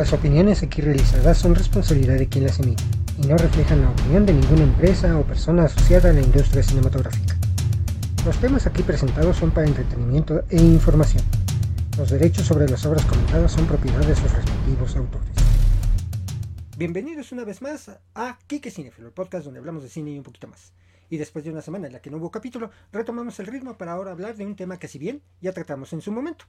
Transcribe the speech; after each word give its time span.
Las 0.00 0.14
opiniones 0.14 0.62
aquí 0.62 0.80
realizadas 0.80 1.36
son 1.36 1.54
responsabilidad 1.54 2.16
de 2.16 2.26
quien 2.26 2.44
las 2.44 2.58
emite 2.58 2.82
y 3.22 3.26
no 3.26 3.36
reflejan 3.36 3.82
la 3.82 3.90
opinión 3.90 4.24
de 4.24 4.32
ninguna 4.32 4.62
empresa 4.62 5.18
o 5.18 5.24
persona 5.24 5.64
asociada 5.64 6.08
a 6.08 6.14
la 6.14 6.22
industria 6.22 6.62
cinematográfica. 6.62 7.36
Los 8.24 8.38
temas 8.38 8.66
aquí 8.66 8.82
presentados 8.82 9.36
son 9.36 9.50
para 9.50 9.66
entretenimiento 9.66 10.42
e 10.48 10.56
información. 10.56 11.22
Los 11.98 12.08
derechos 12.08 12.46
sobre 12.46 12.66
las 12.66 12.86
obras 12.86 13.04
comentadas 13.04 13.52
son 13.52 13.66
propiedad 13.66 14.00
de 14.00 14.14
sus 14.14 14.32
respectivos 14.32 14.96
autores. 14.96 15.34
Bienvenidos 16.78 17.30
una 17.32 17.44
vez 17.44 17.60
más 17.60 17.90
a 18.14 18.38
Kike 18.46 18.70
Cinefilo, 18.70 19.08
el 19.08 19.12
podcast 19.12 19.44
donde 19.44 19.60
hablamos 19.60 19.82
de 19.82 19.90
cine 19.90 20.12
y 20.12 20.16
un 20.16 20.24
poquito 20.24 20.48
más. 20.48 20.72
Y 21.10 21.18
después 21.18 21.44
de 21.44 21.50
una 21.50 21.60
semana 21.60 21.88
en 21.88 21.92
la 21.92 22.00
que 22.00 22.08
no 22.08 22.16
hubo 22.16 22.30
capítulo, 22.30 22.70
retomamos 22.90 23.38
el 23.38 23.48
ritmo 23.48 23.76
para 23.76 23.92
ahora 23.92 24.12
hablar 24.12 24.34
de 24.34 24.46
un 24.46 24.56
tema 24.56 24.78
que 24.78 24.88
si 24.88 24.98
bien 24.98 25.20
ya 25.42 25.52
tratamos 25.52 25.92
en 25.92 26.00
su 26.00 26.10
momento. 26.10 26.46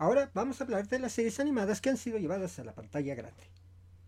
Ahora 0.00 0.30
vamos 0.32 0.58
a 0.58 0.64
hablar 0.64 0.88
de 0.88 0.98
las 0.98 1.12
series 1.12 1.40
animadas 1.40 1.82
que 1.82 1.90
han 1.90 1.98
sido 1.98 2.16
llevadas 2.16 2.58
a 2.58 2.64
la 2.64 2.74
pantalla 2.74 3.14
grande. 3.14 3.44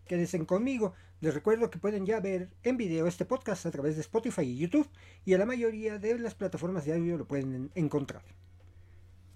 Quédense 0.07 0.43
conmigo, 0.43 0.95
les 1.21 1.35
recuerdo 1.35 1.69
que 1.69 1.77
pueden 1.77 2.07
ya 2.07 2.19
ver 2.19 2.49
en 2.63 2.77
video 2.77 3.05
este 3.05 3.25
podcast 3.25 3.67
a 3.67 3.71
través 3.71 3.93
de 3.93 4.01
Spotify 4.01 4.41
y 4.41 4.57
YouTube 4.57 4.89
y 5.23 5.35
a 5.35 5.37
la 5.37 5.45
mayoría 5.45 5.99
de 5.99 6.17
las 6.17 6.33
plataformas 6.33 6.85
de 6.85 6.93
audio 6.95 7.15
lo 7.15 7.27
pueden 7.27 7.69
encontrar. 7.75 8.23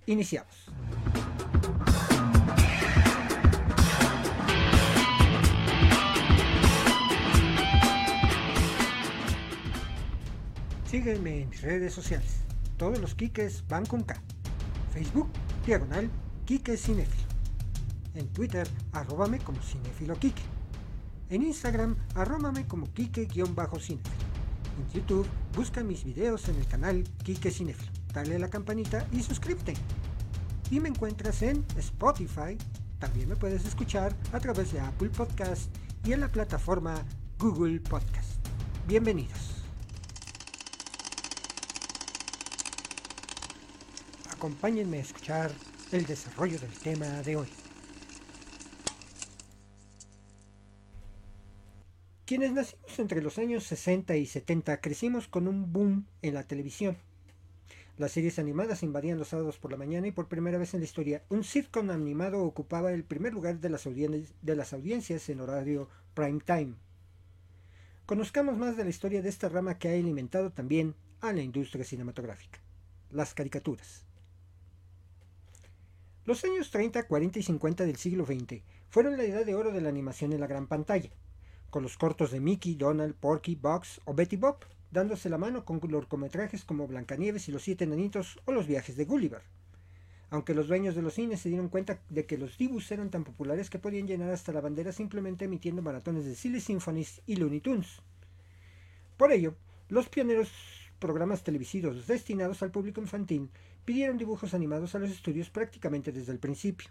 Iniciamos. 0.07 0.71
Sígueme 10.87 11.41
en 11.43 11.49
mis 11.51 11.61
redes 11.61 11.93
sociales. 11.93 12.39
Todos 12.77 12.97
los 12.97 13.13
kikes 13.13 13.63
van 13.67 13.85
con 13.85 14.01
K. 14.01 14.19
Facebook, 14.91 15.29
diagonal, 15.63 16.09
Kike 16.47 16.77
Cinefilo. 16.77 17.27
En 18.15 18.29
Twitter, 18.29 18.65
arróbame 18.93 19.37
como 19.39 19.61
Cinefilo 19.61 20.17
Kike. 20.17 20.41
En 21.29 21.41
Instagram, 21.41 21.97
arróbame 22.15 22.65
como 22.65 22.87
Kike-Cinefilo. 22.93 23.99
En 24.79 24.89
YouTube, 24.93 25.27
busca 25.53 25.83
mis 25.83 26.05
videos 26.05 26.47
en 26.47 26.55
el 26.55 26.65
canal 26.65 27.03
Kike 27.25 27.51
Cinefilo. 27.51 27.91
Dale 28.13 28.37
a 28.37 28.39
la 28.39 28.49
campanita 28.49 29.05
y 29.11 29.21
suscríbete. 29.23 29.73
Y 30.71 30.79
me 30.79 30.87
encuentras 30.87 31.41
en 31.41 31.65
Spotify. 31.75 32.57
También 32.97 33.27
me 33.27 33.35
puedes 33.35 33.65
escuchar 33.65 34.15
a 34.31 34.39
través 34.39 34.71
de 34.71 34.79
Apple 34.79 35.09
Podcast 35.09 35.69
y 36.05 36.13
en 36.13 36.21
la 36.21 36.29
plataforma 36.29 37.03
Google 37.39 37.81
Podcast. 37.81 38.39
Bienvenidos. 38.87 39.65
Acompáñenme 44.31 44.99
a 44.99 45.01
escuchar 45.01 45.51
el 45.91 46.05
desarrollo 46.05 46.59
del 46.59 46.71
tema 46.71 47.05
de 47.23 47.37
hoy. 47.37 47.47
Quienes 52.25 52.51
nacimos 52.51 52.99
entre 52.99 53.21
los 53.21 53.37
años 53.37 53.63
60 53.63 54.17
y 54.17 54.25
70 54.25 54.81
crecimos 54.81 55.29
con 55.29 55.47
un 55.47 55.71
boom 55.71 56.05
en 56.21 56.33
la 56.33 56.43
televisión. 56.43 56.97
Las 57.97 58.11
series 58.11 58.37
animadas 58.37 58.83
invadían 58.83 59.17
los 59.17 59.29
sábados 59.29 59.57
por 59.57 59.71
la 59.71 59.77
mañana 59.77 60.07
y 60.07 60.11
por 60.11 60.27
primera 60.27 60.57
vez 60.57 60.73
en 60.73 60.81
la 60.81 60.85
historia 60.85 61.23
un 61.29 61.45
sitcom 61.45 61.89
animado 61.89 62.43
ocupaba 62.43 62.91
el 62.91 63.05
primer 63.05 63.33
lugar 63.33 63.59
de 63.59 63.69
las, 63.69 64.73
audiencias 64.73 65.29
en 65.29 65.39
horario 65.39 65.89
prime 66.13 66.41
time. 66.45 66.75
Conozcamos 68.05 68.57
más 68.57 68.75
de 68.75 68.83
la 68.83 68.89
historia 68.89 69.21
de 69.21 69.29
esta 69.29 69.47
rama 69.47 69.79
que 69.79 69.89
ha 69.89 69.93
alimentado 69.93 70.51
también 70.51 70.95
a 71.21 71.31
la 71.31 71.41
industria 71.41 71.85
cinematográfica, 71.85 72.59
las 73.09 73.33
caricaturas. 73.33 74.06
Los 76.27 76.43
años 76.43 76.71
30, 76.71 77.03
40 77.07 77.39
y 77.39 77.41
50 77.41 77.85
del 77.85 77.95
siglo 77.95 78.25
XX 78.25 78.61
fueron 78.89 79.15
la 79.15 79.23
edad 79.23 79.45
de 79.45 79.55
oro 79.55 79.71
de 79.71 79.79
la 79.79 79.87
animación 79.87 80.33
en 80.33 80.41
la 80.41 80.47
gran 80.47 80.67
pantalla, 80.67 81.09
con 81.69 81.83
los 81.83 81.97
cortos 81.97 82.31
de 82.31 82.41
Mickey, 82.41 82.75
Donald, 82.75 83.15
Porky, 83.15 83.55
Bugs 83.55 84.01
o 84.03 84.13
Betty 84.13 84.35
Bob, 84.35 84.57
dándose 84.91 85.29
la 85.29 85.37
mano 85.37 85.63
con 85.63 85.79
cortometrajes 85.79 86.65
como 86.65 86.85
Blancanieves 86.85 87.47
y 87.47 87.53
los 87.53 87.63
Siete 87.63 87.85
Enanitos 87.85 88.41
o 88.43 88.51
Los 88.51 88.67
Viajes 88.67 88.97
de 88.97 89.05
Gulliver. 89.05 89.41
Aunque 90.29 90.53
los 90.53 90.67
dueños 90.67 90.95
de 90.95 91.01
los 91.01 91.13
cines 91.13 91.39
se 91.39 91.47
dieron 91.47 91.69
cuenta 91.69 92.01
de 92.09 92.25
que 92.25 92.37
los 92.37 92.57
dibus 92.57 92.91
eran 92.91 93.09
tan 93.09 93.23
populares 93.23 93.69
que 93.69 93.79
podían 93.79 94.05
llenar 94.05 94.29
hasta 94.29 94.51
la 94.51 94.59
bandera 94.59 94.91
simplemente 94.91 95.45
emitiendo 95.45 95.81
maratones 95.81 96.25
de 96.25 96.35
Silly 96.35 96.59
Symphonies 96.59 97.21
y 97.25 97.37
Looney 97.37 97.61
Tunes. 97.61 98.01
Por 99.15 99.31
ello, 99.31 99.55
los 99.87 100.09
pioneros 100.09 100.51
programas 100.99 101.45
televisivos 101.45 102.05
destinados 102.05 102.63
al 102.63 102.71
público 102.71 102.99
infantil 102.99 103.49
pidieron 103.87 104.17
dibujos 104.17 104.53
animados 104.53 104.95
a 104.95 104.99
los 104.99 105.09
estudios 105.09 105.49
prácticamente 105.49 106.11
desde 106.11 106.33
el 106.33 106.39
principio. 106.39 106.89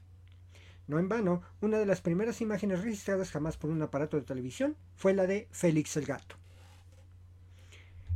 No 0.86 0.98
en 0.98 1.10
vano, 1.10 1.42
una 1.60 1.78
de 1.78 1.84
las 1.84 2.00
primeras 2.00 2.40
imágenes 2.40 2.80
registradas 2.80 3.32
jamás 3.32 3.58
por 3.58 3.68
un 3.68 3.82
aparato 3.82 4.16
de 4.16 4.22
televisión 4.22 4.76
fue 4.94 5.12
la 5.12 5.26
de 5.26 5.46
Félix 5.50 5.98
el 5.98 6.06
Gato. 6.06 6.36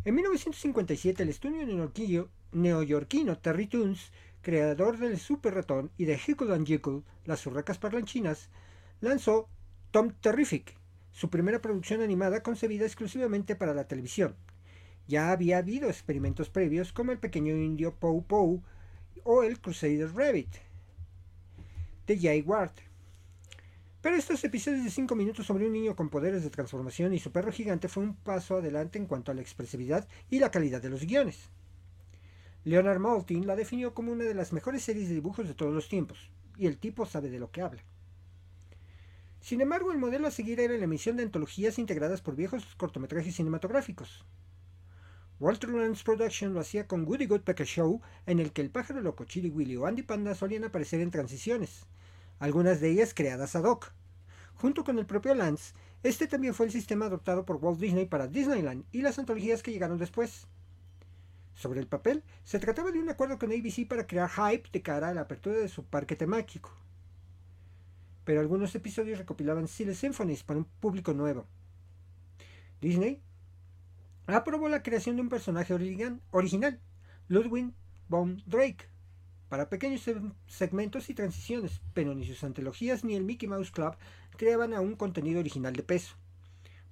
En 0.06 0.14
1957, 0.14 1.22
el 1.22 1.28
estudio 1.28 2.30
neoyorquino 2.52 3.36
Terry 3.36 3.66
Toons, 3.66 4.12
creador 4.40 4.96
del 4.96 5.18
Super 5.18 5.52
Ratón 5.52 5.90
y 5.98 6.06
de 6.06 6.14
Hickle 6.14 6.54
and 6.54 6.66
Jekyll, 6.66 7.04
las 7.26 7.44
urracas 7.46 7.76
parlanchinas, 7.76 8.48
lanzó 9.02 9.50
Tom 9.90 10.14
Terrific, 10.22 10.74
su 11.12 11.28
primera 11.28 11.60
producción 11.60 12.00
animada 12.00 12.42
concebida 12.42 12.86
exclusivamente 12.86 13.56
para 13.56 13.74
la 13.74 13.86
televisión, 13.86 14.36
ya 15.10 15.32
había 15.32 15.58
habido 15.58 15.88
experimentos 15.88 16.50
previos 16.50 16.92
como 16.92 17.10
el 17.10 17.18
pequeño 17.18 17.56
indio 17.56 17.96
Pou 17.96 18.22
Pou 18.22 18.62
o 19.24 19.42
el 19.42 19.60
Crusader 19.60 20.14
Rabbit 20.14 20.54
de 22.06 22.16
Jay 22.16 22.42
Ward. 22.42 22.70
Pero 24.02 24.14
estos 24.14 24.44
episodios 24.44 24.84
de 24.84 24.90
5 24.90 25.16
minutos 25.16 25.46
sobre 25.46 25.66
un 25.66 25.72
niño 25.72 25.96
con 25.96 26.10
poderes 26.10 26.44
de 26.44 26.50
transformación 26.50 27.12
y 27.12 27.18
su 27.18 27.32
perro 27.32 27.50
gigante 27.50 27.88
fue 27.88 28.04
un 28.04 28.14
paso 28.14 28.58
adelante 28.58 28.98
en 28.98 29.06
cuanto 29.06 29.32
a 29.32 29.34
la 29.34 29.42
expresividad 29.42 30.06
y 30.30 30.38
la 30.38 30.52
calidad 30.52 30.80
de 30.80 30.90
los 30.90 31.04
guiones. 31.04 31.50
Leonard 32.62 33.00
Maltin 33.00 33.48
la 33.48 33.56
definió 33.56 33.92
como 33.92 34.12
una 34.12 34.24
de 34.24 34.34
las 34.34 34.52
mejores 34.52 34.84
series 34.84 35.08
de 35.08 35.16
dibujos 35.16 35.48
de 35.48 35.54
todos 35.54 35.74
los 35.74 35.88
tiempos, 35.88 36.30
y 36.56 36.66
el 36.66 36.78
tipo 36.78 37.04
sabe 37.04 37.30
de 37.30 37.40
lo 37.40 37.50
que 37.50 37.62
habla. 37.62 37.82
Sin 39.40 39.60
embargo, 39.60 39.90
el 39.90 39.98
modelo 39.98 40.28
a 40.28 40.30
seguir 40.30 40.60
era 40.60 40.78
la 40.78 40.84
emisión 40.84 41.16
de 41.16 41.24
antologías 41.24 41.78
integradas 41.78 42.20
por 42.20 42.36
viejos 42.36 42.76
cortometrajes 42.76 43.34
cinematográficos, 43.34 44.24
Walter 45.40 45.70
Lance 45.70 46.04
Production 46.04 46.52
lo 46.52 46.60
hacía 46.60 46.86
con 46.86 47.08
Woody 47.08 47.24
Woodpecker 47.24 47.66
Show, 47.66 48.02
en 48.26 48.40
el 48.40 48.52
que 48.52 48.60
el 48.60 48.68
pájaro 48.68 49.00
loco, 49.00 49.24
Chili 49.24 49.48
Willy 49.48 49.74
o 49.74 49.86
Andy 49.86 50.02
Panda 50.02 50.34
solían 50.34 50.64
aparecer 50.64 51.00
en 51.00 51.10
transiciones, 51.10 51.86
algunas 52.38 52.82
de 52.82 52.90
ellas 52.90 53.14
creadas 53.14 53.56
ad 53.56 53.64
hoc. 53.64 53.94
Junto 54.56 54.84
con 54.84 54.98
el 54.98 55.06
propio 55.06 55.34
Lance, 55.34 55.72
este 56.02 56.26
también 56.26 56.52
fue 56.52 56.66
el 56.66 56.72
sistema 56.72 57.06
adoptado 57.06 57.46
por 57.46 57.56
Walt 57.56 57.80
Disney 57.80 58.04
para 58.04 58.26
Disneyland 58.26 58.84
y 58.92 59.00
las 59.00 59.18
antologías 59.18 59.62
que 59.62 59.72
llegaron 59.72 59.96
después. 59.96 60.46
Sobre 61.54 61.80
el 61.80 61.86
papel, 61.86 62.22
se 62.44 62.58
trataba 62.58 62.90
de 62.90 62.98
un 62.98 63.08
acuerdo 63.08 63.38
con 63.38 63.50
ABC 63.50 63.88
para 63.88 64.06
crear 64.06 64.28
hype 64.28 64.68
de 64.70 64.82
cara 64.82 65.08
a 65.08 65.14
la 65.14 65.22
apertura 65.22 65.56
de 65.56 65.68
su 65.68 65.84
parque 65.84 66.16
temático. 66.16 66.70
Pero 68.26 68.40
algunos 68.40 68.74
episodios 68.74 69.18
recopilaban 69.18 69.68
Silly 69.68 69.94
Symphonies 69.94 70.42
para 70.42 70.58
un 70.58 70.66
público 70.66 71.14
nuevo. 71.14 71.46
Disney 72.82 73.22
aprobó 74.34 74.68
la 74.68 74.82
creación 74.82 75.16
de 75.16 75.22
un 75.22 75.28
personaje 75.28 75.74
original, 75.74 76.80
Ludwig 77.28 77.72
von 78.08 78.42
Drake, 78.46 78.88
para 79.48 79.68
pequeños 79.68 80.08
segmentos 80.46 81.10
y 81.10 81.14
transiciones, 81.14 81.80
pero 81.94 82.14
ni 82.14 82.26
sus 82.26 82.44
antologías 82.44 83.04
ni 83.04 83.14
el 83.16 83.24
Mickey 83.24 83.48
Mouse 83.48 83.70
Club 83.70 83.96
creaban 84.36 84.74
aún 84.74 84.94
contenido 84.94 85.40
original 85.40 85.74
de 85.74 85.82
peso, 85.82 86.16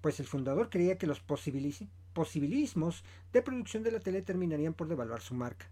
pues 0.00 0.20
el 0.20 0.26
fundador 0.26 0.70
creía 0.70 0.98
que 0.98 1.06
los 1.06 1.20
posibilismos 1.20 3.04
de 3.32 3.42
producción 3.42 3.82
de 3.82 3.92
la 3.92 4.00
tele 4.00 4.22
terminarían 4.22 4.74
por 4.74 4.88
devaluar 4.88 5.20
su 5.20 5.34
marca. 5.34 5.70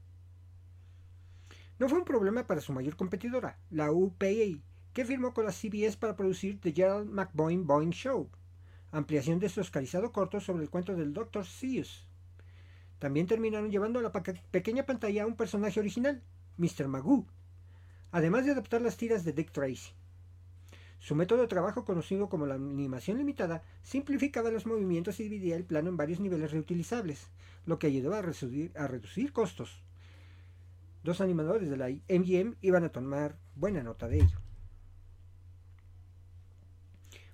No 1.78 1.88
fue 1.88 1.98
un 1.98 2.04
problema 2.04 2.46
para 2.46 2.60
su 2.60 2.72
mayor 2.72 2.96
competidora, 2.96 3.58
la 3.70 3.92
UPA, 3.92 4.60
que 4.92 5.04
firmó 5.04 5.34
con 5.34 5.44
la 5.44 5.52
CBS 5.52 5.96
para 5.98 6.16
producir 6.16 6.60
The 6.60 6.72
Gerald 6.72 7.10
McBoyne 7.10 7.64
Boeing 7.64 7.90
Show, 7.90 8.30
ampliación 8.96 9.38
de 9.38 9.48
su 9.48 9.60
oscarizado 9.60 10.12
corto 10.12 10.40
sobre 10.40 10.62
el 10.62 10.70
cuento 10.70 10.94
del 10.94 11.12
Dr. 11.12 11.44
Seuss. 11.44 12.06
También 12.98 13.26
terminaron 13.26 13.70
llevando 13.70 13.98
a 13.98 14.02
la 14.02 14.12
pequeña 14.12 14.86
pantalla 14.86 15.24
a 15.24 15.26
un 15.26 15.36
personaje 15.36 15.80
original, 15.80 16.22
Mr. 16.56 16.88
Magoo, 16.88 17.26
además 18.10 18.46
de 18.46 18.52
adaptar 18.52 18.80
las 18.80 18.96
tiras 18.96 19.24
de 19.24 19.32
Dick 19.32 19.52
Tracy. 19.52 19.92
Su 20.98 21.14
método 21.14 21.42
de 21.42 21.48
trabajo, 21.48 21.84
conocido 21.84 22.30
como 22.30 22.46
la 22.46 22.54
animación 22.54 23.18
limitada, 23.18 23.62
simplificaba 23.82 24.50
los 24.50 24.66
movimientos 24.66 25.20
y 25.20 25.24
dividía 25.24 25.56
el 25.56 25.64
plano 25.64 25.90
en 25.90 25.98
varios 25.98 26.20
niveles 26.20 26.52
reutilizables, 26.52 27.28
lo 27.66 27.78
que 27.78 27.88
ayudó 27.88 28.14
a 28.14 28.22
reducir, 28.22 28.72
a 28.76 28.86
reducir 28.86 29.32
costos. 29.32 29.82
Dos 31.04 31.20
animadores 31.20 31.68
de 31.68 31.76
la 31.76 31.88
MGM 31.88 32.56
iban 32.62 32.84
a 32.84 32.88
tomar 32.88 33.36
buena 33.54 33.82
nota 33.82 34.08
de 34.08 34.16
ello. 34.16 34.45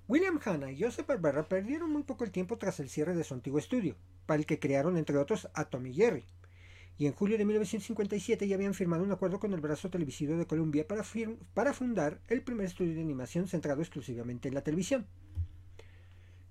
William 0.09 0.37
Hanna 0.43 0.69
y 0.69 0.81
Joseph 0.81 1.07
Barbera 1.07 1.47
perdieron 1.47 1.89
muy 1.89 2.03
poco 2.03 2.25
el 2.25 2.31
tiempo 2.31 2.57
tras 2.57 2.81
el 2.81 2.89
cierre 2.89 3.15
de 3.15 3.23
su 3.23 3.33
antiguo 3.33 3.57
estudio, 3.57 3.95
para 4.25 4.37
el 4.37 4.45
que 4.45 4.59
crearon 4.59 4.97
entre 4.97 5.17
otros 5.17 5.47
a 5.53 5.63
Tommy 5.65 5.93
Jerry, 5.93 6.25
y 6.97 7.05
en 7.05 7.13
julio 7.13 7.37
de 7.37 7.45
1957 7.45 8.45
ya 8.45 8.55
habían 8.55 8.73
firmado 8.73 9.03
un 9.03 9.13
acuerdo 9.13 9.39
con 9.39 9.53
el 9.53 9.61
brazo 9.61 9.89
televisivo 9.89 10.35
de 10.35 10.45
Columbia 10.45 10.85
para, 10.85 11.03
para 11.53 11.73
fundar 11.73 12.19
el 12.27 12.41
primer 12.41 12.65
estudio 12.65 12.95
de 12.95 13.01
animación 13.01 13.47
centrado 13.47 13.81
exclusivamente 13.81 14.49
en 14.49 14.55
la 14.55 14.61
televisión. 14.61 15.07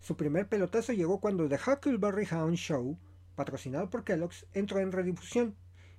Su 0.00 0.16
primer 0.16 0.48
pelotazo 0.48 0.94
llegó 0.94 1.20
cuando 1.20 1.46
The 1.46 1.58
Huckleberry 1.64 2.26
Hound 2.32 2.56
Show, 2.56 2.98
patrocinado 3.36 3.90
por 3.90 4.02
Kellogg's, 4.02 4.46
entró 4.54 4.80
en 4.80 4.92
redifusión 4.92 5.54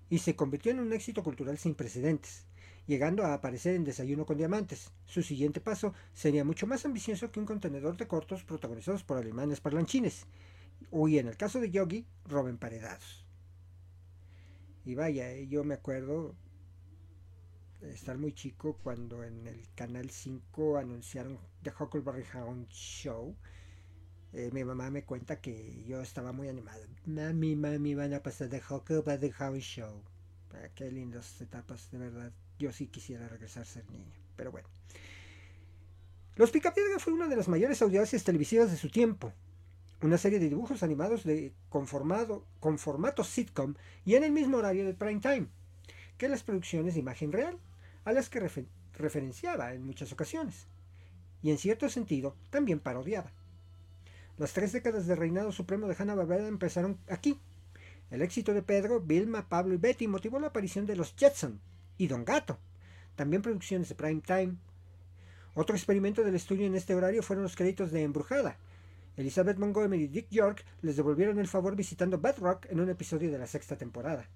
y 0.09 0.17
se 0.17 0.35
convirtió 0.35 0.71
en 0.71 0.79
un 0.79 0.91
éxito 0.91 1.21
cultural 1.21 1.59
sin 1.59 1.75
precedentes, 1.75 2.47
llegando 2.88 3.24
a 3.24 3.33
aparecer 3.33 3.75
en 3.75 3.83
Desayuno 3.83 4.25
con 4.25 4.38
Diamantes. 4.38 4.91
Su 5.06 5.24
siguiente 5.24 5.62
paso 5.62 5.94
sería 6.13 6.44
mucho 6.44 6.68
más 6.68 6.85
ambicioso 6.85 7.31
que 7.31 7.39
un 7.39 7.45
contenedor 7.45 7.97
de 7.97 8.07
cortos 8.07 8.44
protagonizados 8.44 9.03
por 9.03 9.18
alemanes 9.18 9.62
parlanchines, 9.62 10.25
y 10.91 11.18
en 11.18 11.27
el 11.27 11.38
caso 11.38 11.59
de 11.59 11.71
Yogi, 11.71 12.06
Robin 12.25 12.57
Paredados. 12.57 13.25
Y 14.85 14.95
vaya, 14.95 15.31
eh, 15.31 15.47
yo 15.47 15.63
me 15.63 15.75
acuerdo 15.75 16.35
estar 17.81 18.18
muy 18.18 18.33
chico 18.33 18.77
cuando 18.83 19.24
en 19.24 19.47
el 19.47 19.68
Canal 19.75 20.09
5 20.09 20.77
anunciaron 20.77 21.39
The 21.62 21.71
Huckleberry 21.77 22.25
Hound 22.33 22.68
Show. 22.69 23.36
Eh, 24.33 24.50
mi 24.51 24.63
mamá 24.63 24.89
me 24.89 25.06
cuenta 25.06 25.39
que 25.39 25.83
yo 25.86 26.01
estaba 26.01 26.31
muy 26.31 26.50
animado. 26.50 26.86
Mami, 27.06 27.56
mami, 27.56 27.95
van 27.95 28.13
a 28.13 28.24
pasar 28.24 28.50
The 28.50 28.62
Huckleberry 28.69 29.33
Hound 29.39 29.62
Show. 29.62 30.03
Ah, 30.53 30.69
qué 30.75 30.91
lindas 30.91 31.39
etapas, 31.41 31.89
de 31.91 31.97
verdad. 31.97 32.33
Yo 32.59 32.71
sí 32.71 32.88
quisiera 32.88 33.27
regresar 33.27 33.63
a 33.63 33.65
ser 33.65 33.89
niño, 33.89 34.13
pero 34.35 34.51
bueno. 34.51 34.67
Los 36.35 36.51
Picapiedra 36.51 37.00
fue 37.00 37.13
una 37.13 37.27
de 37.27 37.35
las 37.35 37.47
mayores 37.47 37.81
audiencias 37.81 38.23
televisivas 38.23 38.71
de 38.71 38.77
su 38.77 38.89
tiempo 38.89 39.33
una 40.03 40.17
serie 40.17 40.39
de 40.39 40.50
dibujos 40.50 40.83
animados 40.83 41.23
de, 41.23 41.53
con, 41.69 41.88
con 42.59 42.77
formato 42.77 43.23
sitcom 43.23 43.75
y 44.05 44.15
en 44.15 44.23
el 44.23 44.31
mismo 44.31 44.57
horario 44.57 44.85
de 44.85 44.94
prime 44.94 45.21
time 45.21 45.47
que 46.17 46.27
las 46.27 46.44
producciones 46.44 46.94
de 46.94 47.00
imagen 47.00 47.31
real, 47.31 47.57
a 48.05 48.11
las 48.11 48.29
que 48.29 48.47
referenciaba 48.94 49.73
en 49.73 49.83
muchas 49.83 50.11
ocasiones, 50.11 50.67
y 51.41 51.51
en 51.51 51.57
cierto 51.57 51.89
sentido 51.89 52.35
también 52.50 52.79
parodiaba. 52.79 53.31
Las 54.38 54.53
tres 54.53 54.71
décadas 54.71 55.07
de 55.07 55.15
reinado 55.15 55.51
supremo 55.51 55.88
de 55.88 55.95
Hanna-Barbera 55.97 56.47
empezaron 56.47 56.97
aquí. 57.09 57.39
El 58.11 58.21
éxito 58.21 58.53
de 58.53 58.61
Pedro, 58.61 59.00
Vilma, 59.00 59.50
Pablo 59.50 59.73
y 59.73 59.77
Betty 59.77 60.07
motivó 60.07 60.39
la 60.39 60.47
aparición 60.47 60.85
de 60.85 60.95
los 60.95 61.15
Jetson 61.15 61.59
y 62.03 62.07
Don 62.07 62.25
Gato, 62.25 62.59
también 63.15 63.41
producciones 63.41 63.89
de 63.89 63.95
prime 63.95 64.21
time. 64.21 64.55
Otro 65.55 65.75
experimento 65.75 66.23
del 66.23 66.35
estudio 66.35 66.65
en 66.65 66.75
este 66.75 66.95
horario 66.95 67.23
fueron 67.23 67.44
los 67.44 67.55
créditos 67.55 67.91
de 67.91 68.03
Embrujada, 68.03 68.57
Elizabeth 69.15 69.57
Montgomery 69.57 70.03
y 70.03 70.07
Dick 70.07 70.27
York 70.31 70.65
les 70.81 70.95
devolvieron 70.95 71.39
el 71.39 71.47
favor 71.47 71.75
visitando 71.75 72.17
Bedrock 72.17 72.65
en 72.69 72.79
un 72.79 72.89
episodio 72.89 73.31
de 73.31 73.38
la 73.38 73.47
sexta 73.47 73.77
temporada. 73.77 74.27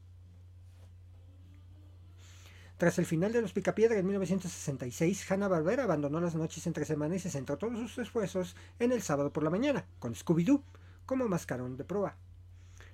Tras 2.77 2.99
el 2.99 3.07
final 3.07 3.33
de 3.33 3.41
Los 3.41 3.53
Picapiedra 3.53 3.97
en 3.97 4.05
1966, 4.05 5.31
Hanna-Barbera 5.31 5.83
abandonó 5.83 6.21
las 6.21 6.35
noches 6.35 6.67
entre 6.67 6.85
semana 6.85 7.15
y 7.15 7.19
se 7.19 7.31
centró 7.31 7.57
todos 7.57 7.79
sus 7.79 7.97
esfuerzos 7.97 8.55
en 8.77 8.91
el 8.91 9.01
sábado 9.01 9.33
por 9.33 9.41
la 9.41 9.49
mañana, 9.49 9.87
con 9.97 10.13
Scooby-Doo 10.13 10.61
como 11.07 11.27
mascarón 11.27 11.75
de 11.75 11.85
prueba, 11.85 12.17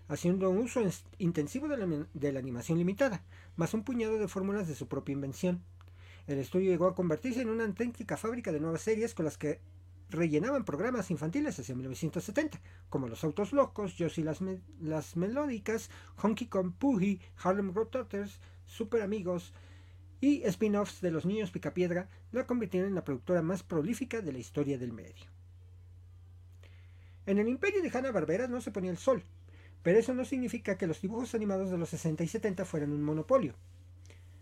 haciendo 0.08 0.50
un 0.50 0.60
uso 0.60 0.82
intensivo 1.18 1.68
de 1.68 2.32
la, 2.32 2.40
animación 2.40 2.78
limitada, 2.78 3.24
más 3.56 3.74
un 3.74 3.84
puñado 3.84 4.18
de 4.18 4.28
fórmulas 4.28 4.68
de 4.68 4.76
su 4.76 4.88
propia 4.88 5.14
invención. 5.14 5.64
El 6.28 6.40
estudio 6.40 6.72
llegó 6.72 6.88
a 6.88 6.96
convertirse 6.96 7.42
en 7.42 7.50
una 7.50 7.66
auténtica 7.66 8.18
fábrica 8.18 8.52
de 8.52 8.60
nuevas 8.60 8.82
series 8.82 9.14
con 9.14 9.26
las 9.26 9.38
que 9.38 9.60
rellenaban 10.10 10.64
programas 10.64 11.12
infantiles 11.12 11.58
hacia 11.60 11.76
1970, 11.76 12.62
como 12.90 13.08
Los 13.08 13.24
Autos 13.24 13.52
Locos, 13.52 13.96
Josie 13.98 14.24
las, 14.24 14.40
las 14.80 15.18
Melódicas, 15.18 15.90
Honky 16.22 16.48
Kong 16.48 16.74
Poogie, 16.78 17.20
Harlem 17.44 17.74
Globetrotters, 17.74 18.40
Super 18.66 19.02
Amigos 19.02 19.54
y 20.22 20.44
spin-offs 20.44 21.02
de 21.02 21.12
Los 21.12 21.26
Niños 21.26 21.52
Picapiedra, 21.52 22.10
la 22.32 22.46
convirtieron 22.46 22.90
en 22.90 22.96
la 22.96 23.04
productora 23.04 23.42
más 23.42 23.64
prolífica 23.64 24.22
de 24.22 24.32
la 24.32 24.40
historia 24.40 24.78
del 24.78 24.94
medio. 24.94 25.26
En 27.26 27.40
el 27.40 27.48
imperio 27.48 27.82
de 27.82 27.90
Hanna-Barbera 27.90 28.48
no 28.48 28.62
se 28.62 28.72
ponía 28.72 28.92
el 28.92 28.98
sol, 28.98 29.24
pero 29.84 30.00
eso 30.00 30.14
no 30.14 30.26
significa 30.26 30.78
que 30.78 30.88
los 30.88 31.02
dibujos 31.02 31.36
animados 31.36 31.70
de 31.70 31.78
los 31.78 31.90
60 31.90 32.24
y 32.24 32.28
70 32.28 32.66
fueran 32.66 32.92
un 32.92 33.04
monopolio. 33.04 33.54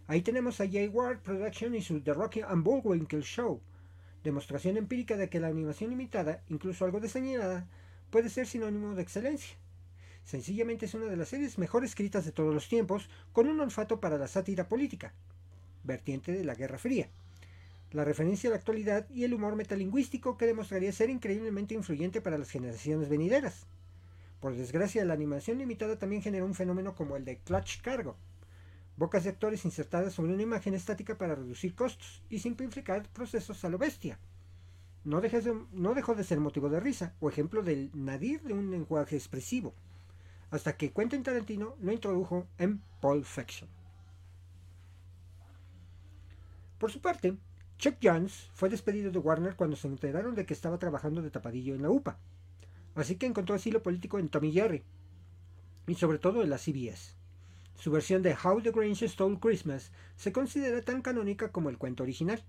Ahí 0.08 0.22
tenemos 0.22 0.62
a 0.62 0.70
Jay 0.70 0.88
Ward 0.88 1.20
Production 1.20 1.76
y 1.76 1.82
su 1.82 2.02
The 2.02 2.14
Rocky 2.14 2.42
and 2.42 2.64
Bullwinkle 2.64 3.22
Show, 3.22 3.60
demostración 4.24 4.78
empírica 4.78 5.18
de 5.18 5.30
que 5.30 5.40
la 5.40 5.48
animación 5.48 5.90
limitada, 5.90 6.44
incluso 6.50 6.86
algo 6.86 7.00
diseñada, 7.00 7.68
puede 8.12 8.30
ser 8.30 8.46
sinónimo 8.46 8.94
de 8.94 9.02
excelencia. 9.02 9.56
Sencillamente 10.24 10.86
es 10.86 10.94
una 10.94 11.06
de 11.06 11.18
las 11.18 11.30
series 11.30 11.58
mejor 11.58 11.84
escritas 11.84 12.26
de 12.26 12.32
todos 12.32 12.54
los 12.54 12.70
tiempos, 12.70 13.10
con 13.32 13.48
un 13.48 13.60
olfato 13.60 14.00
para 14.00 14.18
la 14.18 14.28
sátira 14.28 14.68
política, 14.68 15.14
vertiente 15.84 16.32
de 16.32 16.44
la 16.44 16.56
Guerra 16.56 16.78
Fría, 16.78 17.10
la 17.92 18.06
referencia 18.06 18.50
a 18.50 18.52
la 18.52 18.58
actualidad 18.58 19.10
y 19.10 19.24
el 19.24 19.34
humor 19.34 19.56
metalingüístico 19.56 20.38
que 20.38 20.46
demostraría 20.46 20.92
ser 20.92 21.10
increíblemente 21.10 21.74
influyente 21.74 22.22
para 22.22 22.38
las 22.38 22.52
generaciones 22.52 23.10
venideras. 23.10 23.66
Por 24.42 24.56
desgracia, 24.56 25.06
la 25.06 25.14
animación 25.14 25.60
limitada 25.60 26.00
también 26.00 26.24
generó 26.24 26.46
un 26.46 26.56
fenómeno 26.56 26.96
como 26.96 27.16
el 27.16 27.24
de 27.24 27.38
Clutch 27.38 27.80
Cargo, 27.82 28.18
bocas 28.98 29.24
de 29.24 29.30
actores 29.30 29.66
insertadas 29.66 30.14
sobre 30.14 30.34
una 30.34 30.42
imagen 30.42 30.74
estática 30.74 31.16
para 31.16 31.36
reducir 31.36 31.76
costos 31.76 32.24
y 32.28 32.40
simplificar 32.40 33.08
procesos 33.14 33.64
a 33.64 33.70
lo 33.70 33.78
bestia. 33.78 34.18
No, 35.04 35.22
dejó 35.22 36.16
de 36.16 36.24
ser 36.24 36.40
motivo 36.40 36.70
de 36.70 36.80
risa 36.80 37.14
o 37.20 37.30
ejemplo 37.30 37.62
del 37.62 37.92
nadir 37.94 38.42
de 38.42 38.54
un 38.54 38.72
lenguaje 38.72 39.16
expresivo, 39.16 39.76
hasta 40.50 40.76
que 40.76 40.92
Quentin 40.92 41.22
Tarantino 41.22 41.76
lo 41.80 41.92
introdujo 41.92 42.48
en 42.58 42.82
Pulp 43.00 43.26
Fiction. 43.26 43.70
Por 46.80 46.92
su 46.92 47.00
parte, 47.00 47.38
Chuck 47.78 47.98
Jones 48.02 48.50
fue 48.56 48.70
despedido 48.70 49.12
de 49.12 49.20
Warner 49.20 49.56
cuando 49.56 49.76
se 49.76 49.88
enteraron 49.88 50.34
de 50.34 50.48
que 50.48 50.56
estaba 50.56 50.80
trabajando 50.80 51.22
de 51.22 51.30
tapadillo 51.30 51.76
en 51.76 51.84
la 51.84 51.92
UPA, 51.92 52.18
así 52.96 53.16
que 53.16 53.26
encontró 53.26 53.56
asilo 53.56 53.82
político 53.84 54.20
en 54.20 54.30
Tommy 54.30 54.52
Jerry 54.52 54.84
y 55.88 55.96
sobre 55.96 56.20
todo 56.20 56.44
en 56.44 56.50
la 56.50 56.58
CBS. 56.58 57.16
Su 57.76 57.92
versión 57.92 58.22
de 58.22 58.36
How 58.36 58.62
the 58.62 58.72
Grinch 58.72 59.04
Stole 59.08 59.40
Christmas 59.40 59.92
se 60.16 60.32
considera 60.32 60.82
tan 60.82 61.02
canónica 61.02 61.52
como 61.52 61.70
el 61.70 61.78
cuento 61.78 62.04
original. 62.04 62.44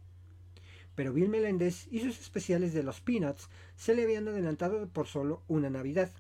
Pero 0.94 1.14
Bill 1.14 1.30
Melendez 1.30 1.88
y 1.90 2.00
sus 2.00 2.20
especiales 2.20 2.74
de 2.74 2.82
los 2.82 3.00
Peanuts 3.00 3.48
se 3.76 3.94
le 3.94 4.02
habían 4.02 4.28
adelantado 4.28 4.86
por 4.88 5.06
solo 5.06 5.42
una 5.48 5.70
Navidad. 5.70 6.10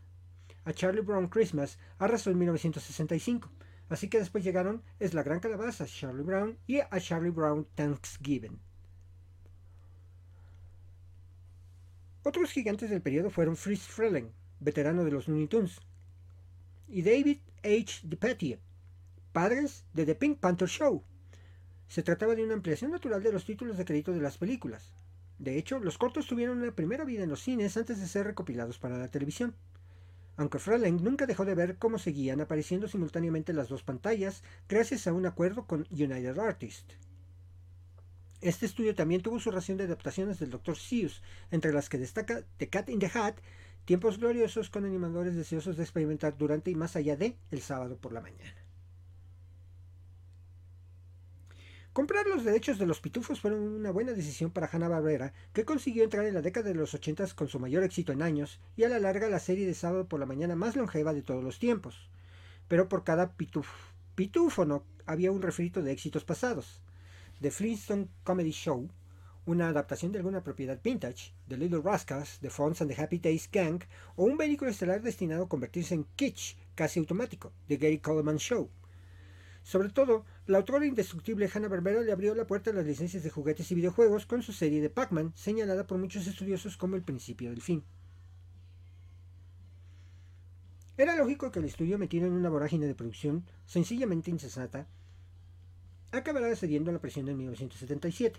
A 0.64 0.72
Charlie 0.72 1.02
Brown 1.02 1.28
Christmas 1.28 1.78
arrasó 1.98 2.30
en 2.30 2.38
1965, 2.38 3.50
así 3.90 4.08
que 4.08 4.18
después 4.18 4.44
llegaron 4.44 4.82
Es 4.98 5.12
la 5.12 5.22
Gran 5.22 5.40
Calabaza, 5.40 5.84
Charlie 5.86 6.22
Brown 6.22 6.56
y 6.66 6.78
A 6.78 6.98
Charlie 6.98 7.30
Brown 7.30 7.66
Thanksgiving. 7.74 8.58
Otros 12.24 12.52
gigantes 12.52 12.88
del 12.88 13.02
periodo 13.02 13.30
fueron 13.30 13.56
Fritz 13.56 13.82
Freleng, 13.82 14.30
veterano 14.60 15.02
de 15.02 15.10
los 15.10 15.26
Looney 15.26 15.48
Tunes, 15.48 15.80
y 16.86 17.02
David 17.02 17.38
H. 17.64 18.00
DePatie, 18.04 18.60
padres 19.32 19.84
de 19.92 20.06
The 20.06 20.14
Pink 20.14 20.38
Panther 20.38 20.68
Show. 20.68 21.02
Se 21.88 22.04
trataba 22.04 22.36
de 22.36 22.44
una 22.44 22.54
ampliación 22.54 22.92
natural 22.92 23.24
de 23.24 23.32
los 23.32 23.44
títulos 23.44 23.76
de 23.76 23.84
crédito 23.84 24.12
de 24.12 24.20
las 24.20 24.38
películas. 24.38 24.94
De 25.38 25.58
hecho, 25.58 25.80
los 25.80 25.98
cortos 25.98 26.28
tuvieron 26.28 26.62
una 26.62 26.70
primera 26.70 27.04
vida 27.04 27.24
en 27.24 27.30
los 27.30 27.42
cines 27.42 27.76
antes 27.76 27.98
de 27.98 28.06
ser 28.06 28.24
recopilados 28.24 28.78
para 28.78 28.98
la 28.98 29.08
televisión. 29.08 29.56
Aunque 30.36 30.60
Freleng 30.60 31.02
nunca 31.02 31.26
dejó 31.26 31.44
de 31.44 31.56
ver 31.56 31.76
cómo 31.78 31.98
seguían 31.98 32.40
apareciendo 32.40 32.86
simultáneamente 32.86 33.52
las 33.52 33.68
dos 33.68 33.82
pantallas 33.82 34.44
gracias 34.68 35.08
a 35.08 35.12
un 35.12 35.26
acuerdo 35.26 35.66
con 35.66 35.88
United 35.90 36.38
Artists. 36.38 36.96
Este 38.42 38.66
estudio 38.66 38.96
también 38.96 39.22
tuvo 39.22 39.38
su 39.38 39.52
ración 39.52 39.78
de 39.78 39.84
adaptaciones 39.84 40.40
del 40.40 40.50
Dr. 40.50 40.76
Seuss, 40.76 41.22
entre 41.52 41.72
las 41.72 41.88
que 41.88 41.96
destaca 41.96 42.42
The 42.56 42.68
Cat 42.68 42.88
in 42.88 42.98
the 42.98 43.06
Hat, 43.06 43.36
tiempos 43.84 44.18
gloriosos 44.18 44.68
con 44.68 44.84
animadores 44.84 45.36
deseosos 45.36 45.76
de 45.76 45.84
experimentar 45.84 46.36
durante 46.36 46.72
y 46.72 46.74
más 46.74 46.96
allá 46.96 47.16
de 47.16 47.36
El 47.52 47.60
sábado 47.60 47.96
por 47.98 48.12
la 48.12 48.20
mañana. 48.20 48.56
Comprar 51.92 52.26
los 52.26 52.42
derechos 52.42 52.80
de 52.80 52.86
los 52.86 53.00
pitufos 53.00 53.40
fue 53.40 53.52
una 53.52 53.92
buena 53.92 54.12
decisión 54.12 54.50
para 54.50 54.66
Hanna-Barbera, 54.66 55.32
que 55.52 55.64
consiguió 55.64 56.02
entrar 56.02 56.26
en 56.26 56.34
la 56.34 56.42
década 56.42 56.70
de 56.70 56.74
los 56.74 56.94
80 56.94 57.26
con 57.36 57.46
su 57.46 57.60
mayor 57.60 57.84
éxito 57.84 58.10
en 58.10 58.22
años 58.22 58.58
y 58.76 58.82
a 58.82 58.88
la 58.88 58.98
larga 58.98 59.28
la 59.28 59.38
serie 59.38 59.68
de 59.68 59.74
sábado 59.74 60.08
por 60.08 60.18
la 60.18 60.26
mañana 60.26 60.56
más 60.56 60.74
longeva 60.74 61.14
de 61.14 61.22
todos 61.22 61.44
los 61.44 61.60
tiempos. 61.60 62.08
Pero 62.66 62.88
por 62.88 63.04
cada 63.04 63.36
pitúfono 64.16 64.84
había 65.06 65.30
un 65.30 65.42
refrito 65.42 65.80
de 65.80 65.92
éxitos 65.92 66.24
pasados. 66.24 66.82
The 67.42 67.50
Flintstone 67.50 68.08
Comedy 68.22 68.52
Show, 68.52 68.88
una 69.46 69.66
adaptación 69.66 70.12
de 70.12 70.18
alguna 70.18 70.44
propiedad 70.44 70.80
vintage, 70.80 71.34
The 71.48 71.56
Little 71.56 71.80
Rascals, 71.82 72.38
The 72.38 72.50
Fonz 72.50 72.80
and 72.80 72.88
the 72.88 73.02
Happy 73.02 73.18
Days 73.18 73.50
Gang, 73.50 73.82
o 74.14 74.26
un 74.26 74.36
vehículo 74.36 74.70
estelar 74.70 75.02
destinado 75.02 75.42
a 75.42 75.48
convertirse 75.48 75.96
en 75.96 76.06
kitsch 76.14 76.56
casi 76.76 77.00
automático, 77.00 77.52
The 77.66 77.78
Gary 77.78 77.98
Coleman 77.98 78.38
Show. 78.38 78.70
Sobre 79.64 79.88
todo, 79.88 80.24
la 80.46 80.58
autora 80.58 80.86
indestructible 80.86 81.50
Hanna-Barbera 81.52 82.02
le 82.02 82.12
abrió 82.12 82.32
la 82.36 82.46
puerta 82.46 82.70
a 82.70 82.74
las 82.74 82.86
licencias 82.86 83.24
de 83.24 83.30
juguetes 83.30 83.72
y 83.72 83.74
videojuegos 83.74 84.24
con 84.24 84.44
su 84.44 84.52
serie 84.52 84.80
de 84.80 84.90
Pac-Man, 84.90 85.32
señalada 85.34 85.84
por 85.84 85.98
muchos 85.98 86.28
estudiosos 86.28 86.76
como 86.76 86.94
el 86.94 87.02
principio 87.02 87.50
del 87.50 87.60
fin. 87.60 87.82
Era 90.96 91.16
lógico 91.16 91.50
que 91.50 91.58
el 91.58 91.64
estudio 91.64 91.98
metido 91.98 92.28
en 92.28 92.34
una 92.34 92.50
vorágine 92.50 92.86
de 92.86 92.94
producción 92.94 93.44
sencillamente 93.66 94.30
insensata 94.30 94.86
acabará 96.12 96.54
cediendo 96.54 96.90
a 96.90 96.94
la 96.94 97.00
presión 97.00 97.28
en 97.28 97.36
1977. 97.38 98.38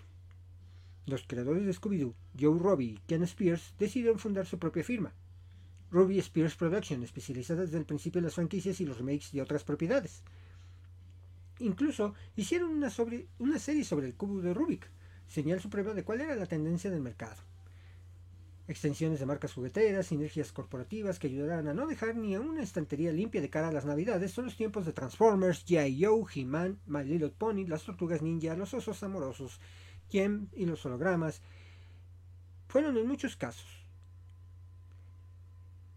Los 1.06 1.24
creadores 1.26 1.66
de 1.66 1.72
Scooby-Doo, 1.72 2.14
Joe 2.38 2.58
Robbie 2.58 2.94
y 2.94 3.00
Ken 3.06 3.22
Spears, 3.24 3.74
decidieron 3.78 4.18
fundar 4.18 4.46
su 4.46 4.58
propia 4.58 4.82
firma, 4.82 5.12
Ruby 5.90 6.18
Spears 6.18 6.56
Production, 6.56 7.02
especializada 7.02 7.62
desde 7.62 7.78
el 7.78 7.84
principio 7.84 8.18
en 8.18 8.24
las 8.24 8.34
franquicias 8.34 8.80
y 8.80 8.86
los 8.86 8.98
remakes 8.98 9.32
de 9.32 9.42
otras 9.42 9.64
propiedades. 9.64 10.22
Incluso 11.58 12.14
hicieron 12.36 12.70
una, 12.70 12.90
una 13.38 13.58
serie 13.58 13.84
sobre 13.84 14.06
el 14.06 14.14
cubo 14.14 14.40
de 14.40 14.54
Rubik, 14.54 14.88
señal 15.28 15.60
suprema 15.60 15.92
de 15.92 16.02
cuál 16.02 16.22
era 16.22 16.34
la 16.34 16.46
tendencia 16.46 16.90
del 16.90 17.00
mercado. 17.00 17.36
Extensiones 18.66 19.20
de 19.20 19.26
marcas 19.26 19.52
jugueteras, 19.52 20.06
sinergias 20.06 20.50
corporativas 20.50 21.18
que 21.18 21.26
ayudarán 21.26 21.68
a 21.68 21.74
no 21.74 21.86
dejar 21.86 22.16
ni 22.16 22.34
a 22.34 22.40
una 22.40 22.62
estantería 22.62 23.12
limpia 23.12 23.42
de 23.42 23.50
cara 23.50 23.68
a 23.68 23.72
las 23.72 23.84
navidades 23.84 24.32
son 24.32 24.46
los 24.46 24.56
tiempos 24.56 24.86
de 24.86 24.94
Transformers, 24.94 25.66
G.I. 25.66 26.02
Joe, 26.02 26.24
He-Man, 26.34 26.80
My 26.86 27.04
Little 27.04 27.28
Pony, 27.28 27.66
las 27.66 27.84
tortugas 27.84 28.22
ninja, 28.22 28.56
los 28.56 28.72
osos 28.72 29.02
amorosos, 29.02 29.60
Jem 30.10 30.48
y 30.54 30.64
los 30.64 30.84
hologramas. 30.86 31.42
Fueron 32.66 32.96
en 32.96 33.06
muchos 33.06 33.36
casos. 33.36 33.86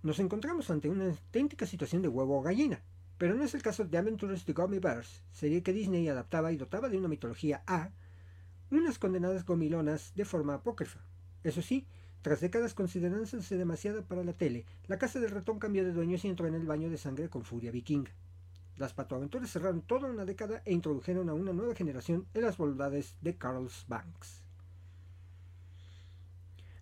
Nos 0.03 0.19
encontramos 0.19 0.69
ante 0.69 0.89
una 0.89 1.05
auténtica 1.05 1.65
situación 1.65 2.01
de 2.01 2.09
huevo 2.09 2.37
o 2.37 2.41
gallina, 2.41 2.83
pero 3.17 3.33
no 3.33 3.45
es 3.45 3.55
el 3.55 3.61
caso 3.61 3.85
de 3.85 3.97
Adventures 3.97 4.45
de 4.45 4.51
Gummy 4.53 4.79
Bears, 4.79 5.23
serie 5.31 5.63
que 5.63 5.71
Disney 5.71 6.09
adaptaba 6.09 6.51
y 6.51 6.57
dotaba 6.57 6.89
de 6.89 6.97
una 6.97 7.07
mitología 7.07 7.63
A, 7.65 7.91
unas 8.71 8.99
condenadas 8.99 9.45
gomilonas 9.45 10.13
de 10.15 10.25
forma 10.25 10.55
apócrifa. 10.55 10.99
Eso 11.43 11.61
sí, 11.61 11.87
tras 12.27 12.41
décadas 12.41 12.73
considerándose 12.73 13.55
demasiado 13.55 14.03
para 14.03 14.21
la 14.21 14.33
tele, 14.33 14.65
la 14.87 14.97
casa 14.97 15.21
del 15.21 15.31
ratón 15.31 15.59
cambió 15.59 15.85
de 15.85 15.93
dueños 15.93 16.25
y 16.25 16.27
entró 16.27 16.45
en 16.45 16.55
el 16.55 16.65
baño 16.65 16.89
de 16.89 16.97
sangre 16.97 17.29
con 17.29 17.45
furia 17.45 17.71
vikinga. 17.71 18.11
Las 18.75 18.93
patoaventuras 18.93 19.49
cerraron 19.49 19.81
toda 19.81 20.09
una 20.09 20.25
década 20.25 20.61
e 20.65 20.73
introdujeron 20.73 21.29
a 21.29 21.33
una 21.33 21.53
nueva 21.53 21.73
generación 21.73 22.27
en 22.33 22.41
las 22.41 22.57
bondades 22.57 23.15
de 23.21 23.37
Carlos 23.37 23.85
Banks. 23.87 24.43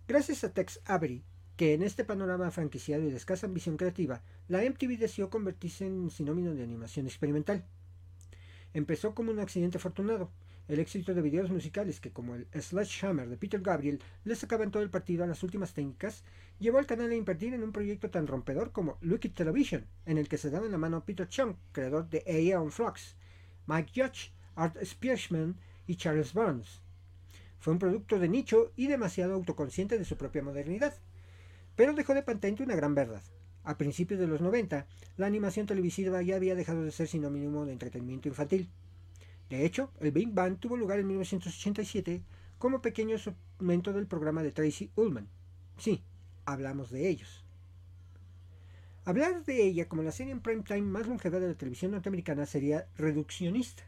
Gracias 0.08 0.42
a 0.42 0.52
Tex 0.52 0.80
Avery, 0.84 1.22
que 1.56 1.74
en 1.74 1.84
este 1.84 2.04
panorama 2.04 2.50
franquiciado 2.50 3.04
y 3.04 3.10
de 3.12 3.16
escasa 3.16 3.46
ambición 3.46 3.76
creativa, 3.76 4.24
la 4.48 4.68
MTV 4.68 4.98
decidió 4.98 5.30
convertirse 5.30 5.86
en 5.86 5.92
un 5.92 6.10
sinónimo 6.10 6.54
de 6.54 6.64
animación 6.64 7.06
experimental. 7.06 7.64
Empezó 8.74 9.14
como 9.14 9.30
un 9.30 9.38
accidente 9.38 9.78
afortunado, 9.78 10.32
el 10.68 10.80
éxito 10.80 11.14
de 11.14 11.22
videos 11.22 11.50
musicales 11.50 12.00
que, 12.00 12.12
como 12.12 12.34
el 12.34 12.46
Sledgehammer 12.54 13.28
de 13.28 13.36
Peter 13.36 13.60
Gabriel, 13.60 14.00
le 14.24 14.34
sacaban 14.34 14.70
todo 14.70 14.82
el 14.82 14.90
partido 14.90 15.24
a 15.24 15.26
las 15.26 15.42
últimas 15.42 15.74
técnicas, 15.74 16.24
llevó 16.58 16.78
al 16.78 16.86
canal 16.86 17.10
a 17.10 17.14
invertir 17.14 17.54
en 17.54 17.62
un 17.62 17.72
proyecto 17.72 18.10
tan 18.10 18.26
rompedor 18.26 18.72
como 18.72 18.98
Look 19.00 19.32
Television, 19.34 19.86
en 20.04 20.18
el 20.18 20.28
que 20.28 20.38
se 20.38 20.50
daban 20.50 20.72
la 20.72 20.78
mano 20.78 21.04
Peter 21.04 21.28
Chung, 21.28 21.54
creador 21.72 22.08
de 22.08 22.24
Aeon 22.26 22.70
Flux, 22.70 23.16
Mike 23.66 23.92
Judge, 23.94 24.32
Art 24.54 24.76
Spearman 24.82 25.56
y 25.86 25.96
Charles 25.96 26.32
Burns. 26.32 26.82
Fue 27.58 27.72
un 27.72 27.78
producto 27.78 28.18
de 28.18 28.28
nicho 28.28 28.72
y 28.76 28.86
demasiado 28.86 29.34
autoconsciente 29.34 29.98
de 29.98 30.04
su 30.04 30.16
propia 30.16 30.42
modernidad. 30.42 30.94
Pero 31.74 31.94
dejó 31.94 32.14
de 32.14 32.22
patente 32.22 32.62
una 32.62 32.76
gran 32.76 32.94
verdad. 32.94 33.22
A 33.64 33.76
principios 33.76 34.20
de 34.20 34.28
los 34.28 34.40
90, 34.40 34.86
la 35.16 35.26
animación 35.26 35.66
televisiva 35.66 36.22
ya 36.22 36.36
había 36.36 36.54
dejado 36.54 36.84
de 36.84 36.92
ser 36.92 37.08
sinónimo 37.08 37.66
de 37.66 37.72
entretenimiento 37.72 38.28
infantil. 38.28 38.70
De 39.50 39.64
hecho, 39.64 39.90
el 40.00 40.10
Big 40.10 40.32
Bang 40.32 40.58
tuvo 40.58 40.76
lugar 40.76 40.98
en 40.98 41.06
1987 41.06 42.22
como 42.58 42.82
pequeño 42.82 43.16
segmento 43.18 43.92
del 43.92 44.06
programa 44.06 44.42
de 44.42 44.52
Tracy 44.52 44.90
Ullman. 44.96 45.28
Sí, 45.78 46.02
hablamos 46.44 46.90
de 46.90 47.08
ellos. 47.08 47.44
Hablar 49.04 49.44
de 49.44 49.62
ella 49.62 49.88
como 49.88 50.02
la 50.02 50.10
serie 50.10 50.32
en 50.32 50.40
prime 50.40 50.64
time 50.64 50.82
más 50.82 51.06
longeva 51.06 51.38
de 51.38 51.46
la 51.46 51.54
televisión 51.54 51.92
norteamericana 51.92 52.44
sería 52.44 52.88
reduccionista. 52.96 53.84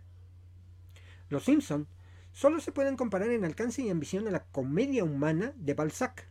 Los 1.28 1.44
Simpson 1.44 1.88
solo 2.32 2.60
se 2.60 2.70
pueden 2.70 2.96
comparar 2.96 3.30
en 3.30 3.44
alcance 3.44 3.82
y 3.82 3.90
ambición 3.90 4.28
a 4.28 4.30
la 4.30 4.44
comedia 4.44 5.02
humana 5.02 5.54
de 5.56 5.74
Balzac. 5.74 6.28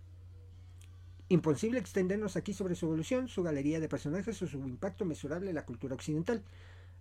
Imposible 1.28 1.80
extendernos 1.80 2.38
aquí 2.38 2.54
sobre 2.54 2.76
su 2.76 2.86
evolución, 2.86 3.28
su 3.28 3.44
galería 3.44 3.82
de 3.82 3.90
personajes 3.90 4.42
o 4.42 4.48
su 4.48 4.60
impacto 4.60 5.04
mesurable 5.04 5.50
en 5.50 5.56
la 5.56 5.66
cultura 5.66 5.94
occidental, 5.94 6.42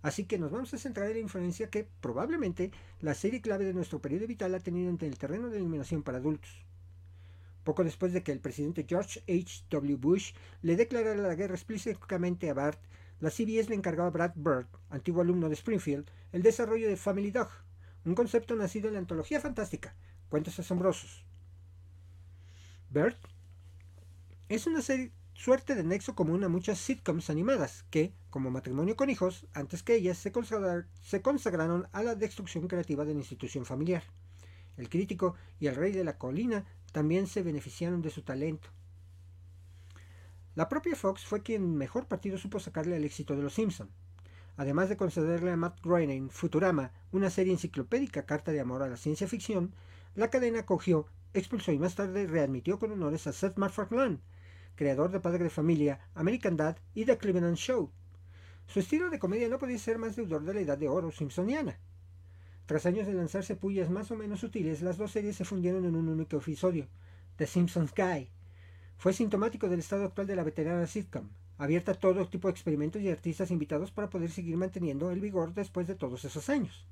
Así 0.01 0.25
que 0.25 0.37
nos 0.37 0.51
vamos 0.51 0.73
a 0.73 0.77
centrar 0.77 1.07
en 1.07 1.13
la 1.13 1.19
influencia 1.19 1.69
que 1.69 1.87
probablemente 2.01 2.71
la 3.01 3.13
serie 3.13 3.41
clave 3.41 3.65
de 3.65 3.73
nuestro 3.73 4.01
periodo 4.01 4.27
vital 4.27 4.53
ha 4.55 4.59
tenido 4.59 4.89
en 4.89 4.97
el 5.01 5.17
terreno 5.17 5.47
de 5.47 5.53
la 5.53 5.59
iluminación 5.59 6.03
para 6.03 6.19
adultos. 6.19 6.65
Poco 7.63 7.83
después 7.83 8.13
de 8.13 8.23
que 8.23 8.31
el 8.31 8.39
presidente 8.39 8.85
George 8.87 9.21
H. 9.27 9.65
W. 9.69 9.95
Bush 9.97 10.33
le 10.61 10.75
declarara 10.75 11.21
la 11.21 11.35
guerra 11.35 11.55
explícitamente 11.55 12.49
a 12.49 12.53
Bart, 12.53 12.79
la 13.19 13.31
CBS 13.31 13.69
le 13.69 13.75
encargó 13.75 14.03
a 14.03 14.09
Brad 14.11 14.33
Bird, 14.35 14.67
antiguo 14.89 15.21
alumno 15.21 15.49
de 15.49 15.55
Springfield, 15.55 16.09
el 16.31 16.43
desarrollo 16.43 16.87
de 16.87 16.95
Family 16.95 17.31
Dog, 17.31 17.49
un 18.05 18.15
concepto 18.15 18.55
nacido 18.55 18.87
en 18.87 18.93
la 18.93 18.99
antología 18.99 19.41
fantástica, 19.41 19.95
Cuentos 20.29 20.59
Asombrosos. 20.59 21.25
Bird 22.89 23.17
es 24.49 24.67
una 24.67 24.81
serie 24.81 25.11
suerte 25.37 25.75
de 25.75 25.83
nexo 25.83 26.15
común 26.15 26.43
a 26.43 26.49
muchas 26.49 26.79
sitcoms 26.79 27.29
animadas 27.29 27.85
que, 27.91 28.11
como 28.31 28.49
matrimonio 28.49 28.95
con 28.95 29.11
hijos, 29.11 29.45
antes 29.53 29.83
que 29.83 29.93
ellas 29.93 30.17
se, 30.17 30.31
consagraron 31.21 31.87
a 31.91 32.01
la 32.01 32.15
destrucción 32.15 32.67
creativa 32.67 33.05
de 33.05 33.13
la 33.13 33.19
institución 33.19 33.63
familiar. 33.63 34.03
El 34.77 34.89
crítico 34.89 35.35
y 35.59 35.67
el 35.67 35.75
rey 35.75 35.91
de 35.91 36.03
la 36.03 36.17
colina 36.17 36.65
también 36.91 37.27
se 37.27 37.43
beneficiaron 37.43 38.01
de 38.01 38.09
su 38.09 38.23
talento. 38.23 38.69
La 40.55 40.69
propia 40.69 40.95
Fox 40.95 41.23
fue 41.23 41.43
quien 41.43 41.77
mejor 41.77 42.07
partido 42.07 42.39
supo 42.39 42.59
sacarle 42.59 42.95
al 42.95 43.03
éxito 43.03 43.35
de 43.35 43.43
Los 43.43 43.53
Simpson. 43.53 43.91
Además 44.55 44.89
de 44.89 44.97
concederle 44.97 45.51
a 45.51 45.55
Matt 45.55 45.81
Groening 45.83 46.31
Futurama, 46.31 46.93
una 47.11 47.29
serie 47.29 47.53
enciclopédica 47.53 48.25
carta 48.25 48.51
de 48.51 48.59
amor 48.59 48.81
a 48.81 48.87
la 48.87 48.97
ciencia 48.97 49.27
ficción, 49.27 49.75
la 50.15 50.31
cadena 50.31 50.65
cogió, 50.65 51.05
expulsó 51.35 51.71
y 51.71 51.77
más 51.77 51.93
tarde 51.93 52.25
readmitió 52.25 52.79
con 52.79 52.91
honores 52.91 53.27
a 53.27 53.33
Seth 53.33 53.57
MacFarlane, 53.57 54.17
creador 54.77 55.11
de 55.11 55.19
Padre 55.19 55.43
de 55.43 55.49
Familia, 55.49 55.99
American 56.13 56.55
Dad 56.55 56.77
y 56.93 57.03
The 57.03 57.17
Cleveland 57.17 57.57
Show. 57.57 57.91
Su 58.67 58.79
estilo 58.79 59.09
de 59.09 59.19
comedia 59.19 59.49
no 59.49 59.57
podía 59.57 59.79
ser 59.79 59.97
más 59.97 60.15
deudor 60.15 60.43
de 60.43 60.53
la 60.53 60.61
edad 60.61 60.77
de 60.77 60.87
oro 60.87 61.11
simpsoniana. 61.11 61.79
Tras 62.67 62.85
años 62.85 63.07
de 63.07 63.13
lanzarse 63.13 63.55
pullas 63.55 63.89
más 63.89 64.11
o 64.11 64.15
menos 64.15 64.39
sutiles, 64.39 64.81
las 64.81 64.97
dos 64.97 65.11
series 65.11 65.35
se 65.35 65.45
fundieron 65.45 65.85
en 65.85 65.95
un 65.95 66.07
único 66.07 66.37
episodio, 66.37 66.87
The 67.37 67.47
Simpsons 67.47 67.91
Guy. 67.95 68.29
Fue 68.97 69.13
sintomático 69.13 69.67
del 69.67 69.79
estado 69.79 70.05
actual 70.05 70.27
de 70.27 70.35
la 70.35 70.43
veterana 70.43 70.85
sitcom, 70.85 71.29
abierta 71.57 71.93
a 71.93 71.95
todo 71.95 72.27
tipo 72.29 72.47
de 72.47 72.51
experimentos 72.51 73.01
y 73.01 73.09
artistas 73.09 73.49
invitados 73.49 73.91
para 73.91 74.09
poder 74.09 74.29
seguir 74.29 74.57
manteniendo 74.57 75.09
el 75.11 75.21
vigor 75.21 75.53
después 75.55 75.87
de 75.87 75.95
todos 75.95 76.23
esos 76.23 76.49
años. 76.49 76.85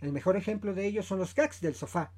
El 0.00 0.12
mejor 0.12 0.36
ejemplo 0.36 0.74
de 0.74 0.86
ello 0.86 1.02
son 1.02 1.20
los 1.20 1.34
gags 1.34 1.62
del 1.62 1.74
sofá. 1.74 2.12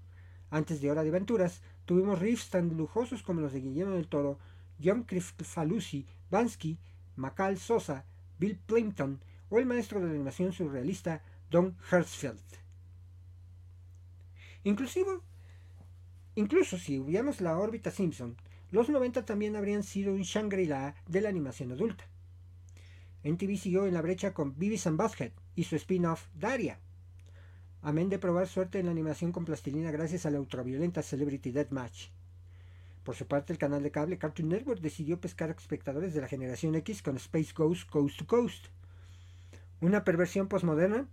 Antes 0.50 0.80
de 0.80 0.90
Hora 0.90 1.04
de 1.04 1.10
Aventuras, 1.10 1.62
tuvimos 1.84 2.18
riffs 2.18 2.50
tan 2.50 2.76
lujosos 2.76 3.22
como 3.22 3.40
los 3.40 3.52
de 3.52 3.60
Guillermo 3.60 3.94
del 3.94 4.08
Toro 4.08 4.38
John 4.82 5.06
Falusi, 5.06 6.06
Bansky, 6.30 6.78
Macal 7.16 7.58
Sosa, 7.58 8.04
Bill 8.38 8.58
Plimpton 8.58 9.20
o 9.48 9.58
el 9.58 9.66
maestro 9.66 10.00
de 10.00 10.06
la 10.06 10.14
animación 10.14 10.52
surrealista 10.52 11.22
Don 11.50 11.76
Hertzfeld. 11.90 12.40
Inclusive, 14.64 15.20
incluso 16.34 16.78
si 16.78 16.98
hubiéramos 16.98 17.40
la 17.40 17.58
órbita 17.58 17.90
Simpson, 17.90 18.36
los 18.70 18.88
90 18.88 19.24
también 19.24 19.56
habrían 19.56 19.82
sido 19.82 20.12
un 20.12 20.22
Shangri-La 20.22 20.94
de 21.08 21.20
la 21.20 21.28
animación 21.28 21.72
adulta. 21.72 22.04
NTV 23.24 23.56
siguió 23.58 23.86
en 23.86 23.94
la 23.94 24.02
brecha 24.02 24.32
con 24.32 24.56
Beavis 24.56 24.86
and 24.86 24.96
Butthead 24.96 25.32
y 25.54 25.64
su 25.64 25.76
spin-off 25.76 26.28
Daria. 26.34 26.78
Amén 27.82 28.08
de 28.08 28.18
probar 28.18 28.46
suerte 28.46 28.78
en 28.78 28.86
la 28.86 28.92
animación 28.92 29.32
con 29.32 29.44
plastilina 29.44 29.90
gracias 29.90 30.24
a 30.24 30.30
la 30.30 30.40
ultraviolenta 30.40 31.02
Celebrity 31.02 31.50
Deathmatch. 31.50 32.10
Por 33.04 33.14
su 33.14 33.26
parte, 33.26 33.52
el 33.52 33.58
canal 33.58 33.82
de 33.82 33.90
cable 33.90 34.18
Cartoon 34.18 34.50
Network 34.50 34.80
decidió 34.80 35.20
pescar 35.20 35.48
a 35.48 35.52
espectadores 35.52 36.12
de 36.12 36.20
la 36.20 36.28
generación 36.28 36.74
X 36.74 37.02
con 37.02 37.16
Space 37.16 37.52
Ghost 37.54 37.88
Coast 37.88 38.18
to 38.18 38.26
Coast, 38.26 38.66
una 39.80 40.04
perversión 40.04 40.48
postmoderna 40.48 41.08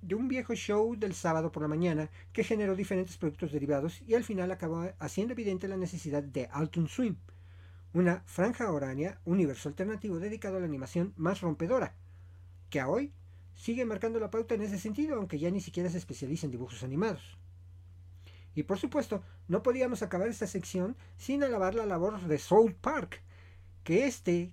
de 0.00 0.14
un 0.14 0.28
viejo 0.28 0.54
show 0.54 0.96
del 0.96 1.14
sábado 1.14 1.52
por 1.52 1.62
la 1.62 1.68
mañana 1.68 2.08
que 2.32 2.44
generó 2.44 2.76
diferentes 2.76 3.18
productos 3.18 3.52
derivados 3.52 4.00
y 4.06 4.14
al 4.14 4.24
final 4.24 4.50
acabó 4.50 4.90
haciendo 4.98 5.32
evidente 5.32 5.68
la 5.68 5.76
necesidad 5.76 6.22
de 6.22 6.48
Alton 6.50 6.88
Swim, 6.88 7.16
una 7.92 8.22
franja 8.26 8.70
horaria, 8.70 9.20
universo 9.24 9.68
alternativo 9.68 10.18
dedicado 10.18 10.56
a 10.56 10.60
la 10.60 10.66
animación 10.66 11.12
más 11.16 11.40
rompedora, 11.40 11.94
que 12.70 12.80
a 12.80 12.88
hoy 12.88 13.12
sigue 13.54 13.84
marcando 13.84 14.20
la 14.20 14.30
pauta 14.30 14.54
en 14.54 14.62
ese 14.62 14.78
sentido, 14.78 15.16
aunque 15.16 15.38
ya 15.38 15.50
ni 15.50 15.60
siquiera 15.60 15.90
se 15.90 15.98
especializa 15.98 16.46
en 16.46 16.52
dibujos 16.52 16.82
animados. 16.82 17.38
Y 18.54 18.64
por 18.64 18.78
supuesto, 18.78 19.22
no 19.46 19.62
podíamos 19.62 20.02
acabar 20.02 20.28
esta 20.28 20.46
sección 20.46 20.96
sin 21.16 21.42
alabar 21.44 21.74
la 21.74 21.86
labor 21.86 22.20
de 22.20 22.38
South 22.38 22.74
Park, 22.80 23.22
que 23.84 24.06
este 24.06 24.52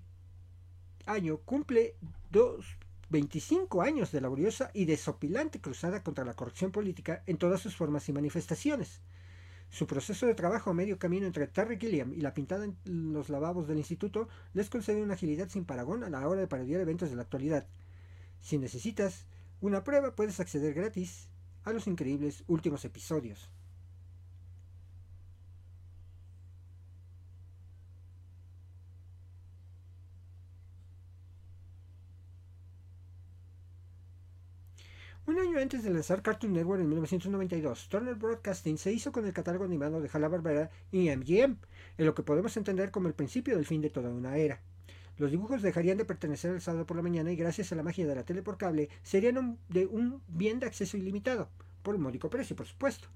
año 1.06 1.38
cumple 1.38 1.96
dos, 2.30 2.76
25 3.08 3.82
años 3.82 4.10
de 4.12 4.20
laboriosa 4.20 4.70
y 4.74 4.84
desopilante 4.84 5.60
cruzada 5.60 6.02
contra 6.02 6.24
la 6.24 6.34
corrupción 6.34 6.72
política 6.72 7.22
en 7.26 7.38
todas 7.38 7.60
sus 7.60 7.76
formas 7.76 8.08
y 8.08 8.12
manifestaciones. 8.12 9.00
Su 9.70 9.86
proceso 9.86 10.26
de 10.26 10.34
trabajo 10.34 10.70
a 10.70 10.74
medio 10.74 10.98
camino 10.98 11.26
entre 11.26 11.46
Terry 11.46 11.78
Gilliam 11.78 12.12
y 12.12 12.20
la 12.20 12.34
pintada 12.34 12.64
en 12.64 13.12
los 13.12 13.28
lavabos 13.28 13.66
del 13.66 13.78
instituto 13.78 14.28
les 14.54 14.70
concede 14.70 15.02
una 15.02 15.14
agilidad 15.14 15.48
sin 15.48 15.64
paragón 15.64 16.04
a 16.04 16.10
la 16.10 16.26
hora 16.28 16.40
de 16.40 16.48
parodiar 16.48 16.80
eventos 16.80 17.10
de 17.10 17.16
la 17.16 17.22
actualidad. 17.22 17.66
Si 18.40 18.58
necesitas 18.58 19.26
una 19.60 19.84
prueba, 19.84 20.14
puedes 20.14 20.40
acceder 20.40 20.74
gratis 20.74 21.28
a 21.64 21.72
los 21.72 21.86
increíbles 21.86 22.44
últimos 22.46 22.84
episodios. 22.84 23.50
Un 35.26 35.40
año 35.40 35.58
antes 35.58 35.82
de 35.82 35.90
lanzar 35.90 36.22
Cartoon 36.22 36.52
Network 36.52 36.80
en 36.80 36.88
1992, 36.88 37.88
Turner 37.88 38.14
Broadcasting 38.14 38.78
se 38.78 38.92
hizo 38.92 39.10
con 39.10 39.26
el 39.26 39.32
catálogo 39.32 39.64
animado 39.64 40.00
de 40.00 40.08
Hanna-Barbera 40.08 40.70
y 40.92 41.10
MGM, 41.10 41.56
en 41.98 42.06
lo 42.06 42.14
que 42.14 42.22
podemos 42.22 42.56
entender 42.56 42.92
como 42.92 43.08
el 43.08 43.14
principio 43.14 43.56
del 43.56 43.66
fin 43.66 43.80
de 43.80 43.90
toda 43.90 44.08
una 44.08 44.36
era. 44.36 44.60
Los 45.18 45.32
dibujos 45.32 45.62
dejarían 45.62 45.98
de 45.98 46.04
pertenecer 46.04 46.52
al 46.52 46.60
sábado 46.60 46.86
por 46.86 46.96
la 46.96 47.02
mañana 47.02 47.32
y 47.32 47.36
gracias 47.36 47.72
a 47.72 47.74
la 47.74 47.82
magia 47.82 48.06
de 48.06 48.14
la 48.14 48.22
tele 48.22 48.42
por 48.42 48.56
cable 48.56 48.88
serían 49.02 49.58
de 49.68 49.86
un 49.86 50.22
bien 50.28 50.60
de 50.60 50.66
acceso 50.66 50.96
ilimitado, 50.96 51.48
por 51.82 51.96
un 51.96 52.02
módico 52.02 52.30
precio, 52.30 52.54
por 52.54 52.66
supuesto. 52.66 53.08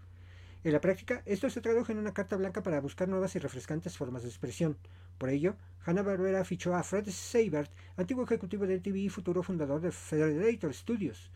En 0.65 0.73
la 0.73 0.81
práctica, 0.81 1.23
esto 1.27 1.49
se 1.49 1.61
tradujo 1.61 1.93
en 1.93 1.99
una 1.99 2.13
carta 2.13 2.35
blanca 2.35 2.61
para 2.65 2.81
buscar 2.81 3.09
nuevas 3.09 3.37
y 3.37 3.39
refrescantes 3.39 3.97
formas 3.97 4.25
de 4.25 4.31
expresión. 4.31 4.77
Por 5.17 5.29
ello, 5.29 5.55
Hanna-Barbera 5.87 6.45
fichó 6.45 6.75
a 6.75 6.83
Fred 6.83 7.09
Seibert, 7.09 7.71
antiguo 7.97 8.25
ejecutivo 8.25 8.67
de 8.67 8.81
TV 8.81 8.99
y 8.99 9.09
futuro 9.11 9.45
fundador 9.45 9.81
de 9.81 9.93
Federator 9.93 10.75
Studios, 10.75 11.31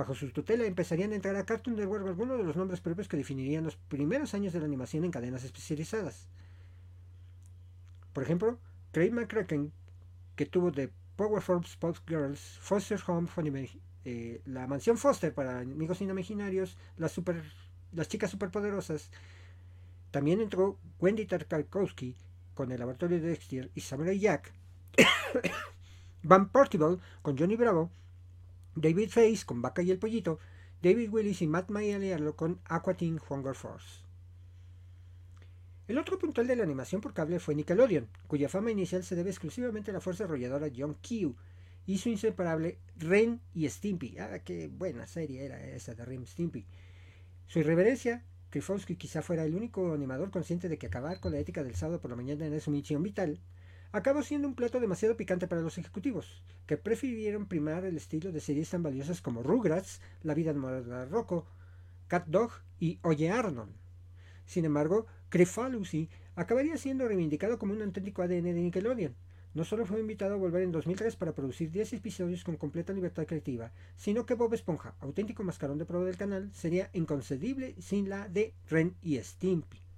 Bajo 0.00 0.14
su 0.14 0.30
tutela 0.30 0.64
empezarían 0.64 1.12
a 1.12 1.14
entrar 1.14 1.36
a 1.36 1.44
Cartoon 1.44 1.76
Network 1.76 2.06
algunos 2.06 2.38
de 2.38 2.44
los 2.44 2.56
nombres 2.56 2.80
propios 2.80 3.06
que 3.06 3.18
definirían 3.18 3.64
los 3.64 3.76
primeros 3.76 4.32
años 4.32 4.54
de 4.54 4.58
la 4.58 4.64
animación 4.64 5.04
en 5.04 5.10
cadenas 5.10 5.44
especializadas. 5.44 6.26
Por 8.14 8.22
ejemplo, 8.22 8.58
Craig 8.92 9.10
McCracken, 9.10 9.74
que 10.36 10.46
tuvo 10.46 10.70
de 10.70 10.90
Powerform 11.16 11.64
Sports 11.64 12.02
Girls, 12.08 12.40
Foster 12.62 12.98
Home, 13.08 13.28
eh, 14.06 14.40
la 14.46 14.66
mansión 14.66 14.96
Foster 14.96 15.34
para 15.34 15.58
amigos 15.60 16.00
inimaginarios, 16.00 16.78
las, 16.96 17.12
super, 17.12 17.42
chicas 18.08 18.30
superpoderosas. 18.30 19.10
También 20.12 20.40
entró 20.40 20.78
Wendy 20.98 21.26
Tarkowski 21.26 22.16
con 22.54 22.72
el 22.72 22.80
laboratorio 22.80 23.20
de 23.20 23.28
Dexter 23.28 23.70
y 23.74 23.82
Samurai 23.82 24.18
Jack. 24.18 24.50
Van 26.22 26.48
Portable 26.48 26.96
con 27.20 27.36
Johnny 27.36 27.56
Bravo 27.56 27.90
David 28.74 29.10
Face 29.10 29.44
con 29.44 29.62
Vaca 29.62 29.82
y 29.82 29.90
el 29.90 29.98
Pollito, 29.98 30.38
David 30.82 31.10
Willis 31.10 31.42
y 31.42 31.46
Matt 31.46 31.70
Maialiarlo 31.70 32.36
con 32.36 32.60
Aqua 32.64 32.94
Teen 32.94 33.20
Hunger 33.28 33.54
Force. 33.54 34.02
El 35.88 35.98
otro 35.98 36.18
puntual 36.18 36.46
de 36.46 36.54
la 36.54 36.62
animación 36.62 37.00
por 37.00 37.12
cable 37.12 37.40
fue 37.40 37.56
Nickelodeon, 37.56 38.08
cuya 38.28 38.48
fama 38.48 38.70
inicial 38.70 39.02
se 39.02 39.16
debe 39.16 39.30
exclusivamente 39.30 39.90
a 39.90 39.94
la 39.94 40.00
fuerza 40.00 40.24
arrolladora 40.24 40.70
John 40.74 40.94
Q 40.94 41.34
y 41.84 41.98
su 41.98 42.08
inseparable 42.10 42.78
Ren 42.96 43.40
y 43.54 43.68
Stimpy. 43.68 44.16
Ah, 44.18 44.38
qué 44.44 44.68
buena 44.68 45.08
serie 45.08 45.44
era 45.44 45.60
esa 45.60 45.94
de 45.94 46.04
Ren 46.04 46.22
y 46.22 46.26
Stimpy. 46.26 46.64
Su 47.48 47.58
irreverencia, 47.58 48.24
Krifowski 48.50 48.94
quizá 48.94 49.20
fuera 49.20 49.44
el 49.44 49.56
único 49.56 49.92
animador 49.92 50.30
consciente 50.30 50.68
de 50.68 50.78
que 50.78 50.86
acabar 50.86 51.18
con 51.18 51.32
la 51.32 51.40
ética 51.40 51.64
del 51.64 51.74
sábado 51.74 52.00
por 52.00 52.10
la 52.10 52.16
mañana 52.16 52.46
era 52.46 52.60
su 52.60 52.70
misión 52.70 53.02
vital, 53.02 53.40
acabó 53.92 54.22
siendo 54.22 54.46
un 54.46 54.54
plato 54.54 54.78
demasiado 54.78 55.16
picante 55.16 55.48
para 55.48 55.62
los 55.62 55.78
ejecutivos, 55.78 56.42
que 56.66 56.76
prefirieron 56.76 57.46
primar 57.46 57.84
el 57.84 57.96
estilo 57.96 58.30
de 58.30 58.40
series 58.40 58.70
tan 58.70 58.82
valiosas 58.82 59.20
como 59.20 59.42
Rugrats, 59.42 60.00
La 60.22 60.34
vida 60.34 60.52
de 60.52 61.06
Rocco, 61.06 61.46
Cat 62.06 62.26
Dog 62.26 62.52
y 62.78 62.98
Oye 63.02 63.30
Arnold. 63.30 63.72
Sin 64.46 64.64
embargo, 64.64 65.06
Crefalucy 65.28 66.08
acabaría 66.34 66.76
siendo 66.76 67.06
reivindicado 67.06 67.58
como 67.58 67.72
un 67.72 67.82
auténtico 67.82 68.22
ADN 68.22 68.44
de 68.44 68.54
Nickelodeon. 68.54 69.14
No 69.52 69.64
solo 69.64 69.84
fue 69.84 69.98
invitado 69.98 70.34
a 70.34 70.38
volver 70.38 70.62
en 70.62 70.70
2003 70.70 71.16
para 71.16 71.34
producir 71.34 71.72
10 71.72 71.94
episodios 71.94 72.44
con 72.44 72.56
completa 72.56 72.92
libertad 72.92 73.26
creativa, 73.26 73.72
sino 73.96 74.24
que 74.24 74.34
Bob 74.34 74.54
Esponja, 74.54 74.94
auténtico 75.00 75.42
mascarón 75.42 75.78
de 75.78 75.86
prueba 75.86 76.06
del 76.06 76.16
canal, 76.16 76.52
sería 76.52 76.90
inconcebible 76.92 77.74
sin 77.80 78.08
la 78.08 78.28
de 78.28 78.54
Ren 78.68 78.94
y 79.02 79.18
Stimpy. 79.18 79.89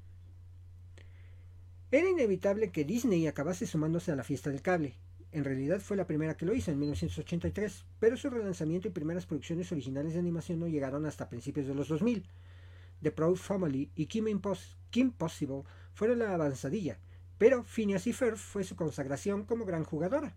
Era 1.94 2.09
inevitable 2.09 2.70
que 2.70 2.87
Disney 2.87 3.26
acabase 3.26 3.66
sumándose 3.66 4.11
a 4.11 4.16
la 4.16 4.24
fiesta 4.24 4.48
del 4.48 4.62
cable. 4.62 4.94
En 5.31 5.44
realidad 5.44 5.78
fue 5.78 5.94
la 5.94 6.07
primera 6.07 6.38
que 6.38 6.46
lo 6.46 6.55
hizo 6.55 6.70
en 6.70 6.78
1983, 6.78 7.85
pero 8.00 8.16
su 8.16 8.31
relanzamiento 8.31 8.88
y 8.88 8.92
primeras 8.92 9.26
producciones 9.26 9.70
originales 9.72 10.14
de 10.14 10.20
animación 10.20 10.59
no 10.59 10.68
llegaron 10.68 11.05
hasta 11.05 11.28
principios 11.28 11.66
de 11.66 11.74
los 11.74 11.88
2000. 11.88 12.24
The 13.02 13.11
Proud 13.11 13.37
Family 13.37 13.90
y 13.94 14.07
Kim, 14.07 14.40
Possible 15.12 15.64
fueron 15.92 16.20
la 16.20 16.33
avanzadilla, 16.33 16.98
pero 17.37 17.62
Phineas 17.62 18.07
y 18.07 18.14
Ferb 18.14 18.38
fue 18.38 18.64
su 18.64 18.74
consagración 18.74 19.44
como 19.44 19.66
gran 19.66 19.85
jugadora. 19.85 20.35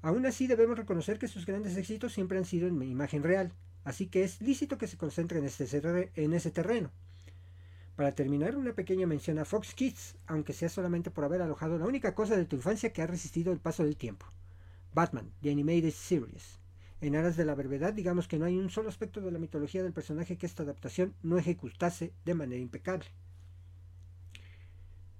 Aún 0.00 0.24
así 0.24 0.46
debemos 0.46 0.78
reconocer 0.78 1.18
que 1.18 1.28
sus 1.28 1.44
grandes 1.44 1.76
éxitos 1.76 2.14
siempre 2.14 2.38
han 2.38 2.46
sido 2.46 2.66
en 2.66 2.80
imagen 2.80 3.22
real, 3.22 3.52
así 3.84 4.06
que 4.06 4.24
es 4.24 4.40
lícito 4.40 4.78
que 4.78 4.86
se 4.86 4.96
concentre 4.96 5.38
en, 5.38 5.44
este, 5.44 6.10
en 6.14 6.32
ese 6.32 6.50
terreno. 6.50 6.90
Para 7.96 8.12
terminar, 8.12 8.56
una 8.56 8.72
pequeña 8.72 9.06
mención 9.06 9.38
a 9.38 9.44
Fox 9.44 9.74
Kids, 9.74 10.16
aunque 10.26 10.54
sea 10.54 10.70
solamente 10.70 11.10
por 11.10 11.24
haber 11.24 11.42
alojado 11.42 11.78
la 11.78 11.86
única 11.86 12.14
cosa 12.14 12.36
de 12.36 12.46
tu 12.46 12.56
infancia 12.56 12.92
que 12.92 13.02
ha 13.02 13.06
resistido 13.06 13.52
el 13.52 13.60
paso 13.60 13.84
del 13.84 13.96
tiempo. 13.96 14.26
Batman, 14.94 15.30
The 15.42 15.50
Animated 15.50 15.92
Series. 15.92 16.58
En 17.02 17.16
aras 17.16 17.36
de 17.36 17.44
la 17.44 17.54
brevedad, 17.54 17.92
digamos 17.92 18.28
que 18.28 18.38
no 18.38 18.46
hay 18.46 18.56
un 18.56 18.70
solo 18.70 18.88
aspecto 18.88 19.20
de 19.20 19.30
la 19.30 19.38
mitología 19.38 19.82
del 19.82 19.92
personaje 19.92 20.38
que 20.38 20.46
esta 20.46 20.62
adaptación 20.62 21.14
no 21.22 21.36
ejecutase 21.36 22.12
de 22.24 22.34
manera 22.34 22.62
impecable. 22.62 23.06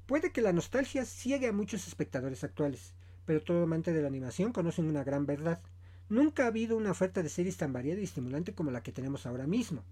Puede 0.06 0.32
que 0.32 0.42
la 0.42 0.52
nostalgia 0.52 1.04
ciegue 1.04 1.48
a 1.48 1.52
muchos 1.52 1.86
espectadores 1.86 2.44
actuales, 2.44 2.94
pero 3.26 3.42
todo 3.42 3.64
amante 3.64 3.92
de 3.92 4.00
la 4.00 4.08
animación 4.08 4.52
conoce 4.52 4.80
una 4.80 5.04
gran 5.04 5.26
verdad. 5.26 5.60
Nunca 6.08 6.44
ha 6.44 6.48
habido 6.48 6.76
una 6.76 6.90
oferta 6.90 7.22
de 7.22 7.28
series 7.28 7.56
tan 7.56 7.72
variada 7.72 8.00
y 8.00 8.04
estimulante 8.04 8.54
como 8.54 8.70
la 8.70 8.82
que 8.82 8.92
tenemos 8.92 9.26
ahora 9.26 9.46
mismo. 9.46 9.82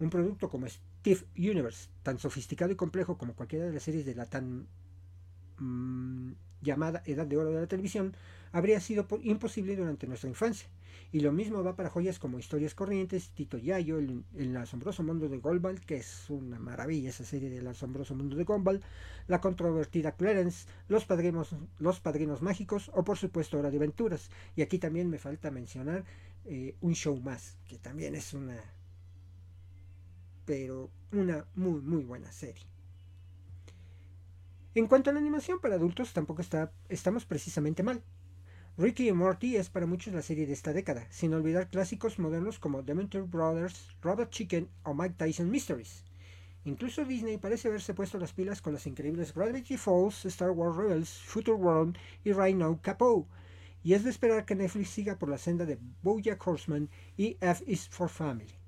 Un 0.00 0.10
producto 0.10 0.48
como 0.48 0.66
Steve 0.68 1.24
Universe, 1.36 1.88
tan 2.02 2.18
sofisticado 2.18 2.72
y 2.72 2.76
complejo 2.76 3.16
como 3.16 3.34
cualquiera 3.34 3.66
de 3.66 3.72
las 3.72 3.82
series 3.82 4.04
de 4.04 4.14
la 4.14 4.26
tan 4.26 4.66
mm, 5.58 6.32
llamada 6.62 7.02
Edad 7.06 7.26
de 7.26 7.36
Oro 7.36 7.50
de 7.50 7.60
la 7.60 7.66
televisión, 7.66 8.16
habría 8.52 8.80
sido 8.80 9.06
imposible 9.22 9.76
durante 9.76 10.06
nuestra 10.06 10.28
infancia. 10.28 10.68
Y 11.12 11.20
lo 11.20 11.30
mismo 11.30 11.62
va 11.62 11.76
para 11.76 11.90
joyas 11.90 12.18
como 12.18 12.40
Historias 12.40 12.74
Corrientes, 12.74 13.30
Tito 13.30 13.56
Yayo, 13.56 13.98
el, 13.98 14.56
asombroso 14.56 15.04
mundo 15.04 15.28
de 15.28 15.38
Gumball, 15.38 15.80
que 15.80 15.96
es 15.96 16.28
una 16.28 16.58
maravilla 16.58 17.10
esa 17.10 17.24
serie 17.24 17.50
del 17.50 17.68
asombroso 17.68 18.16
mundo 18.16 18.34
de 18.34 18.42
Gumball, 18.42 18.80
la 19.28 19.40
controvertida 19.40 20.12
Clarence, 20.12 20.66
los 20.88 21.04
padrinos, 21.04 21.54
los 21.78 22.00
padrinos 22.00 22.42
mágicos 22.42 22.90
o 22.94 23.04
por 23.04 23.16
supuesto 23.16 23.58
Hora 23.58 23.70
de 23.70 23.76
Aventuras. 23.76 24.30
Y 24.56 24.62
aquí 24.62 24.78
también 24.78 25.08
me 25.08 25.18
falta 25.18 25.52
mencionar 25.52 26.04
eh, 26.46 26.74
un 26.80 26.94
show 26.94 27.20
más, 27.20 27.58
que 27.68 27.78
también 27.78 28.16
es 28.16 28.34
una 28.34 28.56
pero 30.44 30.90
una 31.12 31.46
muy 31.54 31.80
muy 31.80 32.04
buena 32.04 32.30
serie. 32.32 32.66
En 34.74 34.88
cuanto 34.88 35.10
a 35.10 35.12
la 35.12 35.20
animación 35.20 35.60
para 35.60 35.76
adultos, 35.76 36.12
tampoco 36.12 36.42
está, 36.42 36.72
estamos 36.88 37.24
precisamente 37.24 37.84
mal. 37.84 38.02
Ricky 38.76 39.08
y 39.08 39.12
Morty 39.12 39.54
es 39.54 39.70
para 39.70 39.86
muchos 39.86 40.12
la 40.12 40.22
serie 40.22 40.48
de 40.48 40.52
esta 40.52 40.72
década, 40.72 41.06
sin 41.10 41.32
olvidar 41.32 41.70
clásicos 41.70 42.18
modernos 42.18 42.58
como 42.58 42.82
Dementor 42.82 43.28
Brothers, 43.28 43.94
Robot 44.02 44.30
Chicken 44.30 44.68
o 44.82 44.92
Mike 44.92 45.14
Tyson 45.16 45.48
Mysteries. 45.48 46.02
Incluso 46.64 47.04
Disney 47.04 47.38
parece 47.38 47.68
haberse 47.68 47.94
puesto 47.94 48.18
las 48.18 48.32
pilas 48.32 48.60
con 48.60 48.72
las 48.72 48.88
increíbles 48.88 49.32
Gravity 49.32 49.76
Falls, 49.76 50.24
Star 50.24 50.50
Wars 50.50 50.76
Rebels, 50.76 51.22
Future 51.22 51.56
World 51.56 51.96
y 52.24 52.32
Rhino 52.32 52.80
Capo. 52.82 53.28
Y 53.84 53.92
es 53.92 54.02
de 54.02 54.10
esperar 54.10 54.44
que 54.44 54.56
Netflix 54.56 54.88
siga 54.88 55.20
por 55.20 55.28
la 55.28 55.38
senda 55.38 55.66
de 55.66 55.78
Bojack 56.02 56.44
Horseman 56.44 56.90
y 57.16 57.36
F 57.40 57.62
is 57.68 57.88
for 57.88 58.08
Family 58.08 58.63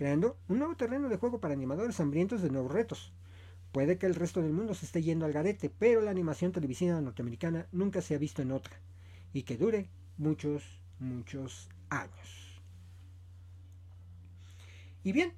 creando 0.00 0.38
un 0.48 0.60
nuevo 0.60 0.76
terreno 0.76 1.10
de 1.10 1.18
juego 1.18 1.40
para 1.40 1.52
animadores 1.52 2.00
hambrientos 2.00 2.40
de 2.40 2.48
nuevos 2.48 2.72
retos. 2.72 3.12
Puede 3.70 3.98
que 3.98 4.06
el 4.06 4.14
resto 4.14 4.40
del 4.40 4.54
mundo 4.54 4.72
se 4.72 4.86
esté 4.86 5.02
yendo 5.02 5.26
al 5.26 5.32
garete, 5.34 5.68
pero 5.68 6.00
la 6.00 6.10
animación 6.10 6.52
televisiva 6.52 6.98
norteamericana 7.02 7.66
nunca 7.70 8.00
se 8.00 8.14
ha 8.14 8.18
visto 8.18 8.40
en 8.40 8.50
otra, 8.50 8.80
y 9.34 9.42
que 9.42 9.58
dure 9.58 9.90
muchos, 10.16 10.80
muchos 11.00 11.68
años. 11.90 12.62
Y 15.04 15.12
bien, 15.12 15.34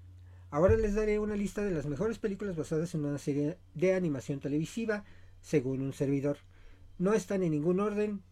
ahora 0.53 0.77
les 0.77 0.95
daré 0.95 1.19
una 1.19 1.35
lista 1.35 1.65
de 1.65 1.73
las 1.73 1.87
mejores 1.87 2.21
películas 2.21 2.55
basadas 2.55 2.95
en 2.95 3.05
una 3.05 3.19
serie 3.19 3.59
de 3.75 3.95
animación 3.95 4.39
televisiva, 4.39 5.03
según 5.41 5.83
un 5.83 5.93
servidor. 5.93 6.39
No 7.01 7.15
están 7.15 7.43
en 7.43 7.51
ningún 7.51 7.81
orden, 7.81 8.23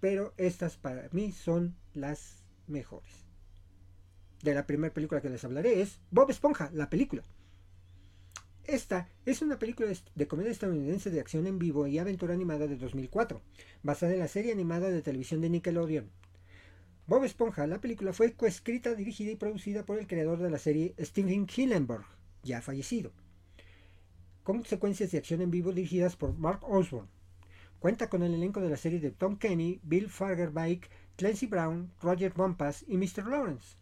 pero 0.00 0.34
estas 0.36 0.76
para 0.76 1.08
mí 1.12 1.32
son 1.32 1.76
las 1.94 2.44
mejores 2.66 3.21
de 4.42 4.54
la 4.54 4.66
primera 4.66 4.92
película 4.92 5.20
que 5.20 5.30
les 5.30 5.44
hablaré 5.44 5.80
es 5.80 6.00
Bob 6.10 6.30
Esponja, 6.30 6.70
la 6.72 6.90
película. 6.90 7.22
Esta 8.64 9.08
es 9.26 9.42
una 9.42 9.58
película 9.58 9.88
de 10.14 10.28
comedia 10.28 10.50
estadounidense 10.50 11.10
de 11.10 11.20
acción 11.20 11.46
en 11.46 11.58
vivo 11.58 11.86
y 11.86 11.98
aventura 11.98 12.34
animada 12.34 12.66
de 12.66 12.76
2004, 12.76 13.40
basada 13.82 14.12
en 14.12 14.20
la 14.20 14.28
serie 14.28 14.52
animada 14.52 14.90
de 14.90 15.02
televisión 15.02 15.40
de 15.40 15.50
Nickelodeon. 15.50 16.10
Bob 17.06 17.24
Esponja, 17.24 17.66
la 17.66 17.80
película, 17.80 18.12
fue 18.12 18.34
coescrita, 18.34 18.94
dirigida 18.94 19.32
y 19.32 19.36
producida 19.36 19.84
por 19.84 19.98
el 19.98 20.06
creador 20.06 20.38
de 20.38 20.50
la 20.50 20.58
serie 20.58 20.94
Steven 20.98 21.46
Hillenburg, 21.54 22.04
ya 22.44 22.62
fallecido. 22.62 23.12
Con 24.44 24.64
secuencias 24.64 25.10
de 25.10 25.18
acción 25.18 25.40
en 25.40 25.50
vivo 25.50 25.72
dirigidas 25.72 26.16
por 26.16 26.36
Mark 26.36 26.60
Osborne. 26.62 27.10
Cuenta 27.80 28.08
con 28.08 28.22
el 28.22 28.34
elenco 28.34 28.60
de 28.60 28.70
la 28.70 28.76
serie 28.76 29.00
de 29.00 29.10
Tom 29.10 29.36
Kenny, 29.36 29.80
Bill 29.82 30.08
Fagerbaik, 30.08 30.88
Clancy 31.16 31.46
Brown, 31.46 31.92
Roger 32.00 32.32
Bompas 32.32 32.84
y 32.86 32.96
Mr. 32.96 33.26
Lawrence. 33.26 33.81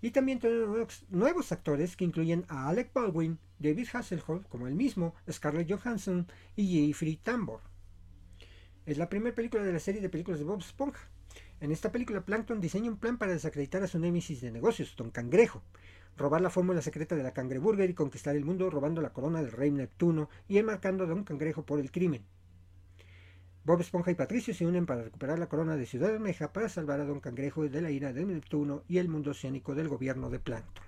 Y 0.00 0.10
también 0.10 0.38
tenemos 0.38 1.04
nuevos 1.08 1.52
actores 1.52 1.96
que 1.96 2.04
incluyen 2.04 2.44
a 2.48 2.68
Alec 2.68 2.92
Baldwin, 2.92 3.38
David 3.58 3.88
Hasselhoff 3.92 4.46
como 4.48 4.66
el 4.66 4.74
mismo, 4.74 5.14
Scarlett 5.30 5.70
Johansson 5.70 6.26
y 6.54 6.88
Jeffrey 6.88 7.16
Tambor. 7.16 7.60
Es 8.84 8.98
la 8.98 9.08
primera 9.08 9.34
película 9.34 9.64
de 9.64 9.72
la 9.72 9.80
serie 9.80 10.00
de 10.00 10.10
películas 10.10 10.38
de 10.38 10.44
Bob 10.44 10.60
Esponja. 10.60 11.08
En 11.60 11.72
esta 11.72 11.90
película, 11.90 12.24
Plankton 12.24 12.60
diseña 12.60 12.90
un 12.90 12.98
plan 12.98 13.16
para 13.16 13.32
desacreditar 13.32 13.82
a 13.82 13.86
su 13.86 13.98
némesis 13.98 14.42
de 14.42 14.50
negocios, 14.50 14.94
Don 14.96 15.10
Cangrejo, 15.10 15.62
robar 16.16 16.40
la 16.40 16.50
fórmula 16.50 16.82
secreta 16.82 17.16
de 17.16 17.22
la 17.22 17.32
cangreburger 17.32 17.88
y 17.88 17.94
conquistar 17.94 18.36
el 18.36 18.44
mundo 18.44 18.70
robando 18.70 19.00
la 19.00 19.12
corona 19.12 19.40
del 19.40 19.52
rey 19.52 19.70
Neptuno 19.70 20.28
y 20.48 20.58
enmarcando 20.58 21.04
a 21.04 21.06
Don 21.06 21.24
Cangrejo 21.24 21.64
por 21.64 21.80
el 21.80 21.90
crimen. 21.90 22.24
Bob 23.66 23.80
Esponja 23.80 24.12
y 24.12 24.14
Patricio 24.14 24.54
se 24.54 24.64
unen 24.64 24.86
para 24.86 25.02
recuperar 25.02 25.40
la 25.40 25.48
corona 25.48 25.74
de 25.74 25.86
Ciudad 25.86 26.10
Almeja 26.10 26.52
para 26.52 26.68
salvar 26.68 27.00
a 27.00 27.04
Don 27.04 27.18
Cangrejo 27.18 27.68
de 27.68 27.82
la 27.82 27.90
ira 27.90 28.12
de 28.12 28.24
Neptuno 28.24 28.84
y 28.86 28.98
el 28.98 29.08
mundo 29.08 29.32
oceánico 29.32 29.74
del 29.74 29.88
gobierno 29.88 30.30
de 30.30 30.38
Plankton. 30.38 30.84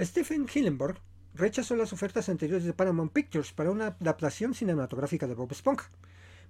Stephen 0.00 0.46
Hillenburg 0.46 1.00
rechazó 1.34 1.74
las 1.74 1.92
ofertas 1.92 2.28
anteriores 2.28 2.64
de 2.64 2.74
Paramount 2.74 3.12
Pictures 3.12 3.52
para 3.52 3.72
una 3.72 3.88
adaptación 3.88 4.54
cinematográfica 4.54 5.26
de 5.26 5.34
Bob 5.34 5.50
Esponja, 5.50 5.90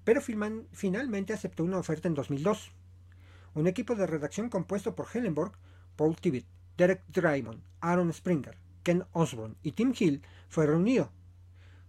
pero 0.04 0.20
finalmente 0.20 1.32
aceptó 1.32 1.64
una 1.64 1.78
oferta 1.78 2.08
en 2.08 2.12
2002. 2.12 2.70
Un 3.54 3.66
equipo 3.66 3.94
de 3.94 4.06
redacción 4.06 4.50
compuesto 4.50 4.94
por 4.94 5.06
Hillenburg, 5.10 5.52
Paul 5.96 6.16
Tibbett, 6.16 6.44
Derek 6.76 7.02
Drymon, 7.08 7.62
Aaron 7.80 8.12
Springer, 8.12 8.58
Ken 8.82 9.04
Osborne 9.12 9.54
y 9.62 9.72
Tim 9.72 9.94
Hill 9.98 10.20
fue 10.50 10.66
reunido 10.66 11.10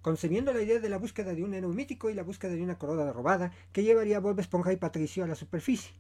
concebiendo 0.06 0.54
la 0.54 0.62
idea 0.62 0.80
de 0.80 0.88
la 0.88 1.00
búsqueda 1.00 1.34
de 1.34 1.44
un 1.44 1.56
héroe 1.56 1.74
mítico 1.74 2.12
y 2.12 2.14
la 2.14 2.22
búsqueda 2.22 2.52
de 2.52 2.62
una 2.62 2.78
corona 2.78 3.12
robada 3.12 3.52
que 3.72 3.82
llevaría 3.82 4.18
a 4.18 4.20
Bob 4.20 4.40
Esponja 4.40 4.72
y 4.72 4.76
Patricio 4.76 5.24
a 5.24 5.28
la 5.28 5.34
superficie. 5.34 5.96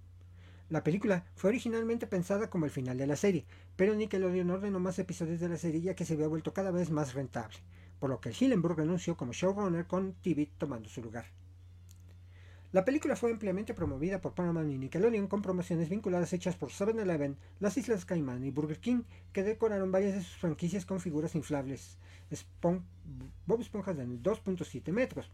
La 0.70 0.84
película 0.84 1.26
fue 1.34 1.50
originalmente 1.50 2.06
pensada 2.06 2.52
como 2.52 2.66
el 2.66 2.72
final 2.72 3.00
de 3.00 3.08
la 3.08 3.16
serie, 3.16 3.48
pero 3.76 3.96
Nickelodeon 3.96 4.52
ordenó 4.52 4.80
más 4.80 5.00
episodios 5.00 5.40
de 5.40 5.50
la 5.50 5.58
serie 5.58 5.82
ya 5.82 5.96
que 5.96 6.06
se 6.06 6.14
había 6.14 6.28
vuelto 6.28 6.54
cada 6.54 6.70
vez 6.70 6.92
más 6.92 7.16
rentable, 7.16 7.58
por 8.00 8.12
lo 8.12 8.22
que 8.22 8.30
Hillenburg 8.30 8.78
renunció 8.78 9.18
como 9.18 9.34
showrunner 9.34 9.88
con 9.88 10.14
TV 10.22 10.52
tomando 10.60 10.88
su 10.88 11.02
lugar. 11.02 11.26
La 12.76 12.84
película 12.84 13.16
fue 13.16 13.32
ampliamente 13.32 13.74
promovida 13.74 14.20
por 14.20 14.34
Paramount 14.34 14.70
y 14.70 14.78
Nickelodeon 14.78 15.28
con 15.28 15.42
promociones 15.42 15.88
vinculadas 15.88 16.34
hechas 16.34 16.58
por 16.58 16.72
7-Eleven, 16.72 17.38
las 17.62 17.78
Islas 17.78 18.04
Caimán 18.04 18.44
y 18.44 18.52
Burger 18.52 18.82
King, 18.82 19.04
que 19.32 19.44
decoraron 19.44 19.94
varias 19.94 20.16
de 20.16 20.22
sus 20.22 20.36
franquicias 20.36 20.86
con 20.86 21.00
figuras 21.00 21.36
inflables, 21.36 21.98
Bob 23.46 23.62
Esponjas 23.62 23.96
de 23.96 24.06
2.7 24.06 24.92
metros. 24.92 25.32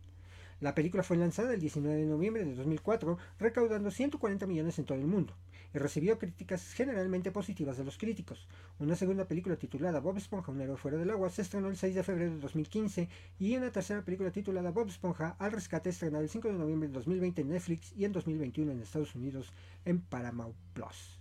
La 0.59 0.75
película 0.75 1.01
fue 1.01 1.17
lanzada 1.17 1.55
el 1.55 1.59
19 1.59 1.95
de 1.95 2.05
noviembre 2.05 2.45
de 2.45 2.53
2004, 2.53 3.17
recaudando 3.39 3.89
140 3.89 4.45
millones 4.45 4.77
en 4.77 4.85
todo 4.85 4.99
el 4.99 5.07
mundo 5.07 5.35
y 5.73 5.77
recibió 5.77 6.19
críticas 6.19 6.73
generalmente 6.73 7.31
positivas 7.31 7.77
de 7.77 7.83
los 7.83 7.97
críticos. 7.97 8.47
Una 8.79 8.95
segunda 8.95 9.25
película 9.25 9.55
titulada 9.55 9.99
Bob 9.99 10.17
Esponja, 10.17 10.51
un 10.51 10.61
héroe 10.61 10.77
fuera 10.77 10.97
del 10.97 11.11
agua, 11.11 11.29
se 11.29 11.43
estrenó 11.43 11.69
el 11.69 11.77
6 11.77 11.93
de 11.95 12.03
febrero 12.03 12.31
de 12.31 12.39
2015 12.39 13.07
y 13.39 13.55
una 13.55 13.71
tercera 13.71 14.03
película 14.03 14.31
titulada 14.31 14.71
Bob 14.71 14.89
Esponja 14.89 15.35
al 15.39 15.51
rescate 15.51 15.89
estrenada 15.89 16.23
el 16.23 16.29
5 16.29 16.47
de 16.49 16.53
noviembre 16.55 16.89
de 16.89 16.95
2020 16.95 17.41
en 17.41 17.49
Netflix 17.49 17.93
y 17.95 18.05
en 18.05 18.11
2021 18.11 18.71
en 18.71 18.81
Estados 18.81 19.13
Unidos 19.15 19.53
en 19.85 20.01
Paramount 20.01 20.55
Plus. 20.73 21.19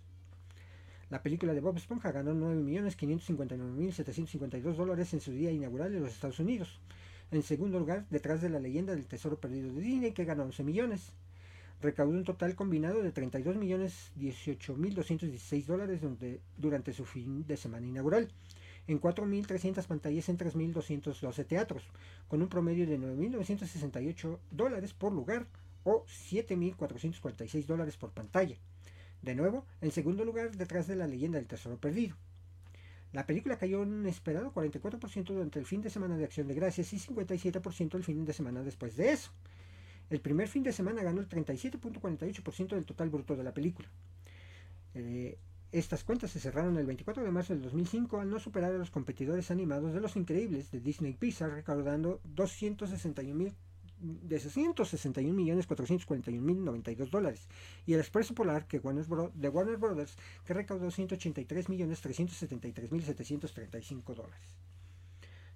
La 1.11 1.23
película 1.23 1.53
de 1.53 1.61
Bob 1.61 1.77
Esponja 1.77 2.11
ganó 2.13 2.33
9.559.752 2.35 4.75
dólares 4.75 5.13
en 5.13 5.21
su 5.21 5.33
día 5.33 5.51
inaugural 5.51 5.95
en 5.95 6.03
los 6.03 6.13
Estados 6.13 6.39
Unidos. 6.39 6.81
En 7.33 7.43
segundo 7.43 7.81
lugar, 7.81 8.07
detrás 8.11 8.41
de 8.41 8.49
la 8.49 8.61
leyenda 8.61 8.95
del 8.95 9.07
tesoro 9.07 9.41
perdido 9.41 9.73
de 9.73 9.81
Disney, 9.81 10.13
que 10.13 10.25
ganó 10.25 10.45
11 10.45 10.63
millones 10.65 11.13
recaudó 11.81 12.17
un 12.17 12.25
total 12.25 12.55
combinado 12.55 13.03
de 13.03 13.13
32 13.13 13.57
millones 13.57 14.13
18 14.17 14.77
mil 14.77 14.95
216 14.95 15.67
dólares 15.67 16.01
durante 16.57 16.93
su 16.93 17.05
fin 17.05 17.47
de 17.47 17.57
semana 17.57 17.87
inaugural, 17.87 18.29
en 18.87 19.01
4.300 19.01 19.87
pantallas 19.87 20.29
en 20.29 20.39
3.212 20.39 21.47
teatros, 21.47 21.85
con 22.29 22.43
un 22.43 22.49
promedio 22.49 22.87
de 22.87 22.99
9.968 22.99 24.39
dólares 24.51 24.93
por 24.93 25.13
lugar 25.13 25.47
o 25.85 26.05
7.446 26.07 27.65
dólares 27.67 27.97
por 27.97 28.11
pantalla. 28.11 28.57
De 29.23 29.35
nuevo, 29.35 29.67
en 29.81 29.93
segundo 29.93 30.25
lugar 30.25 30.57
detrás 30.57 30.87
de 30.87 30.97
la 30.97 31.07
leyenda 31.07 31.39
del 31.39 31.47
tesoro 31.47 31.79
perdido. 31.79 32.17
La 33.13 33.27
película 33.27 33.59
cayó 33.59 33.83
en 33.83 33.93
un 33.93 34.07
esperado 34.07 34.53
44% 34.53 35.25
durante 35.25 35.59
el 35.59 35.67
fin 35.67 35.83
de 35.83 35.91
semana 35.91 36.17
de 36.17 36.25
Acción 36.25 36.47
de 36.47 36.55
Gracias 36.55 36.93
y 36.93 36.99
57% 36.99 37.97
el 37.97 38.05
fin 38.05 38.25
de 38.25 38.33
semana 38.33 38.63
después 38.63 38.97
de 38.97 39.13
eso. 39.13 39.33
El 40.11 40.21
primer 40.21 40.49
fin 40.49 40.65
de 40.65 40.73
semana 40.73 41.03
ganó 41.03 41.21
el 41.21 41.29
37.48% 41.29 42.69
del 42.75 42.85
total 42.85 43.11
bruto 43.11 43.37
de 43.37 43.45
la 43.45 43.55
película. 43.55 43.89
Eh, 44.95 45.39
estas 45.71 46.03
cuentas 46.03 46.33
se 46.33 46.41
cerraron 46.41 46.77
el 46.79 46.87
24 46.87 47.23
de 47.23 47.31
marzo 47.31 47.53
del 47.53 47.63
2005 47.63 48.21
al 48.21 48.29
no 48.29 48.41
superar 48.41 48.75
a 48.75 48.79
los 48.79 48.91
competidores 48.91 49.53
animados 49.53 49.93
de 49.93 50.01
Los 50.01 50.17
Increíbles 50.17 50.73
de 50.73 50.81
Disney 50.81 51.13
Pixar, 51.13 51.51
recaudando 51.51 52.21
261 52.25 53.53
de 54.01 54.41
661 54.41 55.33
millones 55.33 55.67
dólares 57.11 57.49
y 57.87 57.93
el 57.93 58.01
Expreso 58.01 58.35
Polar 58.35 58.67
que 58.67 58.79
Warner 58.79 59.07
de 59.07 59.49
Warner 59.49 59.77
Brothers 59.77 60.17
que 60.45 60.55
recaudó 60.55 60.91
183 60.91 61.69
millones 61.69 62.01
dólares. 64.15 64.57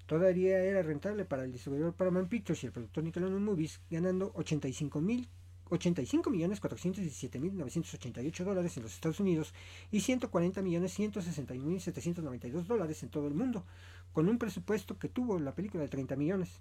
Todavía 0.06 0.58
era 0.58 0.82
rentable 0.82 1.24
para 1.24 1.44
el 1.44 1.52
distribuidor 1.52 1.94
Paramount 1.94 2.28
Pictures 2.28 2.62
y 2.62 2.66
el 2.66 2.72
productor 2.72 3.04
Nickelodeon 3.04 3.42
Movies, 3.42 3.80
ganando 3.90 4.32
85 4.34 5.00
mil 5.00 5.28
85 5.70 6.30
millones 6.30 6.60
417 6.60 7.38
mil 7.40 7.56
988 7.56 8.44
dólares 8.44 8.76
en 8.76 8.82
los 8.82 8.94
Estados 8.94 9.20
Unidos 9.20 9.54
y 9.90 10.00
140 10.00 10.62
millones 10.62 10.92
161 10.92 11.64
mil 11.66 11.80
792 11.80 12.68
dólares 12.68 13.02
en 13.02 13.08
todo 13.08 13.26
el 13.28 13.34
mundo, 13.34 13.64
con 14.12 14.28
un 14.28 14.38
presupuesto 14.38 14.98
que 14.98 15.08
tuvo 15.08 15.38
la 15.38 15.54
película 15.54 15.82
de 15.82 15.88
30 15.88 16.16
millones. 16.16 16.60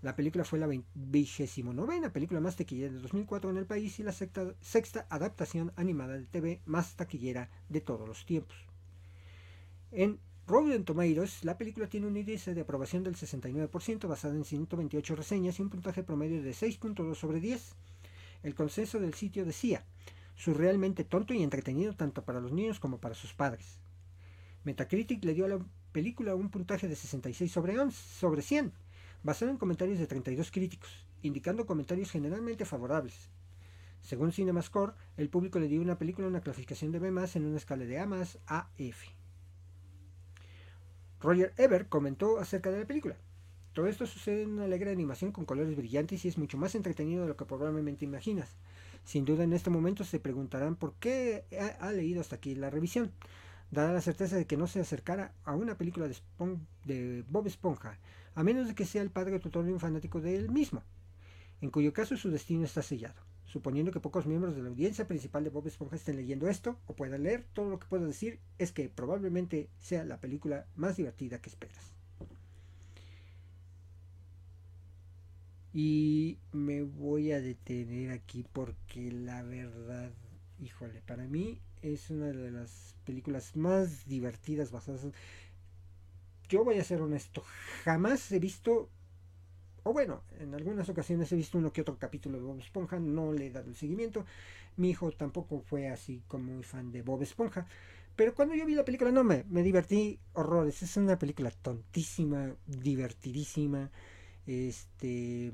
La 0.00 0.14
película 0.14 0.44
fue 0.44 0.60
la 0.60 0.68
vigésimo 0.94 1.72
novena 1.72 2.12
película 2.12 2.40
más 2.40 2.56
taquillera 2.56 2.92
de 2.92 3.00
2004 3.00 3.50
en 3.50 3.56
el 3.56 3.66
país 3.66 3.98
y 3.98 4.04
la 4.04 4.12
sexta, 4.12 4.54
sexta 4.60 5.06
adaptación 5.10 5.72
animada 5.76 6.14
de 6.14 6.26
TV 6.26 6.60
más 6.66 6.94
taquillera 6.94 7.50
de 7.68 7.80
todos 7.80 8.08
los 8.08 8.24
tiempos. 8.24 8.56
En 9.90 10.20
Rotten 10.48 10.82
Tomatoes, 10.82 11.44
la 11.44 11.58
película 11.58 11.88
tiene 11.88 12.06
un 12.06 12.16
índice 12.16 12.54
de 12.54 12.62
aprobación 12.62 13.04
del 13.04 13.16
69% 13.16 14.08
basada 14.08 14.34
en 14.34 14.46
128 14.46 15.14
reseñas 15.14 15.58
y 15.58 15.62
un 15.62 15.68
puntaje 15.68 16.02
promedio 16.02 16.42
de 16.42 16.52
6.2 16.52 17.14
sobre 17.16 17.38
10. 17.38 17.74
El 18.44 18.54
consenso 18.54 18.98
del 18.98 19.12
sitio 19.12 19.44
decía, 19.44 19.84
surrealmente 20.36 21.04
tonto 21.04 21.34
y 21.34 21.42
entretenido 21.42 21.94
tanto 21.94 22.24
para 22.24 22.40
los 22.40 22.50
niños 22.50 22.80
como 22.80 22.98
para 22.98 23.14
sus 23.14 23.34
padres. 23.34 23.82
Metacritic 24.64 25.22
le 25.22 25.34
dio 25.34 25.44
a 25.44 25.48
la 25.48 25.58
película 25.92 26.34
un 26.34 26.48
puntaje 26.48 26.88
de 26.88 26.96
66 26.96 27.52
sobre, 27.52 27.78
11, 27.78 27.94
sobre 28.18 28.40
100, 28.40 28.72
basado 29.22 29.50
en 29.50 29.58
comentarios 29.58 29.98
de 29.98 30.06
32 30.06 30.50
críticos, 30.50 31.04
indicando 31.20 31.66
comentarios 31.66 32.10
generalmente 32.10 32.64
favorables. 32.64 33.28
Según 34.00 34.32
CinemaScore, 34.32 34.94
el 35.18 35.28
público 35.28 35.58
le 35.58 35.68
dio 35.68 35.82
una 35.82 35.98
película 35.98 36.26
una 36.26 36.40
clasificación 36.40 36.90
de 36.90 37.00
B+, 37.00 37.08
en 37.08 37.44
una 37.44 37.58
escala 37.58 37.84
de 37.84 37.98
A+, 37.98 38.08
a 38.46 38.70
F. 38.78 39.17
Roger 41.20 41.52
Ebert 41.56 41.88
comentó 41.88 42.38
acerca 42.38 42.70
de 42.70 42.80
la 42.80 42.86
película. 42.86 43.16
Todo 43.72 43.86
esto 43.86 44.06
sucede 44.06 44.42
en 44.42 44.50
una 44.50 44.64
alegre 44.64 44.90
animación 44.90 45.32
con 45.32 45.44
colores 45.44 45.76
brillantes 45.76 46.24
y 46.24 46.28
es 46.28 46.38
mucho 46.38 46.58
más 46.58 46.74
entretenido 46.74 47.22
de 47.22 47.28
lo 47.28 47.36
que 47.36 47.44
probablemente 47.44 48.04
imaginas. 48.04 48.56
Sin 49.04 49.24
duda 49.24 49.44
en 49.44 49.52
este 49.52 49.70
momento 49.70 50.04
se 50.04 50.20
preguntarán 50.20 50.76
por 50.76 50.94
qué 50.94 51.44
ha, 51.80 51.92
leído 51.92 52.20
hasta 52.20 52.36
aquí 52.36 52.54
la 52.54 52.70
revisión. 52.70 53.12
Dada 53.70 53.92
la 53.92 54.00
certeza 54.00 54.36
de 54.36 54.46
que 54.46 54.56
no 54.56 54.66
se 54.66 54.80
acercara 54.80 55.34
a 55.44 55.54
una 55.54 55.76
película 55.76 56.08
de, 56.08 56.16
de 56.84 57.24
Bob 57.28 57.46
Esponja, 57.46 57.98
a 58.34 58.42
menos 58.42 58.66
de 58.66 58.74
que 58.74 58.86
sea 58.86 59.02
el 59.02 59.10
padre 59.10 59.36
o 59.36 59.40
tutor 59.40 59.64
de 59.64 59.72
un 59.72 59.80
fanático 59.80 60.20
de 60.20 60.36
él 60.36 60.50
mismo, 60.50 60.82
en 61.60 61.70
cuyo 61.70 61.92
caso 61.92 62.16
su 62.16 62.30
destino 62.30 62.64
está 62.64 62.82
sellado 62.82 63.27
suponiendo 63.48 63.90
que 63.92 64.00
pocos 64.00 64.26
miembros 64.26 64.54
de 64.54 64.62
la 64.62 64.68
audiencia 64.68 65.08
principal 65.08 65.42
de 65.42 65.50
Bob 65.50 65.66
Esponja 65.66 65.96
estén 65.96 66.16
leyendo 66.16 66.48
esto 66.48 66.78
o 66.86 66.94
puedan 66.94 67.22
leer, 67.22 67.46
todo 67.54 67.70
lo 67.70 67.78
que 67.78 67.88
puedo 67.88 68.06
decir 68.06 68.40
es 68.58 68.72
que 68.72 68.88
probablemente 68.90 69.70
sea 69.78 70.04
la 70.04 70.20
película 70.20 70.66
más 70.76 70.96
divertida 70.96 71.40
que 71.40 71.48
esperas. 71.48 71.94
Y 75.72 76.38
me 76.52 76.82
voy 76.82 77.32
a 77.32 77.40
detener 77.40 78.10
aquí 78.10 78.44
porque 78.52 79.10
la 79.12 79.42
verdad, 79.42 80.12
híjole, 80.60 81.00
para 81.02 81.26
mí 81.26 81.60
es 81.80 82.10
una 82.10 82.26
de 82.26 82.50
las 82.50 82.96
películas 83.04 83.56
más 83.56 84.06
divertidas 84.06 84.70
basadas 84.72 85.04
en... 85.04 85.14
Yo 86.48 86.64
voy 86.64 86.78
a 86.78 86.84
ser 86.84 87.00
honesto, 87.00 87.42
jamás 87.84 88.30
he 88.32 88.38
visto 88.38 88.90
o 89.88 89.92
bueno, 89.94 90.22
en 90.38 90.54
algunas 90.54 90.86
ocasiones 90.90 91.32
he 91.32 91.36
visto 91.36 91.56
uno 91.56 91.72
que 91.72 91.80
otro 91.80 91.98
capítulo 91.98 92.36
de 92.36 92.44
Bob 92.44 92.60
Esponja, 92.60 93.00
no 93.00 93.32
le 93.32 93.46
he 93.46 93.50
dado 93.50 93.70
el 93.70 93.74
seguimiento. 93.74 94.26
Mi 94.76 94.90
hijo 94.90 95.10
tampoco 95.12 95.60
fue 95.60 95.88
así 95.88 96.22
como 96.28 96.52
muy 96.52 96.62
fan 96.62 96.92
de 96.92 97.00
Bob 97.00 97.22
Esponja, 97.22 97.66
Pero 98.14 98.34
cuando 98.34 98.54
yo 98.54 98.66
vi 98.66 98.74
la 98.74 98.84
película, 98.84 99.10
no, 99.12 99.24
me, 99.24 99.44
me 99.48 99.62
divertí 99.62 100.20
horrores. 100.34 100.82
Es 100.82 100.98
una 100.98 101.18
película 101.18 101.50
tontísima, 101.50 102.54
divertidísima. 102.66 103.90
Este. 104.46 105.52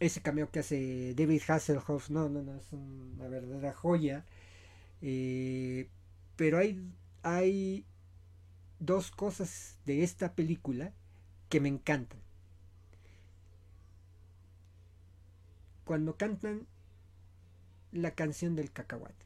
Ese 0.00 0.22
cameo 0.22 0.50
que 0.50 0.60
hace 0.60 1.14
David 1.14 1.42
Hasselhoff, 1.46 2.08
no, 2.10 2.28
no, 2.30 2.42
no, 2.42 2.56
es 2.56 2.72
una 2.72 3.28
verdadera 3.28 3.74
joya. 3.74 4.24
Eh, 5.02 5.90
pero 6.36 6.58
hay, 6.58 6.82
hay 7.22 7.84
dos 8.78 9.10
cosas 9.10 9.78
de 9.84 10.04
esta 10.04 10.34
película 10.34 10.94
que 11.50 11.60
me 11.60 11.68
encantan. 11.68 12.25
Cuando 15.86 16.16
cantan 16.16 16.66
la 17.92 18.10
canción 18.10 18.56
del 18.56 18.72
cacahuate. 18.72 19.24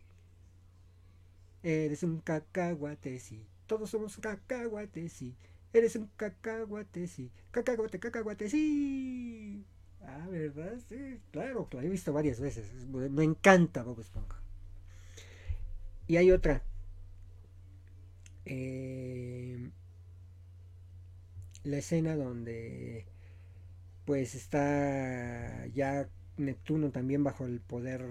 Eres 1.62 2.02
un 2.02 2.20
cacahuate, 2.20 3.18
sí. 3.18 3.46
Todos 3.66 3.88
somos 3.88 4.18
cacahuates, 4.18 5.10
sí. 5.10 5.34
Eres 5.72 5.96
un 5.96 6.10
cacahuate, 6.18 7.06
sí. 7.06 7.30
Cacahuate, 7.50 7.98
cacahuate, 7.98 8.50
sí. 8.50 9.64
Ah, 10.02 10.26
¿verdad? 10.30 10.78
Sí, 10.86 11.18
claro, 11.30 11.66
lo 11.70 11.80
he 11.80 11.88
visto 11.88 12.12
varias 12.12 12.40
veces. 12.40 12.70
Me 12.88 13.24
encanta 13.24 13.82
Bob 13.82 14.00
Esponja. 14.00 14.38
Y 16.08 16.18
hay 16.18 16.30
otra. 16.30 16.62
Eh, 18.44 19.70
la 21.64 21.78
escena 21.78 22.16
donde 22.16 23.06
pues 24.04 24.34
está 24.34 25.66
ya 25.68 26.08
Neptuno 26.40 26.90
también 26.90 27.24
bajo 27.24 27.46
el 27.46 27.60
poder 27.60 28.04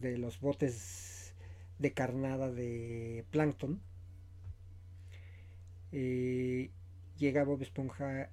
de 0.00 0.18
los 0.18 0.40
botes 0.40 1.34
de 1.78 1.92
carnada 1.92 2.50
de 2.50 3.24
Plankton. 3.30 3.80
Eh, 5.92 6.70
llega 7.16 7.44
Bob 7.44 7.62
Esponja 7.62 8.30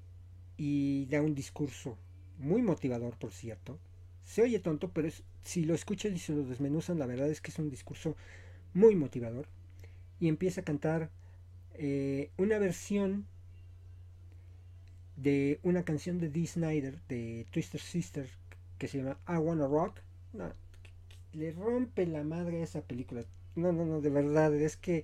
y 0.57 1.05
da 1.07 1.21
un 1.21 1.35
discurso 1.35 1.97
muy 2.37 2.61
motivador, 2.61 3.17
por 3.17 3.31
cierto. 3.31 3.79
Se 4.23 4.41
oye 4.41 4.59
tonto, 4.59 4.89
pero 4.91 5.09
si 5.43 5.65
lo 5.65 5.75
escuchan 5.75 6.15
y 6.15 6.19
se 6.19 6.33
lo 6.33 6.43
desmenuzan, 6.43 6.99
la 6.99 7.05
verdad 7.05 7.29
es 7.29 7.41
que 7.41 7.51
es 7.51 7.59
un 7.59 7.69
discurso 7.69 8.15
muy 8.73 8.95
motivador. 8.95 9.47
Y 10.19 10.27
empieza 10.27 10.61
a 10.61 10.63
cantar 10.65 11.11
eh, 11.73 12.31
una 12.37 12.57
versión 12.57 13.27
de 15.17 15.59
una 15.63 15.83
canción 15.83 16.19
de 16.19 16.29
Dee 16.29 16.47
Snyder, 16.47 16.99
de 17.07 17.45
Twister 17.51 17.79
Sister, 17.79 18.27
que 18.77 18.87
se 18.87 18.99
llama 18.99 19.17
I 19.27 19.37
Wanna 19.37 19.67
Rock. 19.67 20.01
le 21.33 21.51
rompe 21.51 22.05
la 22.07 22.23
madre 22.23 22.61
a 22.61 22.63
esa 22.63 22.81
película. 22.81 23.23
No, 23.55 23.71
no, 23.71 23.85
no, 23.85 24.01
de 24.01 24.09
verdad, 24.09 24.53
es 24.55 24.77
que 24.77 25.03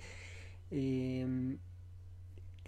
em, 0.71 1.59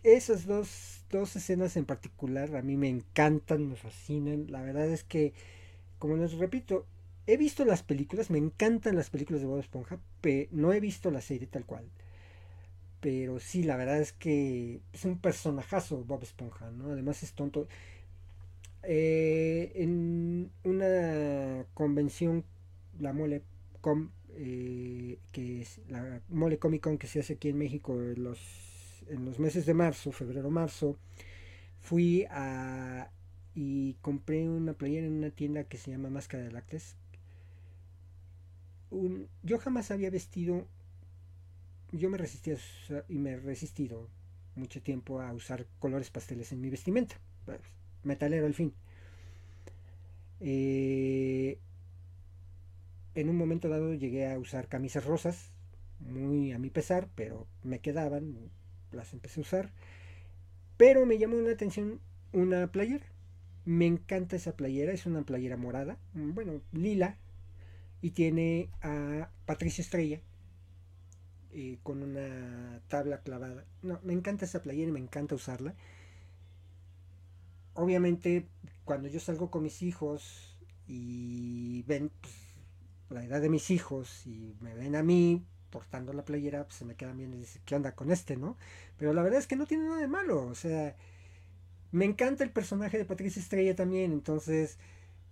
esas 0.04 0.46
dos, 0.46 1.06
dos 1.10 1.36
escenas 1.36 1.78
en 1.78 1.86
particular 1.86 2.56
a 2.56 2.62
mí 2.62 2.78
me 2.78 2.90
encantan, 2.90 3.70
me 3.70 3.76
fascinan. 3.76 4.52
La 4.52 4.62
verdad 4.62 4.90
es 4.90 5.04
que, 5.04 5.34
como 6.00 6.18
les 6.18 6.34
repito, 6.34 6.86
he 7.28 7.38
visto 7.38 7.66
las 7.66 7.84
películas, 7.84 8.30
me 8.30 8.38
encantan 8.40 8.96
las 8.96 9.10
películas 9.10 9.42
de 9.42 9.48
Bob 9.48 9.60
Esponja, 9.60 10.00
pero 10.22 10.50
no 10.52 10.74
he 10.74 10.80
visto 10.80 11.12
la 11.12 11.22
serie 11.22 11.48
tal 11.48 11.66
cual. 11.66 11.86
Pero 13.00 13.40
sí, 13.40 13.64
la 13.64 13.76
verdad 13.76 14.00
es 14.00 14.14
que 14.14 14.82
es 14.94 15.04
un 15.06 15.20
personajazo 15.20 16.04
Bob 16.06 16.24
Esponja, 16.24 16.72
¿no? 16.72 16.92
Además 16.92 17.22
es 17.24 17.34
tonto. 17.34 17.68
Eh, 18.84 19.72
en 19.76 20.52
una 20.64 21.66
convención, 21.74 22.44
la 23.00 23.14
Mole 23.14 23.44
eh, 24.36 25.20
que 25.32 25.62
es 25.62 25.80
la 25.90 26.22
Mole 26.30 26.58
Comic 26.58 26.82
Con 26.82 26.98
que 26.98 27.08
se 27.08 27.20
hace 27.20 27.34
aquí 27.34 27.50
en 27.50 27.58
México 27.58 27.94
en 28.02 28.24
los, 28.24 28.40
en 29.08 29.26
los 29.26 29.40
meses 29.40 29.66
de 29.66 29.74
marzo, 29.74 30.12
febrero-marzo, 30.12 30.98
fui 31.80 32.26
a 32.30 33.10
y 33.56 33.94
compré 34.02 34.50
una 34.50 34.74
playera 34.74 35.06
en 35.06 35.14
una 35.14 35.30
tienda 35.30 35.66
que 35.66 35.78
se 35.78 35.92
llama 35.92 36.10
Máscara 36.10 36.44
de 36.44 36.52
Lácteos. 36.52 36.96
yo 39.44 39.60
jamás 39.60 39.92
había 39.92 40.10
vestido 40.10 40.68
yo 41.92 42.10
me 42.10 42.18
resistí 42.18 42.52
y 43.08 43.20
me 43.20 43.32
he 43.32 43.40
resistido 43.40 44.10
mucho 44.56 44.82
tiempo 44.82 45.22
a 45.22 45.32
usar 45.34 45.68
colores 45.80 46.10
pasteles 46.10 46.52
en 46.52 46.62
mi 46.62 46.70
vestimenta. 46.70 47.16
Metalero 48.04 48.46
al 48.46 48.54
fin. 48.54 48.74
Eh, 50.40 51.58
en 53.16 53.30
un 53.30 53.38
momento 53.38 53.70
dado 53.70 53.94
llegué 53.94 54.32
a 54.32 54.38
usar 54.40 54.68
camisas 54.68 55.06
rosas, 55.06 55.52
muy 56.00 56.52
a 56.52 56.60
mi 56.60 56.70
pesar, 56.70 57.10
pero 57.16 57.48
me 57.64 57.80
quedaban, 57.80 58.50
las 58.92 59.14
empecé 59.14 59.40
a 59.40 59.44
usar. 59.44 59.72
Pero 60.78 61.06
me 61.06 61.18
llamó 61.18 61.38
la 61.38 61.52
atención 61.52 62.00
una 62.34 62.68
playera. 62.72 63.06
Me 63.66 63.86
encanta 63.86 64.36
esa 64.36 64.58
playera, 64.58 64.92
es 64.92 65.06
una 65.06 65.24
playera 65.24 65.56
morada, 65.56 65.98
bueno, 66.14 66.62
lila, 66.74 67.18
y 68.02 68.12
tiene 68.12 68.70
a 68.82 69.30
Patricia 69.46 69.82
Estrella, 69.82 70.20
eh, 71.54 71.78
con 71.84 72.04
una 72.04 72.82
tabla 72.90 73.22
clavada. 73.22 73.64
No, 73.82 74.02
me 74.04 74.12
encanta 74.12 74.44
esa 74.44 74.62
playera 74.62 74.90
y 74.90 74.92
me 74.92 75.00
encanta 75.00 75.36
usarla. 75.36 75.76
Obviamente, 77.74 78.48
cuando 78.86 79.08
yo 79.08 79.20
salgo 79.20 79.50
con 79.50 79.64
mis 79.64 79.82
hijos 79.82 80.58
y 80.88 81.84
ven 81.84 82.12
pues, 82.22 82.34
la 83.10 83.24
edad 83.24 83.42
de 83.42 83.50
mis 83.50 83.72
hijos 83.72 84.26
y 84.28 84.56
me 84.62 84.74
ven 84.76 84.96
a 84.96 85.04
mí 85.04 85.46
portando 85.70 86.14
la 86.14 86.24
playera, 86.24 86.66
pues 86.66 86.76
se 86.76 86.86
me 86.86 86.96
quedan 86.96 87.18
bien 87.18 87.34
y 87.34 87.38
dicen, 87.38 87.62
¿qué 87.66 87.76
onda 87.76 87.96
con 87.96 88.12
este, 88.12 88.38
no? 88.38 88.58
Pero 88.98 89.14
la 89.14 89.24
verdad 89.24 89.40
es 89.40 89.48
que 89.48 89.56
no 89.56 89.66
tiene 89.66 89.86
nada 89.86 90.02
de 90.02 90.08
malo, 90.08 90.46
o 90.46 90.54
sea, 90.54 90.96
me 91.92 92.06
encanta 92.06 92.44
el 92.44 92.52
personaje 92.52 92.98
de 92.98 93.06
Patricia 93.06 93.42
Estrella 93.42 93.76
también, 93.76 94.12
entonces, 94.12 94.78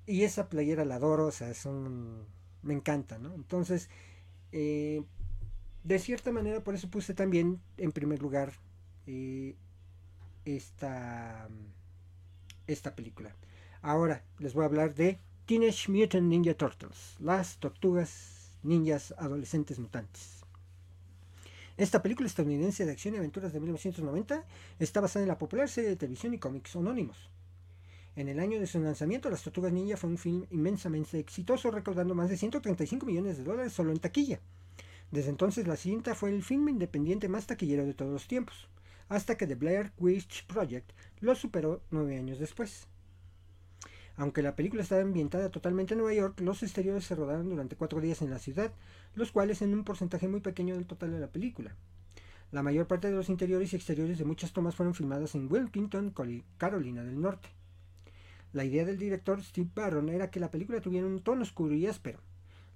y 0.08 0.24
esa 0.24 0.50
playera 0.50 0.84
la 0.84 0.96
adoro, 0.96 1.28
o 1.28 1.32
sea, 1.32 1.50
es 1.52 1.66
un, 1.66 2.26
me 2.64 2.74
encanta, 2.74 3.20
¿no? 3.20 3.36
Entonces, 3.36 3.90
eh, 4.52 5.04
de 5.84 6.00
cierta 6.00 6.32
manera, 6.32 6.64
por 6.64 6.76
eso 6.76 6.90
puse 6.90 7.14
también 7.14 7.62
en 7.78 7.92
primer 7.92 8.22
lugar 8.22 8.54
eh, 9.08 9.56
esta, 10.46 11.50
esta 12.74 12.96
película. 12.96 13.36
Ahora 13.82 14.24
les 14.40 14.54
voy 14.54 14.64
a 14.64 14.68
hablar 14.68 14.96
de 14.96 15.20
Teenage 15.46 15.92
Mutant 15.92 16.28
Ninja 16.28 16.54
Turtles, 16.54 17.16
las 17.20 17.58
tortugas 17.58 18.58
ninjas 18.64 19.14
adolescentes 19.18 19.80
mutantes. 19.80 20.42
Esta 21.78 22.02
película 22.02 22.28
estadounidense 22.28 22.86
de 22.86 22.92
acción 22.92 23.16
y 23.16 23.18
aventuras 23.18 23.54
de 23.54 23.60
1990 23.60 24.46
está 24.80 25.02
basada 25.02 25.24
en 25.24 25.30
la 25.30 25.38
popular 25.38 25.68
serie 25.68 25.90
de 25.90 25.96
televisión 25.96 26.34
y 26.34 26.38
cómics 26.38 26.76
anónimos. 26.76 27.30
En 28.16 28.28
el 28.28 28.40
año 28.40 28.60
de 28.60 28.68
su 28.68 28.80
lanzamiento, 28.80 29.30
Las 29.30 29.42
Tortugas 29.42 29.72
Ninja 29.72 29.98
fue 29.98 30.10
un 30.10 30.18
film 30.18 30.46
inmensamente 30.52 31.18
exitoso, 31.18 31.72
recaudando 31.72 32.14
más 32.14 32.30
de 32.30 32.38
135 32.38 33.06
millones 33.06 33.38
de 33.38 33.44
dólares 33.44 33.74
solo 33.74 33.92
en 33.92 34.00
taquilla 34.00 34.40
desde 35.12 35.30
entonces 35.30 35.68
la 35.68 35.76
cinta 35.76 36.16
fue 36.16 36.30
el 36.30 36.42
filme 36.42 36.72
independiente 36.72 37.28
más 37.28 37.46
taquillero 37.46 37.86
de 37.86 37.94
todos 37.94 38.12
los 38.12 38.28
tiempos, 38.28 38.70
hasta 39.12 39.36
que 39.36 39.46
The 39.46 39.56
Blair 39.56 39.92
Witch 39.98 40.46
Project 40.48 40.90
lo 41.20 41.36
superó 41.36 41.84
nueve 41.92 42.18
años 42.18 42.40
después. 42.40 42.88
Aunque 44.16 44.42
la 44.42 44.56
película 44.56 44.84
estaba 44.84 45.02
ambientada 45.02 45.52
totalmente 45.52 45.94
en 45.94 46.00
Nueva 46.00 46.14
York, 46.14 46.40
los 46.40 46.64
exteriores 46.64 47.04
se 47.04 47.16
rodaron 47.16 47.50
durante 47.50 47.76
cuatro 47.76 48.00
días 48.00 48.22
en 48.22 48.30
la 48.30 48.40
ciudad, 48.40 48.72
los 49.14 49.34
cuales 49.34 49.62
en 49.62 49.74
un 49.74 49.84
porcentaje 49.84 50.30
muy 50.30 50.40
pequeño 50.40 50.76
del 50.76 50.88
total 50.88 51.12
de 51.12 51.20
la 51.20 51.28
película. 51.28 51.76
La 52.54 52.64
mayor 52.64 52.88
parte 52.88 53.10
de 53.10 53.14
los 53.14 53.28
interiores 53.28 53.74
y 53.74 53.76
exteriores 53.76 54.18
de 54.18 54.24
muchas 54.24 54.54
tomas 54.54 54.76
fueron 54.76 54.96
filmadas 54.96 55.36
en 55.36 55.52
Wilkington, 55.52 56.14
Carolina 56.58 57.04
del 57.04 57.20
Norte. 57.20 57.50
La 58.54 58.64
idea 58.64 58.86
del 58.86 58.98
director 58.98 59.44
Steve 59.44 59.72
Barron 59.76 60.08
era 60.08 60.32
que 60.32 60.40
la 60.40 60.52
película 60.52 60.80
tuviera 60.80 61.06
un 61.06 61.22
tono 61.22 61.42
oscuro 61.42 61.76
y 61.76 61.86
áspero, 61.86 62.22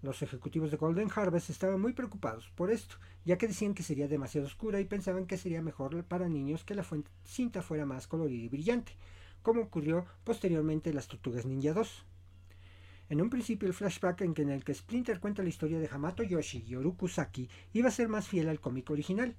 los 0.01 0.21
ejecutivos 0.21 0.71
de 0.71 0.77
Golden 0.77 1.10
Harvest 1.13 1.49
estaban 1.49 1.81
muy 1.81 1.93
preocupados 1.93 2.51
por 2.55 2.71
esto, 2.71 2.97
ya 3.23 3.38
que 3.38 3.47
decían 3.47 3.73
que 3.73 3.84
sería 3.84 4.08
demasiado 4.08 4.47
oscura 4.47 4.79
y 4.79 4.86
pensaban 4.86 5.25
que 5.25 5.38
sería 5.38 5.62
mejor 5.62 6.03
para 6.03 6.29
niños 6.29 6.63
que 6.63 6.75
la 6.75 6.86
cinta 7.23 7.62
fuera 7.62 7.86
más 7.86 8.08
colorida 8.08 8.43
y 8.43 8.49
brillante, 8.49 8.93
como 9.41 9.62
ocurrió 9.62 10.05
posteriormente 10.23 10.89
en 10.89 10.95
Las 10.95 11.08
Tortugas 11.08 11.45
Ninja 11.45 11.73
2. 11.73 12.05
En 13.10 13.21
un 13.21 13.29
principio 13.29 13.67
el 13.67 13.75
flashback 13.75 14.21
en 14.21 14.49
el 14.49 14.63
que 14.63 14.73
Splinter 14.73 15.19
cuenta 15.19 15.43
la 15.43 15.49
historia 15.49 15.79
de 15.79 15.88
Hamato 15.91 16.23
Yoshi 16.23 16.63
y 16.67 16.75
Oruku 16.75 17.08
Saki 17.08 17.47
iba 17.73 17.89
a 17.89 17.91
ser 17.91 18.08
más 18.08 18.27
fiel 18.27 18.49
al 18.49 18.60
cómic 18.60 18.89
original, 18.89 19.36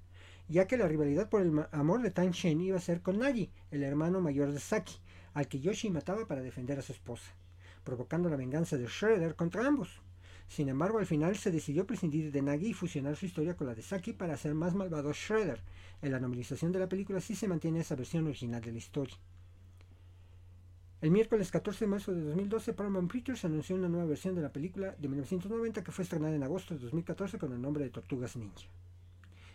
ya 0.49 0.69
que 0.69 0.77
la 0.77 0.87
rivalidad 0.87 1.29
por 1.29 1.42
el 1.42 1.66
amor 1.73 2.03
de 2.03 2.12
Tan 2.12 2.31
Shen 2.31 2.61
iba 2.61 2.77
a 2.77 2.81
ser 2.81 3.03
con 3.03 3.19
Nagi, 3.19 3.51
el 3.73 3.83
hermano 3.83 4.21
mayor 4.21 4.53
de 4.53 4.61
Saki, 4.61 4.95
al 5.35 5.49
que 5.49 5.59
Yoshi 5.59 5.90
mataba 5.90 6.27
para 6.29 6.42
defender 6.42 6.79
a 6.79 6.83
su 6.83 6.92
esposa, 6.92 7.35
provocando 7.83 8.29
la 8.29 8.37
venganza 8.37 8.77
de 8.77 8.87
Shredder 8.87 9.35
contra 9.35 9.66
ambos. 9.66 10.01
Sin 10.48 10.68
embargo, 10.68 10.98
al 10.98 11.06
final 11.06 11.37
se 11.37 11.50
decidió 11.50 11.87
prescindir 11.87 12.30
de 12.30 12.42
Nagi 12.42 12.68
y 12.68 12.74
fusionar 12.74 13.16
su 13.16 13.26
historia 13.26 13.56
con 13.56 13.66
la 13.66 13.74
de 13.74 13.82
Saki 13.82 14.12
para 14.12 14.35
hacer 14.35 14.54
más 14.54 14.74
malvado 14.74 15.12
Shredder. 15.12 15.61
En 16.02 16.12
la 16.12 16.20
novelización 16.20 16.72
de 16.72 16.78
la 16.78 16.88
película 16.88 17.20
sí 17.20 17.35
se 17.35 17.48
mantiene 17.48 17.80
esa 17.80 17.96
versión 17.96 18.26
original 18.26 18.61
de 18.61 18.72
la 18.72 18.78
historia. 18.78 19.16
El 21.02 21.11
miércoles 21.11 21.50
14 21.50 21.85
de 21.85 21.90
marzo 21.90 22.14
de 22.14 22.22
2012, 22.22 22.72
Paramount 22.72 23.12
Pictures 23.12 23.44
anunció 23.44 23.76
una 23.76 23.88
nueva 23.88 24.06
versión 24.06 24.35
de 24.35 24.40
la 24.40 24.52
película 24.52 24.94
de 24.98 25.09
1990 25.09 25.85
que 25.85 25.92
fue 25.92 26.04
estrenada 26.04 26.35
en 26.35 26.42
agosto 26.42 26.74
de 26.74 26.80
2014 26.80 27.38
con 27.38 27.52
el 27.52 27.61
nombre 27.61 27.85
de 27.85 27.90
Tortugas 27.90 28.35
Ninja. 28.37 28.66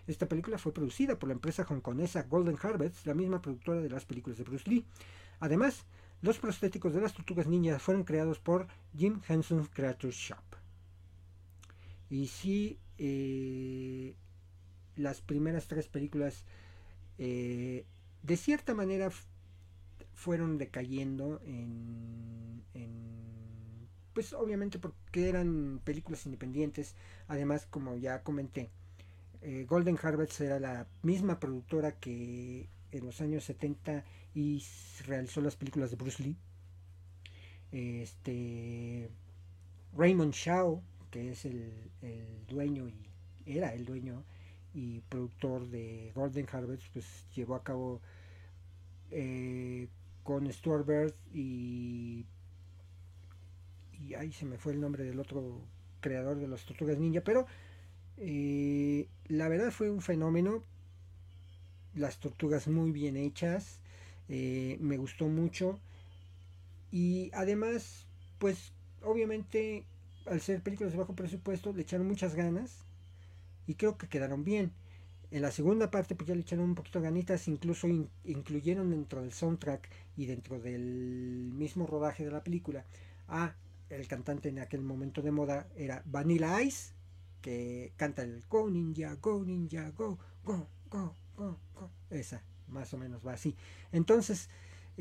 Esta 0.06 0.27
película 0.27 0.58
fue 0.58 0.73
producida 0.73 1.17
por 1.17 1.30
la 1.30 1.34
empresa 1.34 1.65
hongkonesa 1.67 2.23
Golden 2.23 2.58
Harvest, 2.62 3.06
la 3.06 3.13
misma 3.13 3.41
productora 3.41 3.82
de 3.82 3.89
las 3.89 4.06
películas 4.06 4.38
de 4.38 4.43
Bruce 4.43 4.69
Lee. 4.69 4.86
Además, 5.39 5.86
los 6.21 6.38
prostéticos 6.38 6.93
de 6.93 7.01
las 7.01 7.13
tortugas 7.13 7.47
ninja 7.47 7.80
fueron 7.80 8.04
creados 8.04 8.38
por 8.38 8.67
Jim 8.95 9.21
Henson 9.27 9.65
Creature 9.73 10.13
Shop. 10.13 10.51
Y 12.12 12.28
sí, 12.28 12.78
eh, 12.97 14.13
las 14.97 15.21
primeras 15.21 15.67
tres 15.67 15.88
películas 15.88 16.45
eh, 17.17 17.86
de 18.21 18.38
cierta 18.38 18.76
manera 18.76 19.10
fueron 20.13 20.58
decayendo 20.60 21.41
en, 21.45 22.63
pues 24.13 24.34
obviamente 24.34 24.78
porque 24.78 25.30
eran 25.30 25.80
películas 25.84 26.26
independientes. 26.26 26.95
Además 27.28 27.65
como 27.65 27.95
ya 27.95 28.21
comenté 28.24 28.69
eh, 29.41 29.65
Golden 29.67 29.97
Harvest 30.02 30.39
era 30.41 30.60
la 30.60 30.88
misma 31.02 31.39
productora 31.39 31.93
que 31.93 32.69
en 32.91 33.06
los 33.06 33.21
años 33.21 33.45
70 33.45 34.04
y 34.36 34.63
realizó 35.08 35.41
las 35.41 35.56
películas 35.56 35.91
de 35.91 35.95
Bruce 35.95 36.21
Lee. 36.21 36.38
Este 37.71 39.10
Raymond 39.95 40.34
Shaw 40.34 40.84
que 41.12 41.32
es 41.32 41.45
el, 41.45 41.71
el 42.02 42.45
dueño 42.47 42.88
y 42.88 42.95
era 43.45 43.74
el 43.74 43.86
dueño 43.86 44.24
y 44.74 45.02
productor 45.02 45.67
de 45.69 46.12
Golden 46.15 46.47
Harvest 46.52 46.84
pues 46.93 47.26
llevó 47.36 47.56
a 47.56 47.63
cabo 47.63 48.02
eh, 49.12 49.88
con 50.24 50.52
Stuart 50.52 50.86
Bird 50.86 51.13
y 51.34 52.26
y 54.00 54.15
ahí 54.15 54.32
se 54.32 54.45
me 54.45 54.58
fue 54.58 54.74
el 54.74 54.82
nombre 54.82 55.04
del 55.04 55.19
otro 55.19 55.62
creador 56.00 56.38
de 56.39 56.47
las 56.47 56.65
tortugas 56.65 56.97
ninja 56.97 57.21
pero 57.21 57.45
eh, 58.17 59.08
la 59.28 59.50
verdad 59.50 59.71
fue 59.71 59.89
un 59.89 60.02
fenómeno. 60.02 60.63
Las 61.95 62.19
tortugas 62.19 62.67
muy 62.67 62.91
bien 62.91 63.17
hechas 63.17 63.80
eh, 64.30 64.78
me 64.80 64.97
gustó 64.97 65.28
mucho 65.28 65.80
y 66.91 67.32
además 67.34 68.06
pues 68.38 68.71
obviamente 69.02 69.86
al 70.26 70.42
ser 70.42 70.62
películas 70.62 70.94
de 70.94 71.00
bajo 71.00 71.16
presupuesto 71.16 71.74
le 71.74 71.82
echaron 71.82 72.08
muchas 72.08 72.36
ganas 72.36 72.86
y 73.68 73.76
creo 73.76 73.98
que 73.98 74.08
quedaron 74.08 74.44
bien 74.44 74.74
en 75.32 75.42
la 75.42 75.52
segunda 75.52 75.90
parte, 75.90 76.14
pues 76.14 76.28
ya 76.28 76.36
le 76.36 76.42
echaron 76.42 76.66
un 76.66 76.76
poquito 76.76 77.00
de 77.00 77.06
ganitas, 77.06 77.48
incluso 77.48 77.88
incluyeron 78.26 78.92
dentro 78.92 79.22
del 79.22 79.32
soundtrack 79.32 79.90
y 80.18 80.26
dentro 80.26 80.60
del 80.60 81.52
mismo 81.54 81.88
rodaje 81.88 82.26
de 82.26 82.32
la 82.32 82.44
película 82.44 82.86
a 83.30 83.56
el 83.90 84.08
cantante 84.08 84.50
en 84.50 84.60
aquel 84.60 84.82
momento 84.82 85.22
de 85.22 85.32
moda 85.32 85.68
era 85.76 86.02
Vanilla 86.06 86.62
Ice, 86.62 86.94
que 87.42 87.94
canta 87.96 88.24
el 88.24 88.44
Go 88.50 88.70
Ninja, 88.70 89.16
Go 89.16 89.44
Ninja, 89.44 89.92
Go, 89.92 90.20
Go, 90.44 90.68
Go, 90.90 91.16
Go, 91.38 91.60
Go. 91.76 91.90
Esa, 92.10 92.44
más 92.68 92.94
o 92.94 92.98
menos 92.98 93.26
va 93.26 93.34
así. 93.34 93.56
Entonces, 93.94 94.50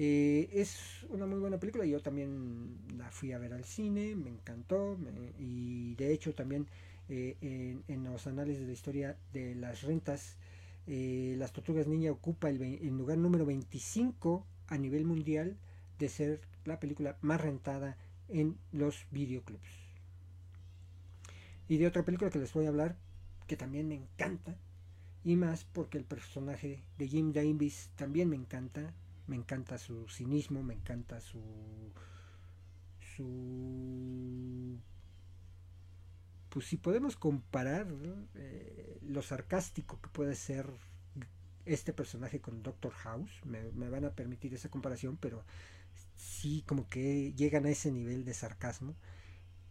eh, 0.03 0.49
es 0.55 1.05
una 1.11 1.27
muy 1.27 1.39
buena 1.39 1.61
película. 1.61 1.85
Yo 1.85 2.01
también 2.01 2.79
la 2.97 3.11
fui 3.11 3.33
a 3.33 3.39
ver 3.39 3.53
al 3.53 3.65
cine, 3.65 4.17
me 4.17 4.31
encantó. 4.31 4.99
y 5.39 5.95
de 5.97 6.11
hecho, 6.11 6.35
también 6.35 6.67
eh, 7.11 7.77
en, 7.87 8.05
los 8.05 8.27
análisis 8.27 8.61
de 8.61 8.67
la 8.69 8.73
historia 8.73 9.19
de 9.35 9.55
las 9.55 9.83
rentas, 9.83 10.39
eh, 10.87 11.35
Las 11.37 11.53
Tortugas 11.53 11.87
Niña 11.87 12.13
ocupa 12.13 12.49
el, 12.49 12.89
lugar 12.97 13.19
número 13.19 13.45
25 13.45 14.47
a 14.69 14.79
nivel 14.79 15.05
mundial 15.05 15.59
de 15.99 16.09
ser 16.09 16.41
la 16.65 16.81
película 16.81 17.19
más 17.21 17.43
rentada 17.43 17.99
en 18.31 18.57
los 18.73 19.07
videoclubs. 19.11 19.61
Y 21.69 21.77
de 21.77 21.87
otra 21.87 22.07
película 22.07 22.31
que 22.31 22.39
les 22.39 22.55
voy 22.55 22.65
a 22.65 22.71
hablar, 22.71 22.97
que 23.47 23.59
también 23.59 23.87
me 23.89 23.97
encanta, 23.97 24.57
y 25.25 25.37
más 25.37 25.65
porque 25.65 25.99
el 25.99 26.05
personaje 26.05 26.85
de 26.97 27.07
Jim 27.07 27.35
Davis 27.35 27.91
también 27.97 28.31
me 28.31 28.37
encanta, 28.37 28.95
me 29.31 29.37
encanta 29.37 29.79
su 29.79 30.09
cinismo, 30.09 30.63
me 30.65 30.75
encanta 30.75 31.21
su 31.21 31.41
su 33.17 34.77
pues 36.49 36.67
si 36.67 36.77
podemos 36.77 37.15
comparar 37.15 37.87
eh, 38.35 38.99
lo 39.03 39.23
sarcástico 39.23 40.01
que 40.01 40.09
puede 40.09 40.35
ser 40.35 40.67
este 41.65 41.93
personaje 41.93 42.41
con 42.41 42.65
Doctor 42.65 42.93
House, 42.93 43.31
me, 43.45 43.89
van 43.89 44.05
a 44.05 44.11
permitir 44.11 44.53
esa 44.53 44.69
comparación, 44.69 45.17
pero 45.17 45.45
sí 46.17 46.65
como 46.67 46.89
que 46.89 47.33
llegan 47.35 47.67
a 47.67 47.71
ese 47.71 47.93
nivel 47.93 48.25
de 48.25 48.35
sarcasmo. 48.35 48.97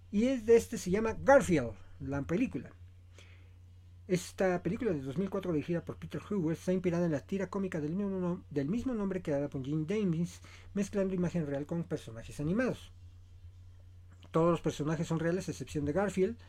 Y 0.10 0.28
es 0.28 0.45
de 0.45 0.56
este 0.56 0.78
se 0.78 0.89
llama 0.89 1.17
Garfield, 1.19 1.74
la 2.00 2.22
película. 2.22 2.72
Esta 4.10 4.63
película 4.63 4.91
de 4.91 5.02
2004 5.02 5.54
dirigida 5.54 5.86
por 5.86 5.98
Peter 5.98 6.19
Hughes 6.19 6.58
está 6.58 6.74
inspirada 6.74 7.06
en 7.06 7.12
la 7.12 7.19
tira 7.19 7.48
cómica 7.52 7.80
del 7.80 7.93
mismo, 7.93 8.43
del 8.50 8.67
mismo 8.67 8.95
nombre 8.95 9.22
creada 9.22 9.50
por 9.50 9.63
Jim 9.63 9.86
Davis, 9.86 10.41
mezclando 10.74 11.13
imagen 11.13 11.45
real 11.45 11.67
con 11.67 11.84
personajes 11.84 12.39
animados. 12.39 12.91
Todos 14.32 14.50
los 14.50 14.62
personajes 14.62 15.06
son 15.06 15.19
reales, 15.19 15.48
a 15.48 15.52
excepción 15.52 15.86
de 15.86 15.93
Garfield, 15.93 16.39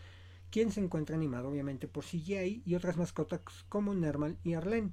quien 0.51 0.73
se 0.73 0.81
encuentra 0.81 1.17
animado 1.17 1.51
obviamente 1.51 1.87
por 1.87 2.03
CGI 2.03 2.63
y 2.65 2.75
otras 2.77 2.97
mascotas 2.97 3.43
como 3.69 3.93
Nermal 3.93 4.39
y 4.43 4.55
Arlene. 4.55 4.93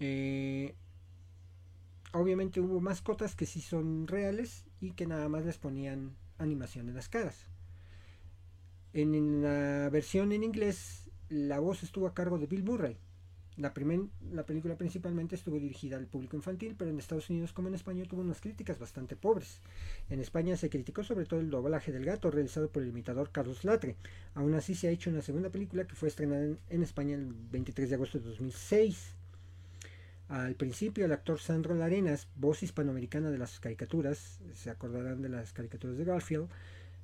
Eh, 0.00 0.74
obviamente 2.12 2.60
hubo 2.60 2.82
mascotas 2.82 3.34
que 3.34 3.46
sí 3.46 3.62
son 3.62 4.06
reales 4.06 4.66
y 4.82 4.90
que 4.90 5.06
nada 5.06 5.30
más 5.30 5.46
les 5.46 5.56
ponían 5.56 6.14
animación 6.36 6.90
en 6.90 6.94
las 6.96 7.08
caras. 7.08 7.55
En 8.96 9.42
la 9.42 9.90
versión 9.90 10.32
en 10.32 10.42
inglés, 10.42 11.10
la 11.28 11.58
voz 11.58 11.82
estuvo 11.82 12.06
a 12.06 12.14
cargo 12.14 12.38
de 12.38 12.46
Bill 12.46 12.64
Murray. 12.64 12.96
La, 13.58 13.74
la 14.32 14.46
película 14.46 14.78
principalmente 14.78 15.34
estuvo 15.34 15.60
dirigida 15.60 15.98
al 15.98 16.06
público 16.06 16.34
infantil, 16.34 16.76
pero 16.78 16.90
en 16.90 16.98
Estados 16.98 17.28
Unidos 17.28 17.52
como 17.52 17.68
en 17.68 17.74
España 17.74 18.04
tuvo 18.08 18.22
unas 18.22 18.40
críticas 18.40 18.78
bastante 18.78 19.14
pobres. 19.14 19.60
En 20.08 20.18
España 20.18 20.56
se 20.56 20.70
criticó 20.70 21.04
sobre 21.04 21.26
todo 21.26 21.40
el 21.40 21.50
doblaje 21.50 21.92
del 21.92 22.06
gato 22.06 22.30
realizado 22.30 22.70
por 22.70 22.82
el 22.82 22.88
imitador 22.88 23.30
Carlos 23.32 23.64
Latre. 23.64 23.96
Aún 24.34 24.54
así 24.54 24.74
se 24.74 24.88
ha 24.88 24.92
hecho 24.92 25.10
una 25.10 25.20
segunda 25.20 25.50
película 25.50 25.86
que 25.86 25.94
fue 25.94 26.08
estrenada 26.08 26.56
en, 26.70 26.82
España 26.82 27.16
el 27.16 27.34
23 27.34 27.90
de 27.90 27.96
agosto 27.96 28.18
de 28.18 28.24
2006. 28.24 29.14
Al 30.28 30.54
principio 30.54 31.04
el 31.04 31.12
actor 31.12 31.38
Sandro 31.38 31.74
Larenas, 31.74 32.28
voz 32.34 32.62
hispanoamericana 32.62 33.30
de 33.30 33.36
las 33.36 33.60
caricaturas, 33.60 34.40
se 34.54 34.70
acordarán 34.70 35.20
de 35.20 35.28
las 35.28 35.52
caricaturas 35.52 35.98
de 35.98 36.04
Garfield, 36.06 36.48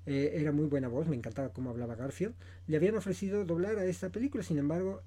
eh, 0.06 0.32
era 0.34 0.52
muy 0.52 0.66
buena 0.66 0.88
voz, 0.88 1.08
me 1.08 1.16
encantaba 1.16 1.52
cómo 1.52 1.70
hablaba 1.70 1.94
Garfield. 1.94 2.34
Le 2.66 2.76
habían 2.76 2.96
ofrecido 2.96 3.44
doblar 3.44 3.78
a 3.78 3.84
esta 3.84 4.10
película, 4.10 4.42
sin 4.42 4.58
embargo, 4.58 5.02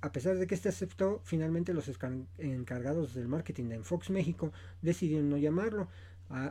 a 0.00 0.12
pesar 0.12 0.36
de 0.36 0.46
que 0.46 0.54
este 0.54 0.68
aceptó, 0.68 1.20
finalmente 1.24 1.72
los 1.72 1.90
encargados 2.38 3.14
del 3.14 3.28
marketing 3.28 3.64
de 3.68 3.78
Fox 3.80 4.10
México 4.10 4.52
decidieron 4.82 5.30
no 5.30 5.38
llamarlo, 5.38 5.88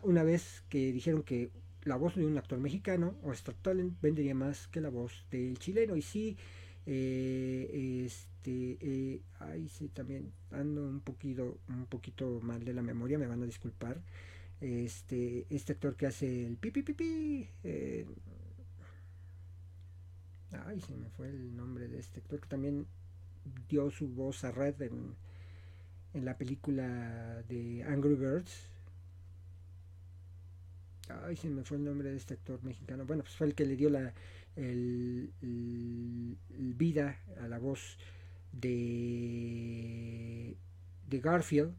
una 0.04 0.24
vez 0.24 0.64
que 0.70 0.92
dijeron 0.92 1.24
que 1.24 1.52
la 1.86 1.96
voz 1.96 2.16
de 2.16 2.26
un 2.26 2.38
actor 2.38 2.60
mexicano 2.60 3.16
o 3.24 3.32
Star 3.34 3.56
Talent 3.56 4.00
vendería 4.02 4.36
más 4.36 4.68
que 4.68 4.82
la 4.82 4.90
voz 4.90 5.26
del 5.32 5.58
chileno. 5.60 5.96
Y 5.96 6.02
sí, 6.02 6.38
eh, 6.86 8.04
este, 8.06 8.78
eh, 8.82 9.22
ahí 9.40 9.68
sí 9.68 9.90
también 9.90 10.32
ando 10.52 10.88
un 10.88 11.02
poquito, 11.02 11.60
un 11.70 11.86
poquito 11.86 12.40
mal 12.42 12.64
de 12.64 12.74
la 12.74 12.82
memoria, 12.82 13.18
me 13.18 13.28
van 13.28 13.44
a 13.44 13.46
disculpar. 13.46 14.02
Este, 14.64 15.46
este 15.50 15.74
actor 15.74 15.98
que 15.98 16.08
hace 16.08 16.46
el 16.48 16.56
pipi 16.56 16.84
pipi. 16.84 17.50
Eh, 17.66 18.08
ay, 20.66 20.80
se 20.80 20.96
me 20.96 21.10
fue 21.10 21.28
el 21.28 21.54
nombre 21.54 21.90
de 21.90 22.00
este 22.00 22.22
actor 22.22 22.40
que 22.40 22.48
también 22.48 22.88
dio 23.68 23.92
su 23.92 24.08
voz 24.08 24.46
a 24.46 24.52
Red 24.52 24.82
en, 24.84 25.16
en 26.14 26.24
la 26.24 26.38
película 26.38 27.44
de 27.50 27.84
Angry 27.84 28.16
Birds. 28.16 28.70
Ay, 31.10 31.36
se 31.36 31.50
me 31.50 31.66
fue 31.66 31.76
el 31.76 31.84
nombre 31.84 32.12
de 32.12 32.16
este 32.16 32.36
actor 32.36 32.64
mexicano. 32.64 33.06
Bueno, 33.06 33.24
pues 33.24 33.36
fue 33.36 33.48
el 33.48 33.56
que 33.56 33.66
le 33.66 33.76
dio 33.76 33.90
la 33.90 34.14
el, 34.56 35.34
vida 36.78 37.20
a 37.42 37.50
la 37.50 37.60
voz 37.60 37.98
de, 38.54 38.96
de 41.10 41.20
Garfield. 41.20 41.76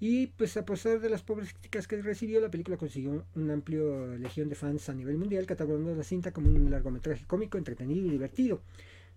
Y 0.00 0.28
pues 0.28 0.56
a 0.56 0.64
pesar 0.64 1.00
de 1.00 1.10
las 1.10 1.22
pobres 1.22 1.52
críticas 1.52 1.88
que 1.88 2.00
recibió, 2.00 2.40
la 2.40 2.50
película 2.50 2.76
consiguió 2.76 3.24
una 3.34 3.54
amplia 3.54 3.82
legión 4.18 4.48
de 4.48 4.54
fans 4.54 4.88
a 4.88 4.94
nivel 4.94 5.18
mundial, 5.18 5.46
catalogando 5.46 5.94
la 5.94 6.04
cinta 6.04 6.32
como 6.32 6.48
un 6.48 6.70
largometraje 6.70 7.24
cómico, 7.26 7.58
entretenido 7.58 8.06
y 8.06 8.10
divertido. 8.10 8.62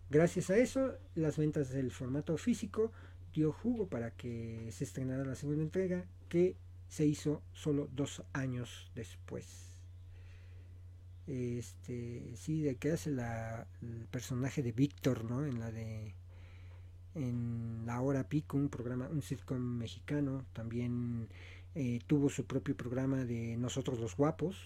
Gracias 0.10 0.50
a 0.50 0.58
eso, 0.58 0.98
las 1.16 1.38
ventas 1.38 1.70
del 1.70 1.92
formato 1.92 2.36
físico 2.38 2.92
dio 3.34 3.52
jugo 3.52 3.88
para 3.88 4.12
que 4.12 4.68
se 4.72 4.84
estrenara 4.84 5.24
la 5.24 5.36
segunda 5.36 5.64
entrega, 5.64 6.06
que 6.28 6.56
se 6.88 7.06
hizo 7.06 7.44
solo 7.54 7.88
dos 7.94 8.24
años 8.34 8.92
después. 8.96 9.72
Este, 11.28 12.34
sí, 12.36 12.64
de 12.64 12.76
que 12.76 12.92
hace 12.92 13.12
la, 13.12 13.68
el 13.82 14.08
personaje 14.08 14.64
de 14.64 14.72
Víctor, 14.72 15.24
¿no? 15.24 15.46
En 15.46 15.60
la 15.60 15.72
de 15.72 16.16
en 17.16 17.84
la 17.86 18.02
hora 18.02 18.28
pico, 18.28 18.58
un 18.58 18.70
programa, 18.70 19.10
un 19.10 19.22
sitcom 19.22 19.60
mexicano, 19.60 20.46
también 20.54 21.28
eh, 21.76 22.00
tuvo 22.08 22.30
su 22.30 22.46
propio 22.46 22.76
programa 22.76 23.26
de 23.26 23.58
Nosotros 23.58 24.00
los 24.00 24.16
Guapos, 24.16 24.58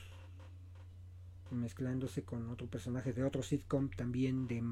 mezclándose 1.52 2.24
con 2.24 2.50
otro 2.50 2.68
personaje 2.68 3.14
de 3.14 3.24
otro 3.24 3.42
sitcom 3.44 3.90
también 3.90 4.48
de, 4.48 4.64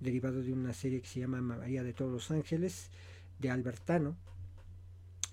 derivado 0.00 0.42
de 0.42 0.52
una 0.52 0.72
serie 0.72 1.00
que 1.00 1.08
se 1.08 1.20
llama 1.20 1.40
María 1.40 1.82
de 1.82 1.92
todos 1.92 2.12
los 2.12 2.30
ángeles 2.30 2.90
de 3.38 3.50
Albertano. 3.50 4.16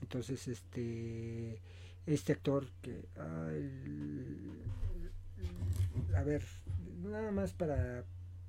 Entonces 0.02 0.48
este 0.48 1.62
este 2.08 2.34
actor 2.34 2.68
que 2.82 3.06
a 6.16 6.24
ver 6.24 6.44
nada 7.04 7.32
más 7.32 7.54
para 7.54 8.04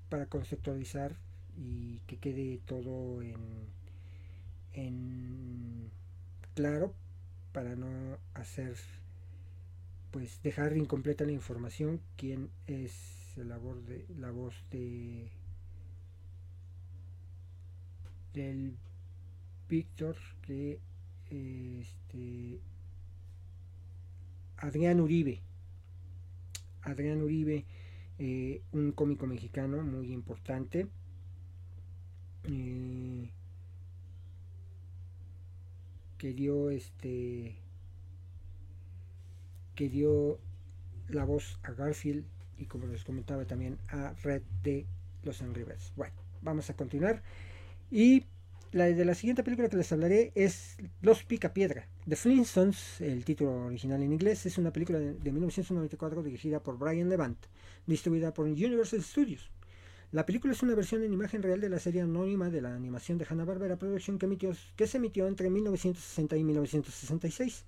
para 0.09 0.25
conceptualizar 0.27 1.15
y 1.57 1.99
que 2.07 2.19
quede 2.19 2.61
todo 2.67 3.23
en, 3.23 3.41
claro 6.55 6.95
para 7.53 7.77
no 7.77 8.19
hacer 8.35 8.77
pues 10.11 10.43
dejar 10.43 10.77
incompleta 10.77 11.25
la 11.25 11.33
información 11.33 12.01
quién 12.17 12.51
es 12.67 13.35
la 13.37 13.59
voz 13.59 13.87
de 13.87 14.07
la 14.19 14.31
voz 14.31 14.55
de 14.71 15.31
del 18.33 18.77
Víctor 19.69 20.17
que 20.43 20.81
este 21.31 22.61
Adrián 24.59 25.01
Uribe. 25.01 25.41
Adrián 26.83 27.23
Uribe 27.23 27.65
eh, 28.19 28.63
un 28.73 28.93
cómico 28.93 29.27
mexicano 29.27 29.83
muy 29.83 30.13
importante 30.13 30.89
eh, 32.45 33.31
que 36.19 36.33
dio 36.33 36.71
este 36.71 37.57
la 41.09 41.25
voz 41.25 41.59
a 41.63 41.73
Garfield 41.73 42.25
y 42.59 42.67
como 42.67 42.87
les 42.87 43.05
comentaba 43.05 43.45
también 43.45 43.79
a 43.89 44.15
Red 44.23 44.43
de 44.63 44.87
Los 45.25 45.41
Rivers. 45.41 45.93
Bueno, 45.97 46.15
vamos 46.41 46.71
a 46.71 46.75
continuar. 46.75 47.23
Y 47.91 48.25
la 48.71 48.87
de 48.87 49.05
la 49.05 49.15
siguiente 49.15 49.43
película 49.43 49.69
que 49.69 49.77
les 49.77 49.91
hablaré 49.93 50.33
es 50.35 50.77
Los 51.01 51.25
Picapiedra. 51.25 51.89
The 52.09 52.17
Flintstones, 52.17 53.01
el 53.01 53.25
título 53.25 53.67
original 53.67 54.03
en 54.03 54.13
inglés, 54.13 54.47
es 54.47 54.59
una 54.59 54.73
película 54.73 54.99
de, 54.99 55.15
de 55.15 55.33
1994 55.33 56.23
dirigida 56.23 56.61
por 56.61 56.79
Brian 56.79 57.09
Levant, 57.09 57.39
distribuida 57.87 58.33
por 58.33 58.47
Universal 58.47 59.03
Studios. 59.03 59.51
La 60.13 60.27
película 60.27 60.53
es 60.53 60.63
una 60.63 60.75
versión 60.75 61.03
en 61.03 61.15
imagen 61.15 61.43
real 61.43 61.59
de 61.59 61.71
la 61.71 61.79
serie 61.79 62.03
anónima 62.03 62.51
de 62.51 62.61
la 62.61 62.75
animación 62.75 63.17
de 63.17 63.25
Hanna-Barbera 63.25 63.77
Production 63.77 64.19
que, 64.19 64.27
emitió, 64.27 64.53
se 64.55 64.99
emitió 64.99 65.27
entre 65.27 65.49
1960 65.49 66.37
y 66.37 66.45
1966. 66.45 67.65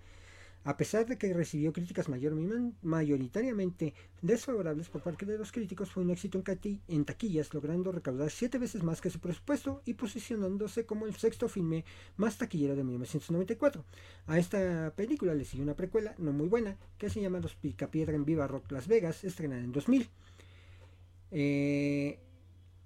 A 0.65 0.77
pesar 0.77 1.07
de 1.07 1.17
que 1.17 1.33
recibió 1.33 1.73
críticas 1.73 2.07
mayoritariamente 2.83 3.95
desfavorables 4.21 4.91
por 4.91 5.03
parte 5.03 5.25
de 5.25 5.39
los 5.39 5.53
críticos, 5.53 5.91
fue 5.91 6.03
un 6.03 6.11
éxito 6.11 6.43
en, 6.87 7.05
taquillas, 7.07 7.55
logrando 7.55 7.93
recaudar 7.93 8.31
siete 8.31 8.59
veces 8.59 8.83
más 8.83 9.01
que 9.01 9.09
su 9.09 9.21
presupuesto 9.21 9.81
y 9.87 9.95
posicionándose 9.95 10.85
como 10.85 11.07
el 11.07 11.15
sexto 11.17 11.49
filme 11.49 11.87
más 12.19 12.37
taquillero 12.37 12.77
de 12.77 12.85
1994. 12.85 13.87
A 14.27 14.39
esta 14.39 14.93
película 14.95 15.35
le 15.35 15.47
siguió 15.47 15.65
una 15.65 15.77
precuela, 15.77 16.15
no 16.19 16.33
muy 16.33 16.49
buena, 16.49 16.77
que 16.99 17.09
se 17.09 17.23
llama 17.23 17.41
Los 17.41 17.55
Picapiedra 17.55 18.15
en 18.15 18.27
Viva 18.27 18.47
Rock 18.47 18.71
Las 18.71 18.87
Vegas, 18.87 19.25
estrenada 19.25 19.63
en 19.63 19.73
2000. 19.73 20.11
Eh, 21.31 22.19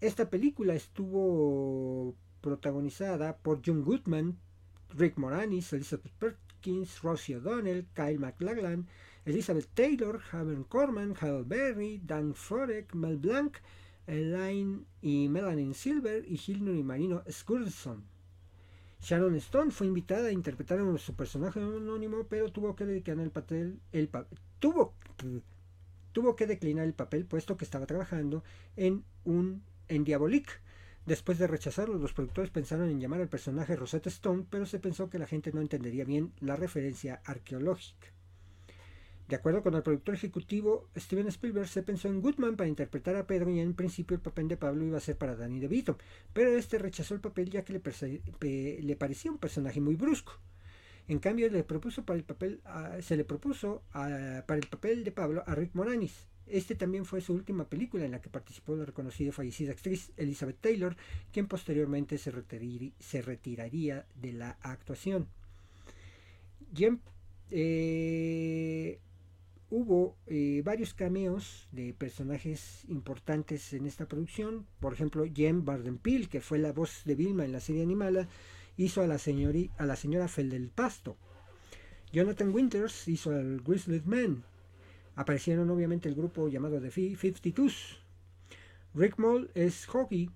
esta 0.00 0.30
película 0.30 0.74
estuvo 0.74 2.14
protagonizada 2.40 3.36
por 3.38 3.60
John 3.64 3.82
Goodman, 3.82 4.38
Rick 4.96 5.18
Moranis, 5.18 5.72
Elizabeth 5.72 6.12
Perkins, 6.18 7.02
Rosie 7.02 7.36
O'Donnell, 7.36 7.86
Kyle 7.94 8.18
MacLachlan, 8.18 8.86
Elizabeth 9.24 9.68
Taylor, 9.74 10.20
Haven 10.32 10.64
Corman, 10.64 11.14
Hal 11.20 11.44
Berry, 11.44 12.00
Dan 12.04 12.34
Forek, 12.34 12.94
Mel 12.94 13.16
Blanc, 13.16 13.58
Elaine 14.06 14.86
y 15.02 15.28
Melanie 15.28 15.74
Silver 15.74 16.24
y 16.26 16.40
Hilary 16.46 16.82
Marino 16.82 17.22
Skurson. 17.30 18.04
Sharon 19.00 19.34
Stone 19.36 19.70
fue 19.70 19.86
invitada 19.86 20.28
a 20.28 20.32
interpretar 20.32 20.80
a 20.80 20.98
su 20.98 21.14
personaje 21.14 21.60
anónimo, 21.60 22.24
pero 22.28 22.50
tuvo 22.50 22.74
que 22.74 22.86
dedicar 22.86 23.18
el 23.18 23.30
papel, 23.30 23.80
el 23.92 24.10
tuvo, 24.58 24.94
tuvo 26.12 26.34
que 26.34 26.46
declinar 26.46 26.84
el 26.84 26.94
papel 26.94 27.26
puesto 27.26 27.56
que 27.56 27.64
estaba 27.64 27.86
trabajando 27.86 28.42
en 28.76 29.04
un 29.24 29.62
en 29.88 30.04
Diabolique. 30.04 30.52
Después 31.06 31.38
de 31.38 31.46
rechazarlo, 31.46 31.98
los 31.98 32.12
productores 32.12 32.50
pensaron 32.50 32.90
en 32.90 33.00
llamar 33.00 33.20
al 33.20 33.28
personaje 33.28 33.76
Rosetta 33.76 34.10
Stone, 34.10 34.44
pero 34.50 34.66
se 34.66 34.78
pensó 34.78 35.08
que 35.08 35.18
la 35.18 35.26
gente 35.26 35.52
no 35.52 35.60
entendería 35.60 36.04
bien 36.04 36.32
la 36.40 36.56
referencia 36.56 37.22
arqueológica. 37.24 38.08
De 39.28 39.36
acuerdo 39.36 39.62
con 39.62 39.74
el 39.74 39.82
productor 39.82 40.14
ejecutivo 40.14 40.88
Steven 40.96 41.28
Spielberg, 41.28 41.68
se 41.68 41.82
pensó 41.82 42.08
en 42.08 42.22
Goodman 42.22 42.56
para 42.56 42.68
interpretar 42.68 43.14
a 43.16 43.26
Pedro 43.26 43.50
y 43.50 43.60
en 43.60 43.74
principio 43.74 44.14
el 44.14 44.22
papel 44.22 44.48
de 44.48 44.56
Pablo 44.56 44.86
iba 44.86 44.96
a 44.96 45.02
ser 45.02 45.18
para 45.18 45.36
Danny 45.36 45.60
DeVito, 45.60 45.98
pero 46.32 46.56
este 46.56 46.78
rechazó 46.78 47.14
el 47.14 47.20
papel 47.20 47.50
ya 47.50 47.62
que 47.62 47.74
le, 47.74 48.96
parecía 48.96 49.30
un 49.30 49.36
personaje 49.36 49.82
muy 49.82 49.96
brusco. 49.96 50.32
En 51.08 51.18
cambio, 51.18 51.50
le 51.50 51.62
propuso 51.62 52.04
para 52.04 52.18
el 52.18 52.24
papel, 52.24 52.62
se 53.00 53.16
le 53.18 53.24
propuso 53.24 53.82
para 53.92 54.56
el 54.56 54.66
papel 54.66 55.04
de 55.04 55.12
Pablo 55.12 55.42
a 55.46 55.54
Rick 55.54 55.74
Moranis, 55.74 56.26
este 56.50 56.74
también 56.74 57.04
fue 57.04 57.20
su 57.20 57.32
última 57.32 57.68
película 57.68 58.04
en 58.04 58.12
la 58.12 58.20
que 58.20 58.28
participó 58.28 58.76
la 58.76 58.84
reconocida 58.84 59.28
y 59.28 59.32
fallecida 59.32 59.72
actriz 59.72 60.12
Elizabeth 60.16 60.60
Taylor, 60.60 60.96
quien 61.32 61.46
posteriormente 61.46 62.18
se, 62.18 62.30
retiraría 63.22 64.06
de 64.14 64.32
la 64.32 64.58
actuación. 64.62 65.28
Eh, 67.50 68.98
hubo 69.70 70.16
eh, 70.26 70.62
varios 70.64 70.94
cameos 70.94 71.68
de 71.72 71.94
personajes 71.94 72.84
importantes 72.88 73.72
en 73.72 73.86
esta 73.86 74.06
producción. 74.06 74.66
Por 74.80 74.92
ejemplo, 74.92 75.24
Jem 75.32 75.64
Bardenpeel, 75.64 76.28
que 76.28 76.40
fue 76.40 76.58
la 76.58 76.72
voz 76.72 77.02
de 77.04 77.14
Vilma 77.14 77.44
en 77.44 77.52
la 77.52 77.60
serie 77.60 77.82
animada, 77.82 78.28
hizo 78.76 79.02
a 79.02 79.06
la, 79.06 79.18
a 79.78 79.86
la 79.86 79.96
señora 79.96 80.28
Fel 80.28 80.50
del 80.50 80.68
Pasto. 80.68 81.16
Jonathan 82.12 82.54
Winters 82.54 83.08
hizo 83.08 83.30
al 83.30 83.60
Grizzly 83.60 84.02
Man. 84.04 84.44
Aparecieron 85.18 85.68
obviamente 85.70 86.08
el 86.08 86.14
grupo 86.14 86.48
llamado 86.48 86.80
The 86.80 86.92
52 86.92 87.98
Rick 88.94 89.18
Moll 89.18 89.50
es 89.52 89.84
Hockey. 89.86 90.30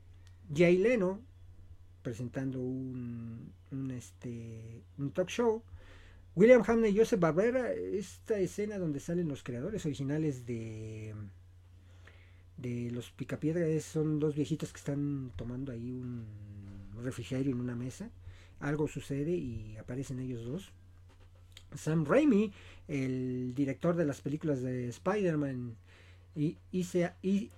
Jay 0.53 0.77
Leno 0.77 1.21
presentando 2.03 2.59
un, 2.59 3.53
este, 3.97 4.83
un 4.99 5.13
talk 5.13 5.29
show. 5.29 5.63
William 6.35 6.65
Hamney 6.67 6.91
y 6.91 6.99
Joseph 6.99 7.21
Barbera, 7.21 7.73
esta 7.73 8.41
escena 8.41 8.77
donde 8.77 8.99
salen 8.99 9.29
los 9.29 9.45
creadores 9.45 9.87
originales 9.87 10.47
de 10.47 11.15
de 12.57 12.91
los 12.91 13.13
Picapiedras 13.13 13.85
son 13.85 14.19
dos 14.19 14.35
viejitos 14.35 14.73
que 14.73 14.79
están 14.79 15.31
tomando 15.37 15.71
ahí 15.71 15.93
un 15.93 16.27
refrigerio 17.05 17.53
en 17.53 17.61
una 17.61 17.77
mesa. 17.77 18.11
Algo 18.59 18.89
sucede 18.89 19.31
y 19.31 19.77
aparecen 19.77 20.19
ellos 20.19 20.45
dos. 20.45 20.73
Sam 21.75 22.05
Raimi, 22.05 22.53
el 22.89 23.55
director 23.55 23.97
de 23.97 24.05
las 24.05 24.21
películas 24.21 24.63
de 24.63 24.89
Spider-Man, 24.89 25.77
y, 26.35 26.57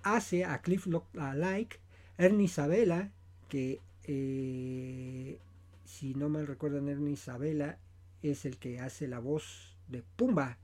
hace 0.03 0.45
a 0.45 0.61
Cliff 0.61 0.87
Like, 1.13 1.77
Ernie 2.17 2.45
Isabella, 2.45 3.11
que 3.47 3.81
eh, 4.03 5.39
si 5.85 6.13
no 6.13 6.29
mal 6.29 6.47
recuerdan, 6.47 6.89
Ernie 6.89 7.13
Isabella 7.13 7.79
es 8.21 8.45
el 8.45 8.57
que 8.57 8.79
hace 8.79 9.07
la 9.07 9.19
voz 9.19 9.77
de 9.87 10.03
Pumba 10.15 10.57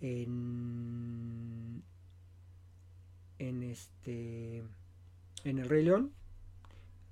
en, 0.00 1.82
en 3.38 3.62
este 3.62 4.64
en 5.44 5.58
el 5.58 5.68
Rey 5.68 5.84
León. 5.84 6.12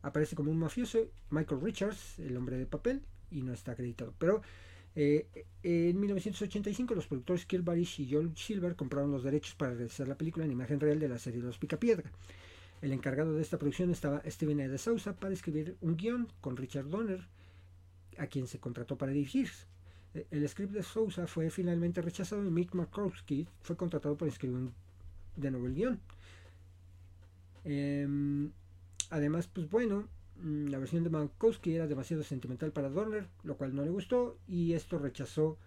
Aparece 0.03 0.37
como 0.37 0.51
un 0.51 0.59
mafioso 0.59 1.11
Michael 1.31 1.61
Richards 1.61 2.19
el 2.19 2.37
hombre 2.37 2.59
de 2.59 2.67
papel 2.67 3.03
y 3.31 3.43
no 3.43 3.53
está 3.53 3.73
acreditado. 3.73 4.15
Pero 4.19 4.43
eh, 4.97 5.27
en 5.63 5.99
1985 5.99 6.95
los 6.95 7.07
productores 7.07 7.47
Kill 7.47 7.63
Barish 7.63 8.01
y 8.01 8.13
Joel 8.13 8.37
Silver 8.37 8.77
compraron 8.77 9.11
los 9.11 9.25
derechos 9.25 9.55
para 9.55 9.75
realizar 9.75 10.07
la 10.07 10.17
película 10.17 10.45
en 10.45 10.53
imagen 10.53 10.79
real 10.81 10.99
de 10.99 11.09
la 11.09 11.19
serie 11.19 11.43
Los 11.43 11.59
Picapiedra. 11.59 12.11
El 12.81 12.93
encargado 12.93 13.35
de 13.35 13.43
esta 13.43 13.59
producción 13.59 13.91
estaba 13.91 14.23
Steven 14.27 14.61
E. 14.61 14.69
de 14.69 14.79
Sousa 14.79 15.17
para 15.17 15.33
escribir 15.33 15.77
un 15.81 15.97
guion 15.97 16.29
con 16.41 16.57
Richard 16.57 16.89
Donner, 16.89 17.27
a 18.19 18.27
quien 18.27 18.47
se 18.47 18.61
contrató 18.61 18.97
para 18.97 19.13
dirigir. 19.13 19.51
Eh, 20.15 20.27
el 20.31 20.49
script 20.49 20.73
de 20.73 20.83
Sousa 20.83 21.27
fue 21.27 21.51
finalmente 21.51 22.03
rechazado 22.03 22.45
y 22.45 22.51
Mick 22.51 22.75
Markowski 22.75 23.49
fue 23.63 23.77
contratado 23.77 24.17
para 24.17 24.31
escribir 24.31 24.71
de 25.37 25.51
nuevo 25.51 25.67
el 25.67 25.75
guion. 25.75 26.01
Em, 27.65 28.53
además, 29.11 29.49
pues 29.49 29.69
bueno, 29.71 30.09
la 30.43 30.79
versión 30.79 31.05
de 31.05 31.11
Mankowski 31.11 31.75
era 31.75 31.87
demasiado 31.87 32.23
sentimental 32.23 32.73
para 32.73 32.89
Dorner, 32.89 33.29
lo 33.43 33.57
cual 33.57 33.75
no 33.75 33.83
le 33.83 33.91
gustó 33.91 34.39
y 34.49 34.73
esto 34.73 34.99
rechazó, 34.99 35.59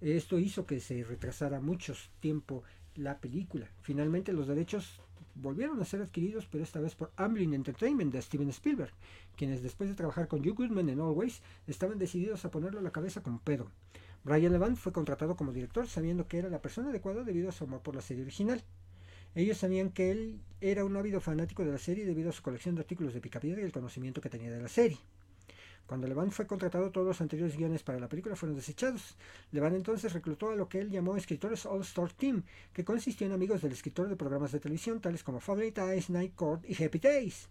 esto 0.00 0.38
hizo 0.38 0.66
que 0.66 0.80
se 0.80 1.04
retrasara 1.04 1.60
mucho 1.60 1.94
tiempo 2.20 2.62
la 2.94 3.18
película. 3.18 3.70
Finalmente 3.80 4.32
los 4.32 4.46
derechos 4.46 5.00
volvieron 5.34 5.80
a 5.80 5.84
ser 5.84 6.02
adquiridos, 6.02 6.46
pero 6.46 6.64
esta 6.64 6.80
vez 6.80 6.94
por 6.94 7.12
Amblin 7.16 7.54
Entertainment 7.54 8.12
de 8.12 8.22
Steven 8.22 8.48
Spielberg, 8.50 8.92
quienes 9.36 9.62
después 9.62 9.88
de 9.88 9.96
trabajar 9.96 10.28
con 10.28 10.40
Hugh 10.40 10.54
Goodman 10.54 10.88
en 10.88 11.00
Always 11.00 11.42
estaban 11.66 11.98
decididos 11.98 12.44
a 12.44 12.50
ponerlo 12.50 12.80
a 12.80 12.82
la 12.82 12.92
cabeza 12.92 13.22
con 13.22 13.38
Pedro. 13.38 13.70
Brian 14.22 14.52
Levant 14.52 14.76
fue 14.76 14.92
contratado 14.92 15.34
como 15.34 15.52
director 15.52 15.86
sabiendo 15.86 16.28
que 16.28 16.38
era 16.38 16.50
la 16.50 16.60
persona 16.60 16.90
adecuada 16.90 17.24
debido 17.24 17.48
a 17.48 17.52
su 17.52 17.64
amor 17.64 17.80
por 17.80 17.94
la 17.94 18.02
serie 18.02 18.22
original. 18.22 18.62
Ellos 19.34 19.58
sabían 19.58 19.90
que 19.90 20.10
él 20.10 20.40
era 20.60 20.84
un 20.84 20.96
ávido 20.96 21.20
fanático 21.20 21.64
de 21.64 21.72
la 21.72 21.78
serie 21.78 22.04
debido 22.04 22.30
a 22.30 22.32
su 22.32 22.42
colección 22.42 22.74
de 22.74 22.82
artículos 22.82 23.14
de 23.14 23.20
Picapiedra 23.20 23.62
y 23.62 23.64
el 23.64 23.72
conocimiento 23.72 24.20
que 24.20 24.28
tenía 24.28 24.50
de 24.50 24.60
la 24.60 24.68
serie. 24.68 24.98
Cuando 25.90 26.06
Levant 26.06 26.30
fue 26.30 26.46
contratado, 26.46 26.92
todos 26.92 27.06
los 27.06 27.20
anteriores 27.20 27.56
guiones 27.56 27.82
para 27.82 27.98
la 27.98 28.08
película 28.08 28.36
fueron 28.36 28.54
desechados. 28.54 29.16
Levant 29.50 29.74
entonces 29.74 30.12
reclutó 30.12 30.50
a 30.50 30.54
lo 30.54 30.68
que 30.68 30.78
él 30.78 30.88
llamó 30.88 31.16
escritores 31.16 31.66
All-Star 31.66 32.12
Team, 32.12 32.44
que 32.72 32.84
consistió 32.84 33.26
en 33.26 33.32
amigos 33.32 33.60
del 33.62 33.72
escritor 33.72 34.08
de 34.08 34.14
programas 34.14 34.52
de 34.52 34.60
televisión 34.60 35.00
tales 35.00 35.24
como 35.24 35.40
Favorite 35.40 35.80
Eyes, 35.80 36.08
Night 36.10 36.36
Court 36.36 36.64
y 36.68 36.80
Happy 36.80 37.00
Days. 37.00 37.48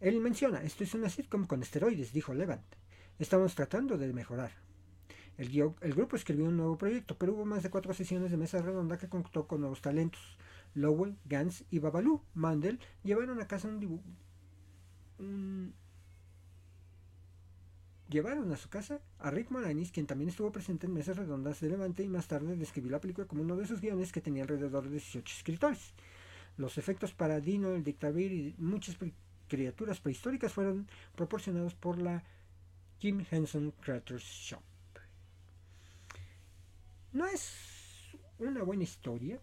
Él 0.00 0.20
menciona, 0.20 0.62
esto 0.62 0.84
es 0.84 0.92
una 0.92 1.08
sitcom 1.08 1.46
con 1.46 1.62
esteroides, 1.62 2.12
dijo 2.12 2.34
Levant. 2.34 2.64
Estamos 3.18 3.54
tratando 3.54 3.96
de 3.96 4.12
mejorar. 4.12 4.52
El, 5.38 5.48
el, 5.80 5.94
grupo 5.94 6.16
escribió 6.16 6.44
un 6.44 6.58
nuevo 6.58 6.76
proyecto, 6.76 7.16
pero 7.16 7.32
hubo 7.32 7.46
más 7.46 7.62
de 7.62 7.70
cuatro 7.70 7.94
sesiones 7.94 8.30
de 8.30 8.36
mesa 8.36 8.60
redonda 8.60 8.98
que 8.98 9.08
contó 9.08 9.46
con 9.46 9.60
nuevos 9.60 9.80
talentos. 9.80 10.36
Lowell, 10.74 11.16
Gans 11.24 11.64
y 11.70 11.78
Babalu 11.78 12.22
Mandel 12.34 12.78
llevaron 13.02 13.40
a 13.40 13.46
casa 13.48 13.68
un 13.68 13.80
dibujo. 13.80 14.04
Llevaron 18.08 18.50
a 18.52 18.56
su 18.56 18.68
casa 18.68 19.00
a 19.18 19.30
Rick 19.30 19.50
Moranis, 19.50 19.92
quien 19.92 20.06
también 20.06 20.30
estuvo 20.30 20.50
presente 20.50 20.86
en 20.86 20.94
mesas 20.94 21.16
redondas 21.16 21.60
de 21.60 21.68
Levante 21.68 22.02
y 22.02 22.08
más 22.08 22.26
tarde 22.26 22.56
describió 22.56 22.90
la 22.90 23.00
película 23.00 23.28
como 23.28 23.42
uno 23.42 23.56
de 23.56 23.66
sus 23.66 23.80
guiones 23.80 24.10
que 24.10 24.20
tenía 24.20 24.42
alrededor 24.42 24.84
de 24.84 24.90
18 24.90 25.36
escritores. 25.36 25.94
Los 26.56 26.76
efectos 26.76 27.14
para 27.14 27.40
Dino, 27.40 27.74
el 27.74 27.84
Dictavir 27.84 28.32
y 28.32 28.54
muchas 28.58 28.96
criaturas 29.46 30.00
prehistóricas 30.00 30.52
fueron 30.52 30.88
proporcionados 31.14 31.74
por 31.74 31.98
la 31.98 32.24
Jim 32.98 33.24
Henson 33.30 33.72
Creators 33.80 34.24
Shop. 34.24 34.62
No 37.12 37.26
es 37.26 38.16
una 38.38 38.62
buena 38.62 38.82
historia, 38.84 39.40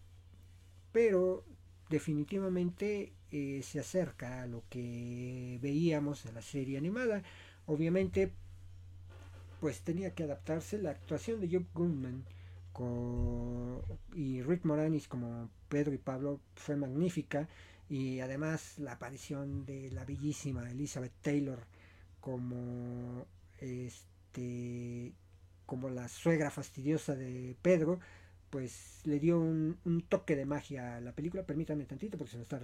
pero 0.92 1.44
definitivamente 1.88 3.12
eh, 3.30 3.60
se 3.62 3.80
acerca 3.80 4.42
a 4.42 4.46
lo 4.46 4.62
que 4.70 5.58
veíamos 5.60 6.24
en 6.26 6.34
la 6.34 6.42
serie 6.42 6.78
animada. 6.78 7.22
Obviamente, 7.66 8.32
pues 9.60 9.80
tenía 9.82 10.14
que 10.14 10.24
adaptarse. 10.24 10.78
La 10.78 10.90
actuación 10.90 11.40
de 11.40 11.48
Job 11.50 11.66
Goodman 11.74 12.24
y 14.14 14.40
Rick 14.42 14.64
Moranis 14.64 15.08
como 15.08 15.50
Pedro 15.68 15.92
y 15.94 15.98
Pablo 15.98 16.40
fue 16.54 16.76
magnífica. 16.76 17.48
Y 17.88 18.20
además 18.20 18.78
la 18.78 18.92
aparición 18.92 19.64
de 19.64 19.90
la 19.90 20.04
bellísima 20.04 20.70
Elizabeth 20.70 21.12
Taylor 21.22 21.64
como 22.20 23.26
este 23.58 25.14
como 25.64 25.90
la 25.90 26.08
suegra 26.08 26.50
fastidiosa 26.50 27.14
de 27.14 27.56
Pedro 27.62 28.00
pues 28.50 29.00
le 29.04 29.18
dio 29.20 29.38
un, 29.38 30.04
toque 30.08 30.36
de 30.36 30.46
magia 30.46 30.96
a 30.96 31.00
la 31.00 31.12
película. 31.12 31.44
Permítanme 31.44 31.84
tantito 31.84 32.18
porque 32.18 32.32
se 32.32 32.36
me 32.38 32.42
está 32.42 32.58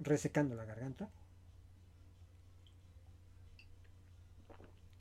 resecando 0.00 0.54
la 0.54 0.64
garganta. 0.64 1.10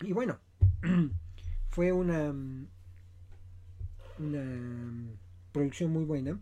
Y 0.02 0.14
bueno, 0.14 0.40
fue 1.70 1.92
una, 1.92 2.34
una 4.20 5.18
producción 5.52 5.92
muy 5.92 6.04
buena. 6.04 6.40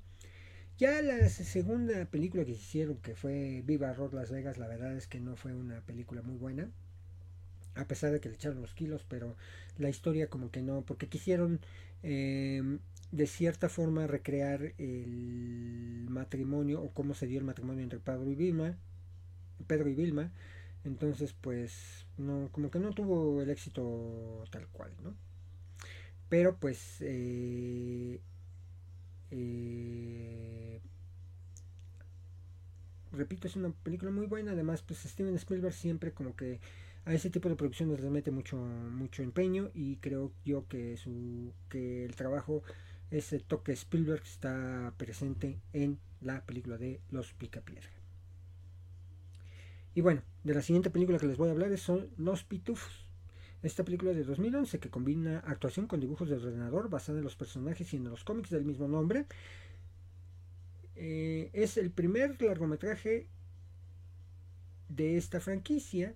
Ya 0.78 1.02
la 1.02 1.30
segunda 1.30 2.06
película 2.06 2.46
que 2.46 2.52
hicieron, 2.52 2.98
que 2.98 3.16
fue 3.16 3.62
Viva 3.64 3.94
Rock 3.94 4.14
Las 4.14 4.32
Vegas, 4.32 4.58
la 4.58 4.68
verdad 4.68 4.96
es 4.98 5.08
que 5.08 5.20
no 5.20 5.36
fue 5.36 5.54
una 5.54 5.82
película 5.82 6.22
muy 6.24 6.36
buena. 6.36 6.70
A 7.76 7.86
pesar 7.86 8.12
de 8.12 8.20
que 8.20 8.30
le 8.30 8.36
echaron 8.36 8.62
los 8.62 8.74
kilos, 8.74 9.06
pero 9.08 9.36
la 9.78 9.90
historia 9.90 10.28
como 10.30 10.52
que 10.52 10.62
no, 10.62 10.82
porque 10.82 11.10
quisieron 11.10 11.60
eh, 12.04 12.80
de 13.14 13.28
cierta 13.28 13.70
forma 13.70 14.08
recrear 14.08 14.74
el 14.80 16.08
matrimonio 16.10 16.82
o 16.82 16.92
cómo 16.94 17.14
se 17.14 17.28
dio 17.28 17.38
el 17.38 17.46
matrimonio 17.46 17.84
entre 17.84 18.00
Pedro 18.00 18.28
y 18.28 18.34
Vilma, 18.34 18.76
Pedro 19.68 19.88
y 19.88 19.94
Vilma, 19.94 20.32
entonces 20.84 21.34
pues 21.40 22.08
no, 22.18 22.50
como 22.52 22.72
que 22.72 22.80
no 22.80 22.90
tuvo 22.90 23.44
el 23.44 23.52
éxito 23.52 24.44
tal 24.50 24.68
cual, 24.70 24.94
¿no? 25.04 25.16
Pero 26.28 26.58
pues 26.58 26.98
eh, 27.02 28.20
eh, 29.30 30.82
repito, 33.12 33.48
es 33.48 33.56
una 33.56 33.70
película 33.84 34.10
muy 34.10 34.26
buena, 34.26 34.54
además 34.54 34.82
pues 34.82 35.02
Steven 35.02 35.36
Spielberg 35.36 35.76
siempre 35.76 36.14
como 36.14 36.36
que 36.36 36.60
a 37.06 37.14
ese 37.14 37.30
tipo 37.30 37.48
de 37.48 37.56
producciones 37.56 38.00
le 38.00 38.10
mete 38.10 38.32
mucho 38.32 38.58
mucho 38.58 39.22
empeño 39.22 39.70
y 39.76 39.98
creo 39.98 40.32
yo 40.44 40.68
que 40.68 40.98
su 40.98 41.54
que 41.70 42.06
el 42.06 42.16
trabajo 42.16 42.64
ese 43.18 43.40
toque 43.40 43.74
Spielberg 43.74 44.24
está 44.24 44.92
presente 44.98 45.60
en 45.72 46.00
la 46.22 46.44
película 46.46 46.78
de 46.78 47.00
Los 47.12 47.34
Picapiedra. 47.34 47.90
Y 49.94 50.02
bueno, 50.02 50.24
de 50.44 50.56
la 50.56 50.64
siguiente 50.64 50.90
película 50.90 51.20
que 51.20 51.28
les 51.28 51.38
voy 51.38 51.50
a 51.50 51.52
hablar 51.52 51.78
son 51.78 52.10
Los 52.18 52.44
Pitufos. 52.44 53.06
Esta 53.62 53.86
película 53.86 54.14
de 54.14 54.24
2011 54.24 54.80
que 54.80 54.90
combina 54.90 55.40
actuación 55.46 55.88
con 55.88 56.00
dibujos 56.00 56.28
de 56.28 56.36
ordenador 56.36 56.90
basada 56.90 57.20
en 57.20 57.24
los 57.24 57.36
personajes 57.36 57.94
y 57.94 57.98
en 57.98 58.06
los 58.06 58.24
cómics 58.24 58.50
del 58.50 58.66
mismo 58.66 58.88
nombre. 58.88 59.28
Eh, 60.96 61.52
es 61.54 61.78
el 61.78 61.92
primer 61.92 62.42
largometraje 62.42 63.28
de 64.90 65.18
esta 65.18 65.40
franquicia 65.40 66.16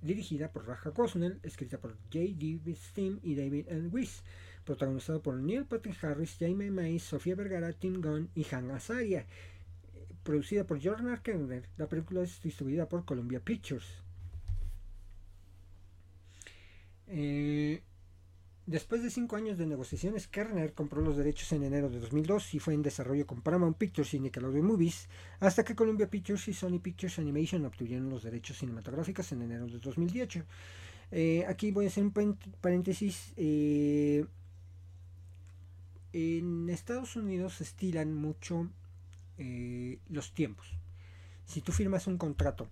dirigida 0.00 0.52
por 0.52 0.66
Raja 0.66 0.90
Gosnell, 0.90 1.40
escrita 1.42 1.78
por 1.78 1.96
J.D. 2.12 2.60
Steam 2.76 3.18
y 3.22 3.34
David 3.34 3.66
N. 3.68 3.88
Weiss 3.88 4.22
protagonizado 4.68 5.22
por 5.22 5.34
Neil 5.34 5.64
Patrick 5.64 6.04
Harris, 6.04 6.36
Jaime 6.38 6.70
May, 6.70 6.98
Sofía 6.98 7.34
Vergara, 7.34 7.72
Tim 7.72 8.02
Gunn 8.02 8.28
y 8.34 8.44
Han 8.54 8.70
Azaria. 8.70 9.24
Producida 10.22 10.64
por 10.64 10.78
Jordan 10.82 11.18
Kerner, 11.22 11.66
la 11.78 11.88
película 11.88 12.20
es 12.20 12.42
distribuida 12.42 12.86
por 12.86 13.06
Columbia 13.06 13.40
Pictures. 13.40 13.86
Eh, 17.06 17.82
después 18.66 19.02
de 19.02 19.08
cinco 19.08 19.36
años 19.36 19.56
de 19.56 19.64
negociaciones, 19.64 20.28
Kerner 20.28 20.74
compró 20.74 21.00
los 21.00 21.16
derechos 21.16 21.50
en 21.52 21.62
enero 21.62 21.88
de 21.88 22.00
2002 22.00 22.52
y 22.52 22.58
fue 22.58 22.74
en 22.74 22.82
desarrollo 22.82 23.26
con 23.26 23.40
Paramount 23.40 23.78
Pictures 23.78 24.12
y 24.12 24.20
Nickelodeon 24.20 24.66
Movies, 24.66 25.08
hasta 25.40 25.64
que 25.64 25.74
Columbia 25.74 26.10
Pictures 26.10 26.46
y 26.48 26.52
Sony 26.52 26.78
Pictures 26.78 27.18
Animation 27.18 27.64
obtuvieron 27.64 28.10
los 28.10 28.22
derechos 28.22 28.58
cinematográficos 28.58 29.32
en 29.32 29.40
enero 29.40 29.66
de 29.66 29.78
2018. 29.78 30.44
Eh, 31.10 31.46
aquí 31.48 31.70
voy 31.70 31.86
a 31.86 31.88
hacer 31.88 32.04
un 32.04 32.38
paréntesis. 32.60 33.32
Eh, 33.38 34.26
en 36.12 36.68
Estados 36.70 37.16
Unidos 37.16 37.54
se 37.54 37.64
estilan 37.64 38.14
mucho 38.14 38.68
eh, 39.36 39.98
los 40.08 40.32
tiempos. 40.32 40.66
Si 41.44 41.60
tú 41.60 41.72
firmas 41.72 42.06
un 42.06 42.18
contrato 42.18 42.68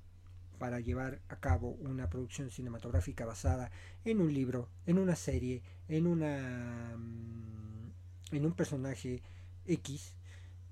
para 0.58 0.80
llevar 0.80 1.20
a 1.28 1.36
cabo 1.36 1.70
una 1.80 2.08
producción 2.08 2.50
cinematográfica 2.50 3.26
basada 3.26 3.70
en 4.04 4.20
un 4.20 4.32
libro, 4.32 4.68
en 4.86 4.98
una 4.98 5.16
serie, 5.16 5.62
en 5.88 6.06
una 6.06 6.96
mm, 6.96 8.36
en 8.36 8.46
un 8.46 8.52
personaje 8.52 9.22
X, 9.66 10.14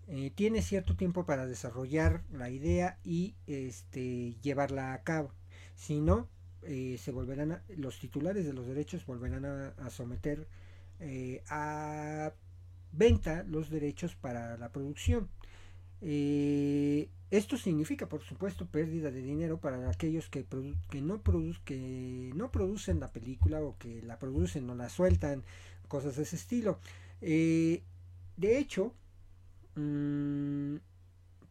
eh, 0.09 0.33
tiene 0.35 0.63
cierto 0.63 0.97
tiempo 0.97 1.25
para 1.25 1.47
desarrollar 1.47 2.25
la 2.33 2.51
idea 2.51 2.99
y 3.05 3.35
este, 3.47 4.35
llevarla 4.43 4.95
a 4.95 5.03
cabo. 5.03 5.33
Si 5.77 6.01
no, 6.01 6.29
eh, 6.63 6.97
se 6.99 7.13
volverán 7.13 7.63
los 7.77 8.01
titulares 8.01 8.45
de 8.45 8.53
los 8.53 8.67
derechos 8.67 9.07
volverán 9.07 9.45
a, 9.45 9.91
someter 9.91 10.49
a 11.49 12.33
venta 12.97 13.45
los 13.45 13.71
derechos 13.71 14.15
para 14.17 14.57
la 14.57 14.71
producción. 14.71 15.29
Eh, 16.01 17.09
esto 17.31 17.57
significa, 17.57 18.09
por 18.09 18.23
supuesto, 18.23 18.67
pérdida 18.67 19.11
de 19.11 19.23
dinero 19.23 19.59
para 19.59 19.91
aquellos 19.91 20.29
que, 20.29 20.47
no 21.03 21.23
producen 21.23 23.01
la 23.01 23.13
película 23.13 23.63
o 23.63 23.77
que 23.79 24.03
la 24.03 24.19
producen 24.19 24.69
o 24.71 24.75
la 24.75 24.89
sueltan, 24.89 25.43
cosas 25.89 26.17
de 26.17 26.23
ese 26.23 26.37
estilo. 26.37 26.79
Eh, 27.21 27.83
de 28.37 28.59
hecho, 28.59 28.93
mm, 29.77 30.77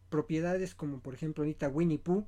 propiedades 0.08 0.74
como 0.74 1.00
por 1.00 1.14
ejemplo 1.14 1.42
ahorita 1.42 1.68
Winnie 1.68 1.98
Pooh, 1.98 2.26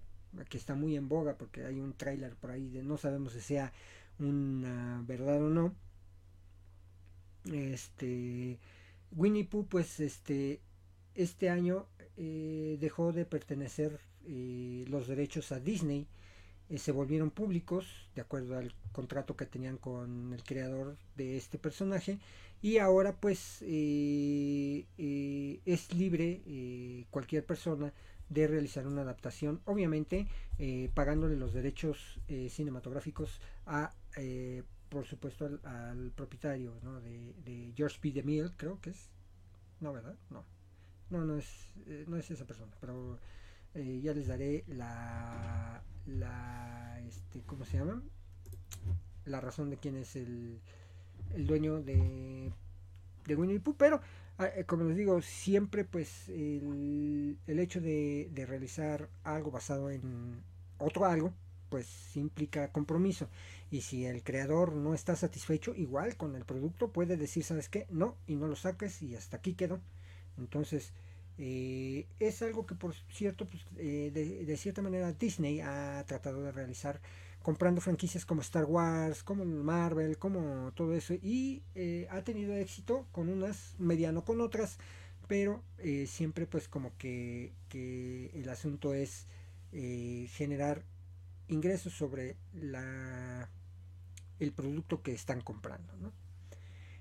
que 0.51 0.59
está 0.59 0.75
muy 0.75 0.97
en 0.97 1.09
boga 1.09 1.39
porque 1.39 1.65
hay 1.65 1.81
un 1.81 1.93
tráiler 1.93 2.35
por 2.35 2.51
ahí 2.51 2.69
de 2.69 2.83
no 2.83 2.97
sabemos 2.97 3.33
si 3.33 3.41
sea 3.41 3.73
una 4.19 5.03
verdad 5.07 5.43
o 5.43 5.51
no. 5.51 5.75
Este 7.53 8.59
Winnie 9.13 9.45
Pooh, 9.45 9.67
pues 9.67 10.01
este, 10.01 10.61
este 11.15 11.49
año 11.49 11.87
eh, 12.17 12.79
dejó 12.81 13.13
de 13.13 13.27
pertenecer 13.27 14.01
eh, 14.27 14.85
los 14.89 15.07
derechos 15.07 15.53
a 15.53 15.61
Disney, 15.61 16.07
eh, 16.69 16.79
se 16.79 16.91
volvieron 16.93 17.31
públicos 17.31 17.87
de 18.15 18.23
acuerdo 18.23 18.57
al 18.57 18.75
contrato 18.93 19.37
que 19.37 19.45
tenían 19.47 19.77
con 19.77 20.33
el 20.33 20.43
creador 20.43 20.97
de 21.17 21.37
este 21.37 21.59
personaje. 21.59 22.19
Y 22.63 22.79
ahora 22.79 23.21
pues 23.21 23.61
es 23.61 24.87
libre 25.95 26.41
cualquier 27.11 27.45
persona 27.45 27.93
de 28.31 28.47
realizar 28.47 28.87
una 28.87 29.03
adaptación, 29.03 29.61
obviamente 29.67 30.27
pagándole 30.95 31.37
los 31.37 31.53
derechos 31.53 32.19
cinematográficos 32.49 33.43
a 33.67 33.93
por 34.97 35.05
supuesto 35.05 35.61
al, 35.65 36.11
propietario 36.13 36.73
¿no? 36.83 37.03
de, 37.03 37.35
de, 37.45 37.71
George 37.77 37.99
P. 38.01 38.13
DeMille, 38.13 38.53
creo 38.57 38.81
que 38.81 38.89
es. 38.91 39.11
No, 39.79 39.93
¿verdad? 39.93 40.17
No. 40.31 40.43
No, 41.11 41.23
no 41.23 41.37
es, 41.37 41.75
eh, 41.85 42.07
no 42.09 42.17
es 42.17 42.31
esa 42.31 42.47
persona, 42.47 42.73
pero 42.81 43.19
eh, 43.75 44.01
ya 44.03 44.15
les 44.15 44.27
daré 44.27 44.65
la, 44.69 45.83
la 46.07 46.99
este, 47.07 47.43
¿cómo 47.43 47.67
se 47.67 47.77
llama? 47.77 48.03
La 49.27 49.39
razón 49.39 49.69
de 49.69 49.77
quién 49.77 49.97
es 49.97 50.17
el, 50.17 50.63
el 51.35 51.47
dueño 51.47 51.83
de, 51.83 52.51
de 53.27 53.37
Winnie 53.37 53.61
Pooh, 53.61 53.77
pero 53.77 54.01
ah, 54.39 54.47
eh, 54.47 54.65
como 54.65 54.85
les 54.85 54.97
digo, 54.97 55.21
siempre 55.21 55.85
pues 55.85 56.31
el, 56.31 57.37
el 57.47 57.59
hecho 57.59 57.83
de, 57.83 58.31
de 58.33 58.47
realizar 58.47 59.11
algo 59.25 59.51
basado 59.51 59.91
en 59.91 60.43
otro 60.79 61.05
algo, 61.05 61.35
pues 61.69 62.17
implica 62.17 62.73
compromiso. 62.73 63.29
Y 63.71 63.81
si 63.83 64.07
el 64.07 64.23
creador 64.23 64.75
no 64.75 64.95
está 64.95 65.17
satisfecho, 65.17 65.75
igual 65.75 66.17
con 66.17 66.37
el 66.37 66.45
producto 66.45 66.93
puede 66.93 67.17
decir, 67.17 67.45
¿sabes 67.45 67.69
qué? 67.69 67.87
No, 67.91 68.17
y 68.27 68.37
no 68.37 68.47
lo 68.47 68.57
saques 68.57 69.03
y 69.03 69.17
hasta 69.17 69.39
aquí 69.39 69.55
quedó. 69.55 69.81
Entonces, 70.39 70.93
eh, 71.39 72.07
es 72.19 72.41
algo 72.43 72.67
que 72.67 72.75
por 72.75 72.95
cierto, 73.11 73.47
pues, 73.47 73.63
eh, 73.77 74.11
de, 74.13 74.57
cierta 74.57 74.83
manera 74.83 75.13
Disney 75.13 75.61
ha 75.61 76.03
tratado 76.07 76.43
de 76.43 76.53
realizar 76.53 77.01
comprando 77.43 77.81
franquicias 77.81 78.25
como 78.25 78.41
Star 78.41 78.65
Wars, 78.65 79.23
como 79.23 79.45
Marvel, 79.45 80.19
como 80.19 80.73
todo 80.73 80.95
eso, 80.95 81.15
y 81.15 81.63
eh, 81.75 82.09
ha 82.11 82.23
tenido 82.23 82.55
éxito 82.55 83.07
con 83.13 83.29
unas, 83.29 83.77
mediano 83.79 84.25
con 84.25 84.41
otras, 84.41 84.79
pero 85.29 85.63
siempre 86.07 86.47
pues 86.47 86.69
como 86.69 86.97
que, 86.99 87.53
que 87.69 88.31
el 88.35 88.49
asunto 88.49 88.95
es 88.95 89.27
generar 89.73 90.85
ingresos 91.49 91.93
sobre 91.93 92.37
la, 92.53 93.51
el 94.39 94.53
producto 94.53 95.03
que 95.03 95.13
están 95.13 95.41
comprando. 95.41 96.13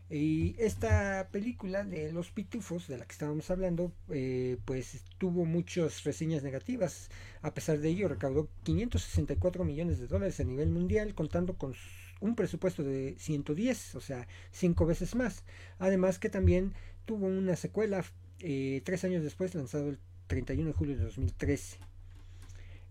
Y 0.10 0.56
esta 0.60 1.30
película 1.32 1.84
de 1.84 2.12
Los 2.12 2.30
Pitufos, 2.32 2.88
de 2.88 2.98
la 2.98 3.06
que 3.06 3.14
estábamos 3.14 3.50
hablando, 3.50 3.92
eh, 4.10 4.58
pues 4.64 5.04
tuvo 5.18 5.46
muchas 5.46 6.04
reseñas 6.04 6.44
negativas. 6.44 7.10
A 7.42 7.56
pesar 7.56 7.80
de 7.80 7.90
ello, 7.90 8.08
recaudó 8.08 8.48
564 8.64 9.64
millones 9.64 9.98
de 9.98 10.08
dólares 10.08 10.40
a 10.40 10.44
nivel 10.44 10.70
mundial, 10.70 11.16
contando 11.16 11.58
con 11.58 11.74
un 12.22 12.36
presupuesto 12.36 12.84
de 12.84 13.16
110, 13.18 13.96
o 13.96 14.02
sea, 14.02 14.28
cinco 14.52 14.86
veces 14.86 15.16
más. 15.16 15.44
Además 15.80 16.20
que 16.20 16.30
también 16.30 16.74
tuvo 17.06 17.26
una 17.26 17.56
secuela 17.56 18.06
eh, 18.40 18.82
tres 18.86 19.04
años 19.06 19.24
después, 19.24 19.56
lanzado 19.56 19.90
el 19.90 20.00
31 20.28 20.68
de 20.68 20.74
julio 20.74 20.98
de 20.98 21.04
2013. 21.04 21.78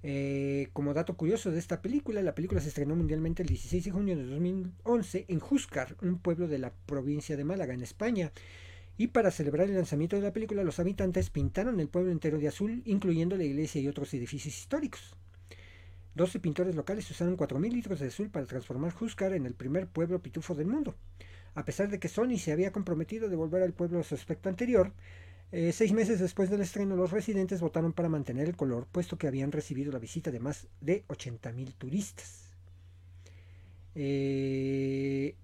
Eh, 0.07 0.69
como 0.75 0.93
dato 0.93 1.17
curioso 1.17 1.51
de 1.51 1.59
esta 1.59 1.81
película, 1.81 2.21
la 2.21 2.35
película 2.35 2.61
se 2.61 2.69
estrenó 2.69 2.95
mundialmente 2.95 3.43
el 3.43 3.49
16 3.49 3.85
de 3.87 3.91
junio 3.91 4.15
de 4.15 4.27
2011 4.27 5.25
en 5.29 5.41
Júzcar, 5.41 5.97
un 6.03 6.19
pueblo 6.19 6.47
de 6.47 6.59
la 6.59 6.75
provincia 6.85 7.39
de 7.39 7.45
Málaga, 7.45 7.73
en 7.73 7.81
España. 7.81 8.31
Y 8.99 9.07
para 9.07 9.31
celebrar 9.31 9.67
el 9.67 9.77
lanzamiento 9.77 10.17
de 10.17 10.23
la 10.23 10.35
película, 10.35 10.63
los 10.63 10.79
habitantes 10.79 11.31
pintaron 11.31 11.81
el 11.81 11.89
pueblo 11.89 12.13
entero 12.13 12.39
de 12.39 12.49
azul, 12.49 12.83
incluyendo 12.85 13.39
la 13.39 13.45
iglesia 13.45 13.81
y 13.81 13.89
otros 13.89 14.13
edificios 14.13 14.55
históricos. 14.55 15.17
12 16.17 16.39
pintores 16.39 16.75
locales 16.75 17.11
usaron 17.11 17.39
4.000 17.39 17.73
litros 17.73 17.99
de 17.99 18.09
azul 18.09 18.29
para 18.29 18.45
transformar 18.45 18.93
Júzcar 18.93 19.33
en 19.33 19.47
el 19.47 19.55
primer 19.55 19.87
pueblo 19.87 20.21
pitufo 20.21 20.55
del 20.55 20.67
mundo. 20.67 20.95
A 21.55 21.65
pesar 21.65 21.89
de 21.89 21.99
que 21.99 22.09
Sony 22.09 22.37
se 22.37 22.53
había 22.53 22.73
comprometido 22.73 23.27
a 23.27 23.31
devolver 23.31 23.63
al 23.63 23.73
pueblo 23.73 24.03
su 24.03 24.15
aspecto 24.15 24.51
anterior, 24.51 24.93
eh, 25.53 25.73
seis 25.73 25.93
meses 25.93 26.19
después 26.19 26.51
del 26.51 26.61
estreno, 26.63 26.97
los 26.97 27.11
residentes 27.11 27.61
votaron 27.61 27.93
para 27.93 28.09
mantener 28.09 28.49
el 28.49 28.57
color, 28.57 28.87
puesto 28.91 29.19
que 29.19 29.29
habían 29.29 29.53
recibido 29.53 29.93
la 29.93 29.99
visita 29.99 30.31
de 30.31 30.41
más 30.41 30.67
de 30.81 31.05
80.000 31.09 31.75
turistas. 31.75 32.51
Eh, 33.95 35.37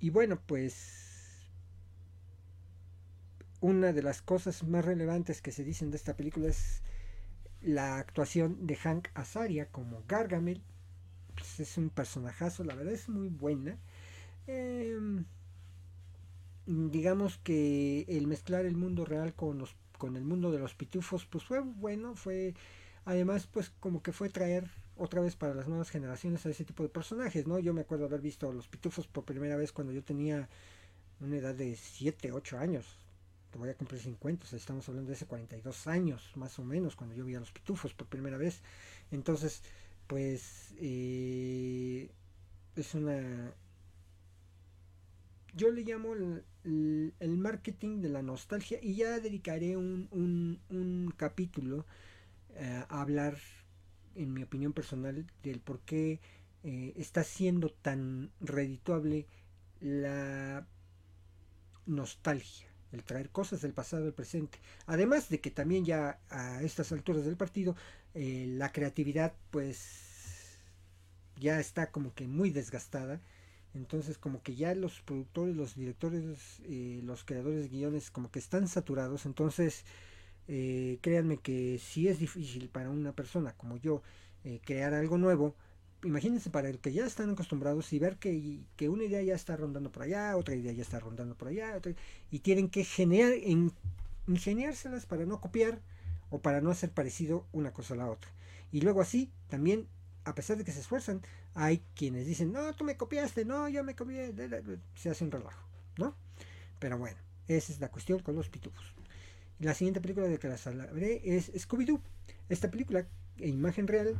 y 0.00 0.10
bueno, 0.10 0.40
pues 0.46 1.08
una 3.60 3.92
de 3.92 4.02
las 4.02 4.22
cosas 4.22 4.62
más 4.62 4.84
relevantes 4.84 5.42
que 5.42 5.50
se 5.50 5.64
dicen 5.64 5.90
de 5.90 5.96
esta 5.96 6.16
película 6.16 6.48
es 6.48 6.82
la 7.60 7.98
actuación 7.98 8.66
de 8.66 8.76
Hank 8.76 9.08
Azaria 9.14 9.66
como 9.70 10.04
Gargamel. 10.06 10.62
Pues 11.34 11.60
es 11.60 11.76
un 11.78 11.90
personajazo, 11.90 12.64
la 12.64 12.74
verdad 12.74 12.92
es 12.94 13.08
muy 13.08 13.28
buena. 13.28 13.78
Em, 14.46 15.24
digamos 16.68 17.38
que 17.38 18.04
el 18.08 18.26
mezclar 18.26 18.66
el 18.66 18.76
mundo 18.76 19.06
real 19.06 19.34
con 19.34 19.58
los 19.58 19.74
con 19.96 20.16
el 20.16 20.24
mundo 20.24 20.52
de 20.52 20.58
los 20.58 20.74
pitufos 20.74 21.24
pues 21.24 21.42
fue 21.42 21.60
bueno 21.60 22.14
fue 22.14 22.54
además 23.06 23.46
pues 23.46 23.72
como 23.80 24.02
que 24.02 24.12
fue 24.12 24.28
traer 24.28 24.68
otra 24.96 25.22
vez 25.22 25.34
para 25.34 25.54
las 25.54 25.66
nuevas 25.66 25.88
generaciones 25.88 26.44
a 26.44 26.50
ese 26.50 26.64
tipo 26.64 26.82
de 26.82 26.90
personajes 26.90 27.46
no 27.46 27.58
yo 27.58 27.72
me 27.72 27.80
acuerdo 27.80 28.04
haber 28.04 28.20
visto 28.20 28.50
a 28.50 28.52
los 28.52 28.68
pitufos 28.68 29.06
por 29.06 29.24
primera 29.24 29.56
vez 29.56 29.72
cuando 29.72 29.94
yo 29.94 30.04
tenía 30.04 30.48
una 31.20 31.36
edad 31.36 31.54
de 31.54 31.74
7 31.74 32.32
8 32.32 32.58
años. 32.58 32.86
Voy 33.56 33.70
a 33.70 33.74
cumplir 33.74 34.00
50 34.00 34.44
o 34.44 34.46
sea, 34.46 34.58
estamos 34.58 34.88
hablando 34.88 35.08
de 35.08 35.16
hace 35.16 35.26
42 35.26 35.86
años 35.86 36.32
más 36.36 36.58
o 36.58 36.64
menos 36.64 36.94
cuando 36.94 37.16
yo 37.16 37.24
vi 37.24 37.34
a 37.34 37.40
los 37.40 37.50
pitufos 37.50 37.94
por 37.94 38.06
primera 38.06 38.36
vez. 38.36 38.62
Entonces 39.10 39.62
pues 40.06 40.74
eh, 40.78 42.10
es 42.76 42.94
una 42.94 43.52
yo 45.54 45.70
le 45.70 45.82
llamo 45.82 46.14
el, 46.14 47.38
marketing 47.38 48.00
de 48.00 48.08
la 48.08 48.22
nostalgia 48.22 48.78
y 48.82 48.94
ya 48.94 49.20
dedicaré 49.20 49.76
un, 49.76 51.14
capítulo 51.16 51.86
eh, 52.54 52.84
a 52.88 53.00
hablar, 53.00 53.36
en 54.14 54.32
mi 54.32 54.42
opinión 54.42 54.72
personal, 54.72 55.26
del 55.42 55.60
por 55.60 55.80
qué 55.80 56.20
eh, 56.64 56.92
está 56.96 57.24
siendo 57.24 57.70
tan 57.70 58.30
redituable 58.40 59.26
la 59.80 60.66
nostalgia, 61.86 62.68
el 62.92 63.04
traer 63.04 63.30
cosas 63.30 63.62
del 63.62 63.72
pasado 63.72 64.06
al 64.06 64.14
presente. 64.14 64.58
Además 64.86 65.28
de 65.28 65.40
que 65.40 65.50
también 65.50 65.84
ya 65.84 66.20
a 66.28 66.62
estas 66.62 66.92
alturas 66.92 67.24
del 67.24 67.36
partido, 67.36 67.76
eh, 68.14 68.46
la 68.48 68.72
creatividad 68.72 69.34
pues 69.50 70.58
ya 71.36 71.60
está 71.60 71.90
como 71.90 72.14
que 72.14 72.26
muy 72.26 72.50
desgastada 72.50 73.20
entonces 73.78 74.18
como 74.18 74.42
que 74.42 74.54
ya 74.56 74.74
los 74.74 75.00
productores, 75.02 75.56
los 75.56 75.74
directores, 75.76 76.60
eh, 76.64 77.00
los 77.04 77.24
creadores 77.24 77.62
de 77.62 77.68
guiones 77.68 78.10
como 78.10 78.30
que 78.30 78.38
están 78.38 78.68
saturados. 78.68 79.24
Entonces 79.24 79.84
eh, 80.48 80.98
créanme 81.00 81.38
que 81.38 81.78
si 81.78 82.08
es 82.08 82.18
difícil 82.18 82.68
para 82.68 82.90
una 82.90 83.12
persona 83.12 83.52
como 83.56 83.76
yo 83.76 84.02
eh, 84.44 84.60
crear 84.64 84.94
algo 84.94 85.16
nuevo, 85.16 85.54
imagínense 86.04 86.50
para 86.50 86.68
el 86.68 86.78
que 86.78 86.92
ya 86.92 87.06
están 87.06 87.30
acostumbrados 87.30 87.92
y 87.92 87.98
ver 87.98 88.16
que, 88.16 88.60
que, 88.76 88.88
una 88.88 89.04
idea 89.04 89.22
ya 89.22 89.34
está 89.34 89.56
rondando 89.56 89.90
por 89.92 90.02
allá, 90.02 90.36
otra 90.36 90.54
idea 90.54 90.72
ya 90.72 90.82
está 90.82 91.00
rondando 91.00 91.34
por 91.36 91.48
allá, 91.48 91.80
y 92.30 92.38
tienen 92.40 92.68
que 92.68 92.84
generar, 92.84 93.34
ingeniárselas 94.26 95.06
para 95.06 95.26
no 95.26 95.40
copiar 95.40 95.80
o 96.30 96.40
para 96.40 96.60
no 96.60 96.70
hacer 96.70 96.90
parecido 96.90 97.46
una 97.52 97.72
cosa 97.72 97.94
a 97.94 97.98
la 97.98 98.10
otra. 98.10 98.30
Y 98.70 98.80
luego 98.80 99.00
así 99.00 99.30
también 99.48 99.88
a 100.28 100.34
pesar 100.34 100.56
de 100.56 100.64
que 100.64 100.72
se 100.72 100.80
esfuerzan, 100.80 101.22
hay 101.54 101.82
quienes 101.94 102.26
dicen, 102.26 102.52
no, 102.52 102.72
tú 102.74 102.84
me 102.84 102.96
copiaste, 102.96 103.44
no, 103.44 103.68
yo 103.68 103.82
me 103.82 103.96
copié, 103.96 104.34
se 104.94 105.10
hace 105.10 105.24
un 105.24 105.30
relajo, 105.30 105.66
¿no? 105.96 106.14
Pero 106.78 106.98
bueno, 106.98 107.16
esa 107.48 107.72
es 107.72 107.80
la 107.80 107.90
cuestión 107.90 108.20
con 108.20 108.36
los 108.36 108.48
pitufos. 108.48 108.94
La 109.58 109.74
siguiente 109.74 110.00
película 110.00 110.28
de 110.28 110.38
que 110.38 110.48
las 110.48 110.66
hablaré 110.66 111.22
es 111.24 111.52
Scooby-Doo. 111.54 112.00
Esta 112.48 112.70
película, 112.70 113.06
en 113.38 113.54
imagen 113.54 113.88
real, 113.88 114.14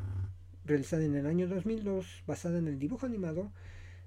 realizada 0.65 1.05
en 1.05 1.15
el 1.15 1.27
año 1.27 1.47
2002, 1.47 2.25
basada 2.27 2.59
en 2.59 2.67
el 2.67 2.79
dibujo 2.79 3.07
animado 3.07 3.53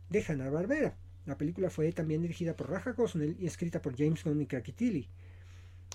de 0.10 0.24
Hanna-Barbera. 0.28 0.98
La 1.26 1.38
película 1.38 1.70
fue 1.70 1.92
también 1.94 2.22
dirigida 2.24 2.56
por 2.56 2.70
Raja 2.70 2.94
Gosnell 2.94 3.38
y 3.40 3.46
escrita 3.46 3.82
por 3.82 3.96
James 3.96 4.24
Gunn 4.24 4.42
y 4.42 4.48
Cracky. 4.48 5.08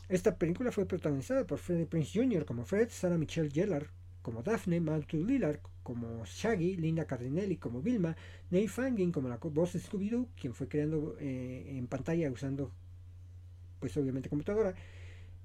Esta 0.09 0.37
película 0.37 0.71
fue 0.71 0.87
protagonizada 0.87 1.45
por 1.45 1.59
Freddie 1.59 1.87
Prince 1.87 2.19
Jr. 2.19 2.45
como 2.47 2.65
Fred, 2.65 2.89
Sarah 2.91 3.19
Michelle 3.19 3.51
Gellar 3.51 3.91
como 4.27 4.43
Daphne, 4.43 4.81
Malcolm 4.81 5.25
Lillard 5.25 5.61
como 5.85 6.25
Shaggy, 6.25 6.77
Linda 6.77 7.07
Cardinelli 7.07 7.59
como 7.59 7.81
Vilma, 7.81 8.17
Nate 8.51 8.67
Fangin 8.67 9.13
como 9.13 9.29
la 9.29 9.37
voz 9.37 9.75
de 9.75 9.79
Scooby-Doo, 9.79 10.31
quien 10.35 10.53
fue 10.53 10.67
creando 10.67 11.17
eh, 11.21 11.77
en 11.79 11.87
pantalla 11.87 12.29
usando, 12.33 12.73
pues 13.79 13.97
obviamente 13.97 14.29
computadora. 14.29 14.75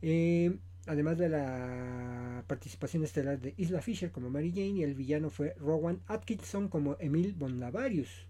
Eh, 0.02 0.58
además 0.88 1.20
de 1.20 1.30
la 1.30 2.44
participación 2.48 3.04
estelar 3.04 3.40
de 3.40 3.54
Isla 3.56 3.84
Fisher 3.84 4.12
como 4.12 4.32
Mary 4.32 4.50
Jane 4.50 4.80
y 4.80 4.84
el 4.84 4.96
villano 4.96 5.30
fue 5.30 5.54
Rowan 5.60 6.02
Atkinson 6.08 6.68
como 6.68 6.98
Emil 7.00 7.34
Bonlavarius. 7.34 8.26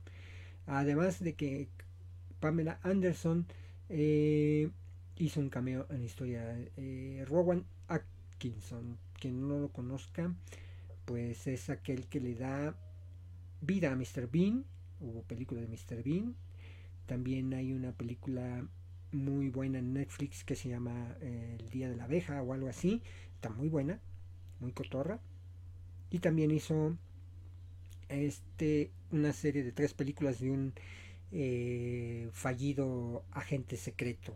Además 0.65 1.23
de 1.23 1.33
que 1.35 1.69
Pamela 2.41 2.77
Anderson 2.83 3.45
eh, 3.87 4.69
hizo 5.15 5.39
un 5.39 5.49
cameo 5.49 5.87
en 5.89 5.99
la 5.99 6.05
historia. 6.05 6.57
Rowan 7.25 7.63
Atkinson 7.87 8.97
quien 9.21 9.47
no 9.47 9.59
lo 9.59 9.69
conozca, 9.69 10.33
pues 11.05 11.47
es 11.47 11.69
aquel 11.69 12.07
que 12.07 12.19
le 12.19 12.35
da 12.35 12.75
vida 13.61 13.91
a 13.91 13.95
Mr. 13.95 14.27
Bean. 14.29 14.65
Hubo 14.99 15.21
película 15.23 15.61
de 15.61 15.67
Mr. 15.67 16.03
Bean. 16.03 16.35
También 17.05 17.53
hay 17.53 17.71
una 17.71 17.91
película 17.91 18.67
muy 19.11 19.49
buena 19.49 19.79
en 19.79 19.93
Netflix 19.93 20.43
que 20.43 20.55
se 20.55 20.69
llama 20.69 21.15
eh, 21.21 21.57
El 21.59 21.69
Día 21.69 21.89
de 21.89 21.95
la 21.95 22.05
Abeja 22.05 22.41
o 22.41 22.53
algo 22.53 22.67
así. 22.67 23.01
Está 23.35 23.49
muy 23.49 23.69
buena, 23.69 23.99
muy 24.59 24.71
cotorra. 24.71 25.19
Y 26.09 26.19
también 26.19 26.51
hizo 26.51 26.97
este, 28.09 28.91
una 29.11 29.33
serie 29.33 29.63
de 29.63 29.71
tres 29.71 29.93
películas 29.93 30.39
de 30.39 30.51
un 30.51 30.73
eh, 31.31 32.29
fallido 32.33 33.23
agente 33.31 33.77
secreto, 33.77 34.35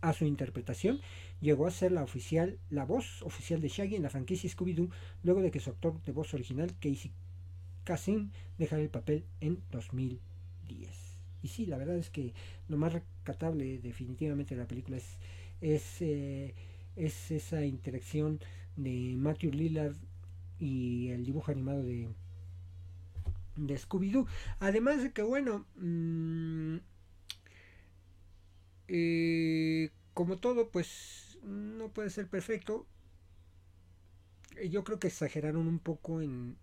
a 0.01 0.13
su 0.13 0.25
interpretación 0.25 1.01
llegó 1.39 1.67
a 1.67 1.71
ser 1.71 1.91
la 1.91 2.03
oficial, 2.03 2.57
la 2.71 2.83
voz 2.83 3.21
oficial 3.21 3.61
de 3.61 3.69
Shaggy 3.69 3.95
en 3.95 4.03
la 4.03 4.09
franquicia 4.09 4.49
Scooby-Doo, 4.49 4.89
luego 5.21 5.41
de 5.41 5.51
que 5.51 5.59
su 5.59 5.69
actor 5.69 6.01
de 6.01 6.11
voz 6.11 6.33
original, 6.33 6.73
Casey 6.79 7.11
Kasem, 7.83 8.31
dejara 8.57 8.81
el 8.81 8.89
papel 8.89 9.23
en 9.39 9.59
2010. 9.69 10.89
Y 11.43 11.47
sí, 11.47 11.67
la 11.67 11.77
verdad 11.77 11.97
es 11.97 12.09
que 12.09 12.33
lo 12.67 12.77
más 12.77 12.93
recatable 12.93 13.77
definitivamente 13.77 14.55
de 14.55 14.61
la 14.61 14.67
película 14.67 14.97
es, 14.97 16.01
eh, 16.01 16.55
es 17.05 17.31
esa 17.31 17.65
interacción 17.65 18.39
de 18.75 19.15
Matthew 19.17 19.51
Lillard 19.51 19.95
y 20.59 21.09
el 21.09 21.25
dibujo 21.25 21.51
animado 21.51 21.81
de, 21.81 22.07
de 23.55 23.75
Scooby-Doo. 23.75 24.27
Además 24.59 25.01
de 25.01 25.11
que, 25.11 25.23
bueno, 25.23 25.65
mm, 25.77 26.77
eh, 28.87 29.89
como 30.13 30.37
todo, 30.37 30.69
pues 30.69 31.39
no 31.43 31.89
puede 31.89 32.11
ser 32.11 32.27
perfecto. 32.27 32.85
Yo 34.69 34.83
creo 34.83 34.99
que 34.99 35.07
exageraron 35.07 35.67
un 35.67 35.79
poco 35.79 36.21
en, 36.21 36.55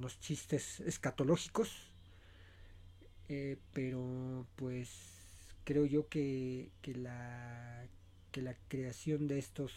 los 0.00 0.20
chistes 0.20 0.78
escatológicos. 0.80 1.90
Eh, 3.30 3.58
pero 3.72 4.46
pues 4.56 4.88
creo 5.64 5.84
yo 5.84 6.08
que, 6.08 6.70
que 6.80 6.94
la 6.94 7.86
que 8.30 8.42
la 8.42 8.56
creación 8.68 9.26
de 9.28 9.38
estos 9.38 9.72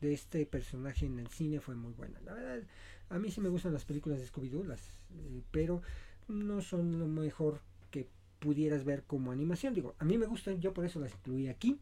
de 0.00 0.12
este 0.12 0.44
personaje 0.44 1.06
en 1.06 1.18
el 1.18 1.28
cine 1.28 1.60
fue 1.60 1.74
muy 1.74 1.92
buena. 1.92 2.20
La 2.20 2.34
verdad, 2.34 2.62
a 3.08 3.18
mí 3.18 3.30
sí 3.30 3.40
me 3.40 3.48
gustan 3.48 3.72
las 3.72 3.84
películas 3.84 4.18
de 4.18 4.26
Scooby-Doo, 4.26 4.70
eh, 4.72 5.42
pero 5.50 5.82
no 6.28 6.60
son 6.60 6.98
lo 6.98 7.06
mejor 7.06 7.60
que 7.90 8.08
pudieras 8.38 8.84
ver 8.84 9.04
como 9.04 9.32
animación. 9.32 9.74
Digo, 9.74 9.94
a 9.98 10.04
mí 10.04 10.18
me 10.18 10.26
gustan, 10.26 10.60
yo 10.60 10.74
por 10.74 10.84
eso 10.84 11.00
las 11.00 11.12
incluí 11.12 11.48
aquí. 11.48 11.78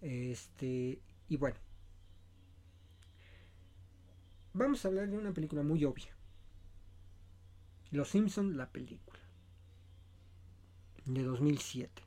Este, 0.00 1.00
y 1.28 1.36
bueno. 1.36 1.58
Vamos 4.52 4.84
a 4.84 4.88
hablar 4.88 5.08
de 5.08 5.18
una 5.18 5.34
película 5.34 5.62
muy 5.62 5.84
obvia. 5.84 6.14
Los 7.90 8.08
Simpson 8.08 8.56
la 8.56 8.70
película. 8.70 9.18
De 11.04 11.22
2007. 11.22 12.05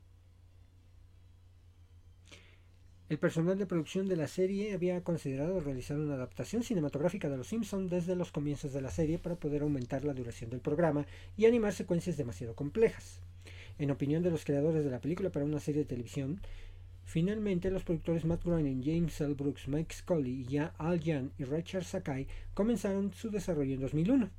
El 3.10 3.18
personal 3.18 3.58
de 3.58 3.66
producción 3.66 4.08
de 4.08 4.16
la 4.16 4.28
serie 4.28 4.72
había 4.72 5.04
considerado 5.04 5.60
realizar 5.62 5.98
una 5.98 6.14
adaptación 6.14 6.62
cinematográfica 6.62 7.28
de 7.28 7.38
Los 7.38 7.48
Simpson 7.48 7.90
desde 7.90 8.16
los 8.16 8.32
comienzos 8.32 8.72
de 8.72 8.82
la 8.84 8.92
serie 8.92 9.18
para 9.18 9.36
poder 9.36 9.64
aumentar 9.64 10.06
la 10.06 10.14
duración 10.14 10.52
del 10.52 10.60
programa 10.60 11.08
y 11.36 11.48
animar 11.48 11.74
secuencias 11.74 12.18
demasiado 12.18 12.54
complejas. 12.54 13.20
En 13.80 13.90
opinión 13.90 14.22
de 14.22 14.30
los 14.30 14.46
creadores 14.46 14.84
de 14.84 14.92
la 14.92 15.02
película 15.02 15.32
para 15.32 15.44
una 15.44 15.60
serie 15.60 15.82
de 15.82 15.88
televisión, 15.88 16.40
finalmente 17.04 17.72
los 17.72 17.84
productores 17.84 18.26
Matt 18.26 18.44
Groening, 18.44 18.84
James 18.84 19.20
L. 19.22 19.34
Brooks, 19.34 19.68
Mike 19.68 19.96
Scully, 19.96 20.46
Al 20.78 21.04
Jan 21.04 21.32
y 21.40 21.46
Richard 21.46 21.86
Sakai 21.86 22.28
comenzaron 22.54 23.12
su 23.12 23.32
desarrollo 23.32 23.74
en 23.74 23.82
2001. 23.82 24.30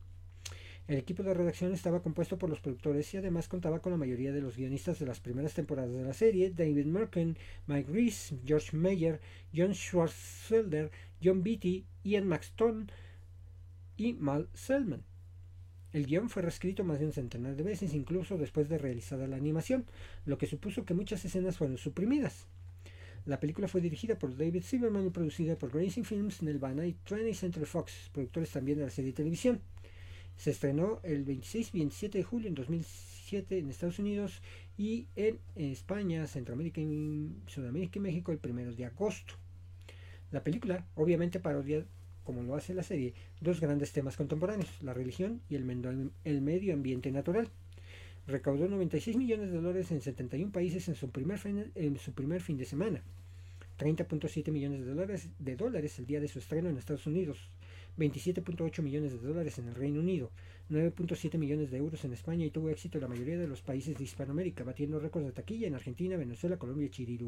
El 0.91 0.99
equipo 0.99 1.23
de 1.23 1.35
redacción 1.35 1.73
estaba 1.73 2.03
compuesto 2.03 2.37
por 2.37 2.51
los 2.51 2.59
productores 2.59 3.15
y 3.15 3.17
además 3.17 3.47
contaba 3.47 3.79
con 3.79 3.93
la 3.93 3.97
mayoría 3.97 4.33
de 4.33 4.41
los 4.41 4.57
guionistas 4.57 4.99
de 4.99 5.07
las 5.07 5.21
primeras 5.21 5.55
temporadas 5.55 5.95
de 5.95 6.03
la 6.03 6.13
serie, 6.13 6.51
David 6.51 6.87
Merkin, 6.87 7.39
Mike 7.69 7.93
Reese, 7.93 8.37
George 8.45 8.77
Meyer, 8.77 9.21
John 9.55 9.73
Schwarzfelder, 9.73 10.91
John 11.23 11.45
Beatty, 11.45 11.87
Ian 12.03 12.27
Maxton 12.27 12.91
y 13.97 14.15
Mal 14.15 14.49
Selman. 14.53 15.05
El 15.93 16.07
guion 16.07 16.29
fue 16.29 16.43
reescrito 16.43 16.83
más 16.83 16.99
de 16.99 17.07
un 17.07 17.13
centenar 17.13 17.55
de 17.55 17.63
veces, 17.63 17.95
incluso 17.95 18.37
después 18.37 18.69
de 18.69 18.79
realizada 18.79 19.29
la 19.29 19.37
animación, 19.37 19.87
lo 20.25 20.39
que 20.39 20.49
supuso 20.49 20.85
que 20.85 20.95
muchas 20.95 21.25
escenas 21.25 21.57
fueron 21.57 21.79
suprimidas. 21.79 22.49
La 23.27 23.39
película 23.39 23.69
fue 23.69 23.81
dirigida 23.81 24.19
por 24.19 24.37
David 24.37 24.65
Silverman 24.65 25.07
y 25.07 25.11
producida 25.11 25.57
por 25.57 25.73
Racing 25.73 26.03
Films, 26.03 26.43
Nelvana 26.43 26.85
y 26.85 26.97
20th 27.09 27.35
Century 27.35 27.67
Fox, 27.67 28.11
productores 28.13 28.51
también 28.51 28.79
de 28.79 28.87
la 28.87 28.91
serie 28.91 29.13
de 29.13 29.17
televisión. 29.17 29.61
Se 30.41 30.53
estrenó 30.53 31.01
el 31.03 31.25
26 31.25 31.75
y 31.75 31.79
27 31.81 32.17
de 32.17 32.25
julio 32.25 32.49
en 32.49 32.55
2007 32.55 33.59
en 33.59 33.69
Estados 33.69 33.99
Unidos 33.99 34.41
y 34.79 35.07
en 35.15 35.39
España, 35.55 36.27
Centroamérica, 36.27 36.81
Sudamérica 37.47 37.99
y 37.99 38.01
México 38.01 38.33
el 38.33 38.41
1 38.43 38.73
de 38.73 38.87
agosto. 38.87 39.35
La 40.31 40.43
película 40.43 40.87
obviamente 40.95 41.41
parodia, 41.41 41.85
como 42.25 42.43
lo 42.43 42.57
hace 42.57 42.73
la 42.73 42.83
serie, 42.83 43.13
dos 43.43 43.61
grandes 43.61 43.93
temas 43.93 44.17
contemporáneos, 44.17 44.71
la 44.81 44.95
religión 44.95 45.43
y 45.51 45.57
el, 45.57 46.41
medio 46.41 46.73
ambiente 46.73 47.13
natural. 47.13 47.51
Recaudó 48.27 48.67
96 48.67 49.19
millones 49.19 49.51
de 49.51 49.57
dólares 49.61 49.91
en 49.91 50.01
71 50.01 50.53
países 50.53 50.89
en 50.89 50.95
su 50.95 51.11
primer 51.11 51.39
fin, 51.39 51.71
en 51.75 51.99
su 51.99 52.15
primer 52.15 52.41
fin 52.41 52.57
de 52.57 52.65
semana. 52.65 53.03
30.7 53.79 54.51
millones 54.51 54.87
de 55.39 55.57
dólares 55.57 55.99
el 55.99 56.07
día 56.07 56.21
de 56.21 56.29
su 56.29 56.39
estreno 56.39 56.71
en 56.71 56.79
Estados 56.79 57.07
Unidos, 57.07 57.51
27.8 57.99 58.83
millones 58.83 59.13
de 59.13 59.19
dólares 59.19 59.59
en 59.59 59.69
el 59.69 59.75
Reino 59.75 60.01
Unido, 60.01 60.31
9.7 60.71 61.39
millones 61.39 61.71
de 61.71 61.79
euros 61.79 62.05
en 62.05 62.13
España 62.13 62.45
y 62.45 62.51
tuvo 62.51 62.71
éxito 62.71 62.99
en 62.99 63.03
la 63.03 63.09
mayoría 63.09 63.39
de 63.39 63.47
los 63.47 63.63
países 63.63 63.97
de 63.97 64.05
Hispanoamérica, 64.05 64.65
batiendo 64.65 64.99
récords 64.99 65.27
de 65.27 65.33
taquilla 65.33 65.67
en 65.67 65.75
Argentina, 65.75 66.17
Venezuela, 66.17 66.59
Colombia, 66.59 66.91
Chile 66.91 67.19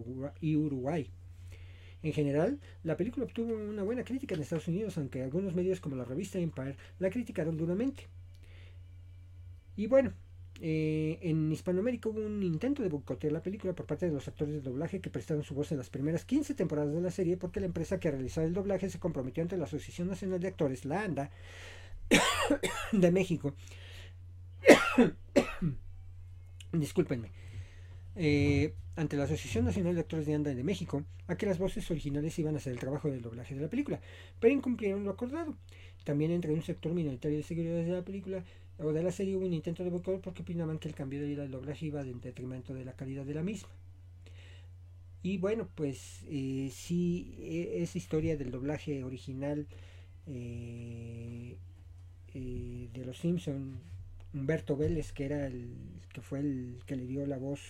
y 0.40 0.56
Uruguay. 0.56 1.10
En 2.02 2.12
general, 2.12 2.58
la 2.82 2.96
película 2.96 3.26
obtuvo 3.26 3.54
una 3.54 3.84
buena 3.84 4.02
crítica 4.02 4.34
en 4.34 4.42
Estados 4.42 4.66
Unidos, 4.66 4.98
aunque 4.98 5.22
algunos 5.22 5.54
medios 5.54 5.80
como 5.80 5.94
la 5.94 6.04
revista 6.04 6.38
Empire 6.38 6.76
la 6.98 7.10
criticaron 7.10 7.56
duramente. 7.56 8.08
Y 9.76 9.86
bueno, 9.86 10.12
eh, 10.64 11.18
en 11.22 11.50
Hispanoamérica 11.50 12.08
hubo 12.08 12.20
un 12.20 12.40
intento 12.44 12.84
de 12.84 12.88
boicotear 12.88 13.32
la 13.32 13.42
película 13.42 13.74
por 13.74 13.84
parte 13.84 14.06
de 14.06 14.12
los 14.12 14.28
actores 14.28 14.54
de 14.54 14.60
doblaje 14.60 15.00
que 15.00 15.10
prestaron 15.10 15.42
su 15.42 15.54
voz 15.54 15.72
en 15.72 15.78
las 15.78 15.90
primeras 15.90 16.24
15 16.24 16.54
temporadas 16.54 16.94
de 16.94 17.00
la 17.00 17.10
serie 17.10 17.36
porque 17.36 17.58
la 17.58 17.66
empresa 17.66 17.98
que 17.98 18.12
realizaba 18.12 18.46
el 18.46 18.54
doblaje 18.54 18.88
se 18.88 19.00
comprometió 19.00 19.42
ante 19.42 19.56
la 19.56 19.64
Asociación 19.64 20.06
Nacional 20.06 20.38
de 20.38 20.46
Actores, 20.46 20.84
la 20.84 21.02
ANDA, 21.02 21.30
de 22.92 23.10
México. 23.10 23.54
Discúlpenme. 26.72 27.30
eh, 28.14 28.74
ante 28.96 29.16
la 29.16 29.24
Asociación 29.24 29.64
Nacional 29.64 29.94
de 29.94 30.00
Actores 30.02 30.26
de 30.26 30.34
Anda 30.34 30.54
de 30.54 30.64
México 30.64 31.04
a 31.26 31.36
que 31.36 31.46
las 31.46 31.58
voces 31.58 31.90
originales 31.90 32.38
iban 32.38 32.54
a 32.54 32.58
hacer 32.58 32.72
el 32.72 32.78
trabajo 32.78 33.10
del 33.10 33.22
doblaje 33.22 33.54
de 33.54 33.62
la 33.62 33.68
película, 33.68 34.00
pero 34.38 34.54
incumplieron 34.54 35.04
lo 35.04 35.10
acordado. 35.10 35.56
También 36.04 36.30
entre 36.30 36.52
un 36.52 36.62
sector 36.62 36.92
minoritario 36.92 37.38
de 37.38 37.42
seguidores 37.42 37.86
de 37.86 37.92
la 37.92 38.02
película 38.02 38.44
o 38.78 38.92
de 38.92 39.02
la 39.02 39.12
serie 39.12 39.36
hubo 39.36 39.46
un 39.46 39.52
intento 39.52 39.84
de 39.84 39.90
boicot 39.90 40.20
porque 40.20 40.42
opinaban 40.42 40.78
que 40.78 40.88
el 40.88 40.94
cambio 40.94 41.20
de 41.20 41.36
del 41.36 41.50
doblaje 41.50 41.86
iba 41.86 42.00
en 42.02 42.20
detrimento 42.20 42.74
de 42.74 42.84
la 42.84 42.94
calidad 42.94 43.24
de 43.24 43.34
la 43.34 43.42
misma. 43.42 43.68
Y 45.22 45.38
bueno, 45.38 45.68
pues 45.74 46.24
eh, 46.28 46.70
sí, 46.72 47.36
e, 47.38 47.82
esa 47.82 47.98
historia 47.98 48.36
del 48.36 48.50
doblaje 48.50 49.04
original 49.04 49.66
eh, 50.26 51.56
eh, 52.34 52.88
de 52.92 53.04
Los 53.04 53.18
Simpson, 53.18 53.78
Humberto 54.34 54.76
Vélez, 54.76 55.12
que 55.12 55.24
era 55.26 55.46
el 55.46 55.76
que 56.12 56.22
fue 56.22 56.40
el 56.40 56.80
que 56.86 56.96
le 56.96 57.06
dio 57.06 57.24
la 57.26 57.38
voz 57.38 57.60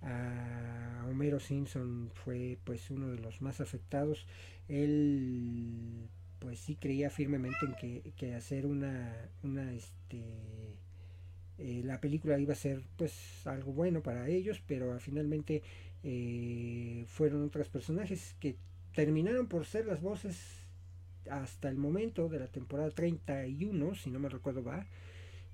a 0.00 1.06
Homero 1.08 1.40
Simpson, 1.40 2.10
fue 2.14 2.58
pues 2.64 2.90
uno 2.90 3.08
de 3.08 3.18
los 3.18 3.42
más 3.42 3.60
afectados. 3.60 4.26
Él 4.68 6.08
pues 6.42 6.58
sí 6.58 6.74
creía 6.74 7.08
firmemente 7.08 7.58
en 7.64 8.12
que, 8.16 8.34
hacer 8.34 8.66
una, 8.66 9.30
una 9.44 9.72
este, 9.72 10.24
eh, 11.58 11.82
la 11.84 12.00
película 12.00 12.36
iba 12.38 12.52
a 12.52 12.56
ser 12.56 12.82
pues 12.96 13.46
algo 13.46 13.72
bueno 13.72 14.02
para 14.02 14.28
ellos, 14.28 14.60
pero 14.66 14.98
finalmente 14.98 15.62
eh, 16.02 17.04
fueron 17.06 17.44
otros 17.44 17.68
personajes 17.68 18.34
que 18.40 18.56
terminaron 18.92 19.46
por 19.46 19.66
ser 19.66 19.86
las 19.86 20.02
voces 20.02 20.36
hasta 21.30 21.68
el 21.68 21.76
momento 21.76 22.28
de 22.28 22.40
la 22.40 22.48
temporada 22.48 22.90
31, 22.90 23.94
si 23.94 24.10
no 24.10 24.18
me 24.18 24.28
recuerdo 24.28 24.64
va, 24.64 24.84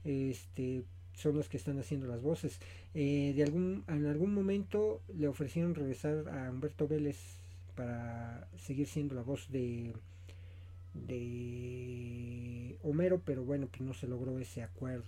este, 0.05 0.84
son 1.12 1.36
los 1.36 1.51
que 1.51 1.59
están 1.59 1.78
haciendo 1.78 2.07
las 2.07 2.22
voces. 2.22 2.61
Eh, 2.95 3.34
de 3.36 3.43
algún, 3.43 3.84
en 3.89 4.07
algún 4.07 4.32
momento 4.32 5.03
le 5.14 5.28
ofrecieron 5.28 5.74
regresar 5.74 6.26
a 6.30 6.51
Humberto 6.51 6.89
Vélez 6.89 7.18
para 7.74 8.49
seguir 8.57 8.86
siendo 8.86 9.14
la 9.14 9.22
voz 9.22 9.51
de 9.51 9.93
de 10.95 12.78
Homero, 12.82 13.22
pero 13.24 13.45
bueno, 13.45 13.68
pues 13.68 13.82
no 13.82 13.95
se 13.95 14.07
logró 14.07 14.39
ese 14.39 14.62
acuerdo. 14.62 15.07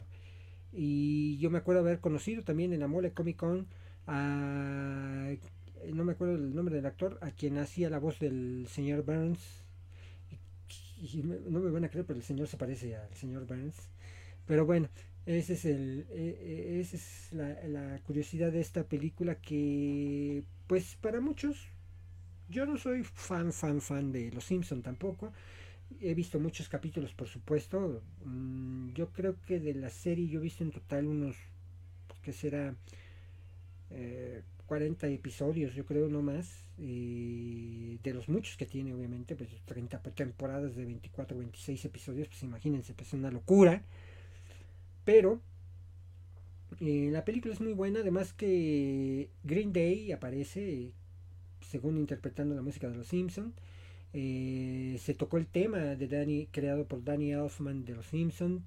Y 0.73 1.39
yo 1.39 1.51
me 1.51 1.59
acuerdo 1.59 1.81
haber 1.81 2.01
conocido 2.01 2.43
también 2.43 2.73
en 2.73 2.81
la 2.81 2.87
Mole 2.87 3.13
Comic 3.13 3.37
Con 3.37 3.67
a, 4.07 5.33
no 5.93 6.05
me 6.05 6.13
acuerdo 6.13 6.35
el 6.35 6.55
nombre 6.55 6.75
del 6.75 6.87
actor, 6.87 7.19
a 7.21 7.31
quien 7.31 7.59
hacía 7.59 7.91
la 7.91 7.99
voz 7.99 8.19
del 8.19 8.67
señor 8.69 9.05
Burns. 9.05 9.65
Y, 10.99 11.23
no 11.23 11.61
me 11.61 11.71
van 11.71 11.85
a 11.85 11.89
creer, 11.89 12.07
pero 12.07 12.19
el 12.19 12.25
señor 12.25 12.47
se 12.47 12.57
parece 12.57 12.97
al 12.97 13.15
señor 13.15 13.47
Burns. 13.47 13.77
Pero 14.47 14.67
bueno, 14.67 14.89
ese 15.27 15.55
es 15.55 15.65
el, 15.65 16.07
e, 16.11 16.77
e, 16.77 16.81
esa 16.81 16.97
es 16.97 17.33
la, 17.33 17.69
la 17.69 17.99
curiosidad 18.01 18.53
de 18.53 18.61
esta 18.61 18.85
película 18.85 19.37
que, 19.37 20.45
pues 20.67 20.97
para 21.01 21.21
muchos, 21.21 21.69
yo 22.49 22.67
no 22.67 22.77
soy 22.77 23.05
fan, 23.05 23.53
fan, 23.53 23.81
fan 23.81 24.13
de 24.13 24.31
Los 24.33 24.45
Simpson 24.45 24.83
tampoco 24.83 25.33
he 26.01 26.15
visto 26.15 26.39
muchos 26.39 26.69
capítulos, 26.69 27.13
por 27.15 27.29
supuesto. 27.29 28.03
Mm, 28.25 28.93
yo 28.93 29.11
creo 29.13 29.37
que 29.47 29.61
de 29.61 29.75
la 29.75 29.91
serie 29.91 30.29
yo 30.29 30.41
he 30.41 30.43
visto 30.43 30.65
en 30.65 30.71
total 30.71 31.07
unos, 31.07 31.37
que 32.23 32.33
será? 32.33 32.75
40 34.67 35.07
eh, 35.09 35.15
episodios, 35.15 35.75
yo 35.75 35.85
creo, 35.85 36.09
no 36.09 36.23
más. 36.23 36.69
de 36.77 38.13
los 38.15 38.29
muchos 38.29 38.57
que 38.57 38.67
tiene, 38.67 38.95
obviamente, 38.95 39.37
pues 39.37 39.51
30 39.67 40.01
temporadas 40.15 40.77
de 40.77 40.85
24, 40.85 41.37
26 41.37 41.85
episodios, 41.85 42.29
pues 42.29 42.43
imagínense, 42.43 42.95
pues 42.95 43.09
es 43.09 43.15
una 43.15 43.31
locura. 43.31 43.83
Pero 45.05 45.41
eh, 46.81 47.11
la 47.11 47.25
película 47.25 47.53
es 47.53 47.61
muy 47.61 47.73
buena, 47.73 48.01
además 48.01 48.33
que 48.33 49.29
Green 49.45 49.73
Day 49.73 50.13
aparece, 50.13 50.93
según 51.61 51.99
interpretando 51.99 52.55
la 52.55 52.63
música 52.63 52.89
de 52.89 52.97
Los 52.97 53.09
Simpsons. 53.09 53.55
Eh, 54.13 54.99
se 55.01 55.15
tocó 55.15 55.37
el 55.37 55.47
tema 55.47 55.79
de 55.79 56.09
Danny, 56.09 56.49
creado 56.51 56.87
por 56.87 57.05
Danny 57.05 57.33
Elfman 57.33 57.85
de 57.85 57.95
Los 57.95 58.07
Simpsons. 58.07 58.63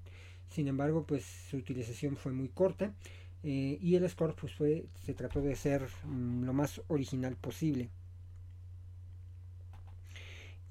Sin 0.48 0.68
embargo, 0.68 1.04
pues 1.06 1.24
su 1.50 1.56
utilización 1.56 2.16
fue 2.16 2.32
muy 2.32 2.48
corta. 2.48 2.94
Eh, 3.42 3.78
y 3.80 3.96
el 3.96 4.08
score 4.08 4.34
pues, 4.34 4.54
fue, 4.54 4.86
se 5.04 5.14
trató 5.14 5.42
de 5.42 5.54
ser 5.56 5.86
mm, 6.04 6.44
lo 6.44 6.52
más 6.52 6.80
original 6.88 7.36
posible. 7.36 7.90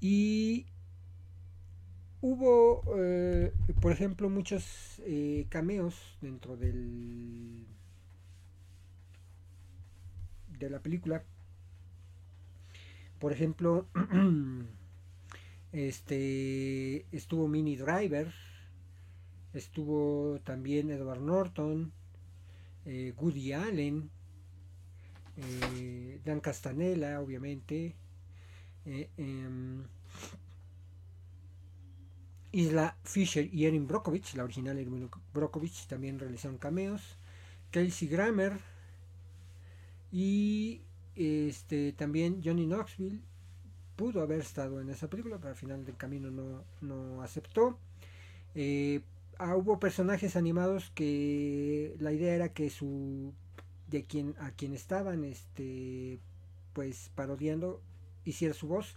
Y 0.00 0.66
hubo, 2.20 2.82
eh, 2.96 3.52
por 3.80 3.92
ejemplo, 3.92 4.28
muchos 4.28 5.00
cameos 5.48 5.94
dentro 6.20 6.56
del 6.56 7.66
de 10.58 10.70
la 10.70 10.80
película 10.80 11.24
por 13.24 13.32
ejemplo, 13.32 13.86
este 15.72 17.06
estuvo 17.10 17.48
Mini 17.48 17.74
Driver, 17.74 18.34
estuvo 19.54 20.40
también 20.44 20.90
Edward 20.90 21.22
Norton, 21.22 21.90
eh, 22.84 23.14
Woody 23.16 23.54
Allen, 23.54 24.10
eh, 25.38 26.20
Dan 26.22 26.40
Castanella, 26.40 27.18
obviamente. 27.22 27.96
Eh, 28.84 29.08
em, 29.16 29.84
Isla 32.52 32.98
Fisher 33.04 33.48
y 33.50 33.64
Erin 33.64 33.86
Brockovich, 33.86 34.34
la 34.34 34.44
original 34.44 34.76
Erin 34.76 35.08
Brockovich, 35.32 35.86
también 35.86 36.18
realizaron 36.18 36.58
cameos. 36.58 37.16
Kelsey 37.70 38.06
Grammer 38.06 38.60
y 40.12 40.82
este, 41.16 41.92
también 41.92 42.40
Johnny 42.44 42.66
Knoxville 42.66 43.20
pudo 43.96 44.22
haber 44.22 44.40
estado 44.40 44.80
en 44.80 44.90
esa 44.90 45.08
película, 45.08 45.38
pero 45.38 45.50
al 45.50 45.56
final 45.56 45.84
del 45.84 45.96
camino 45.96 46.30
no, 46.80 47.22
aceptó. 47.22 47.78
Eh, 48.54 49.00
ah, 49.38 49.56
hubo 49.56 49.78
personajes 49.78 50.36
animados 50.36 50.90
que 50.94 51.94
la 51.98 52.12
idea 52.12 52.34
era 52.34 52.52
que 52.52 52.70
su 52.70 53.32
de 53.88 54.04
quien 54.04 54.34
a 54.38 54.50
quien 54.50 54.72
estaban 54.72 55.24
este 55.24 56.18
pues 56.72 57.10
parodiando 57.14 57.80
hiciera 58.24 58.54
su 58.54 58.66
voz. 58.66 58.94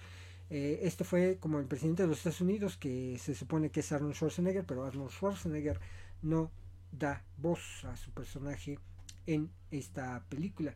Eh, 0.50 0.80
este 0.84 1.04
fue 1.04 1.38
como 1.40 1.60
el 1.60 1.66
presidente 1.66 2.04
de 2.04 2.10
los 2.10 2.20
Estados 2.20 2.42
Unidos, 2.42 2.78
que 2.78 3.18
se 3.20 3.36
supone 3.36 3.70
que 3.70 3.82
es 3.82 3.92
Arnold 3.92 4.16
Schwarzenegger, 4.16 4.66
pero 4.66 4.86
Arnold 4.86 5.12
Schwarzenegger 5.12 5.80
no 6.22 6.52
da 6.92 7.24
voz 7.38 7.84
a 7.86 7.98
su 7.98 8.12
personaje 8.12 8.80
en 9.26 9.52
esta 9.72 10.24
película. 10.30 10.74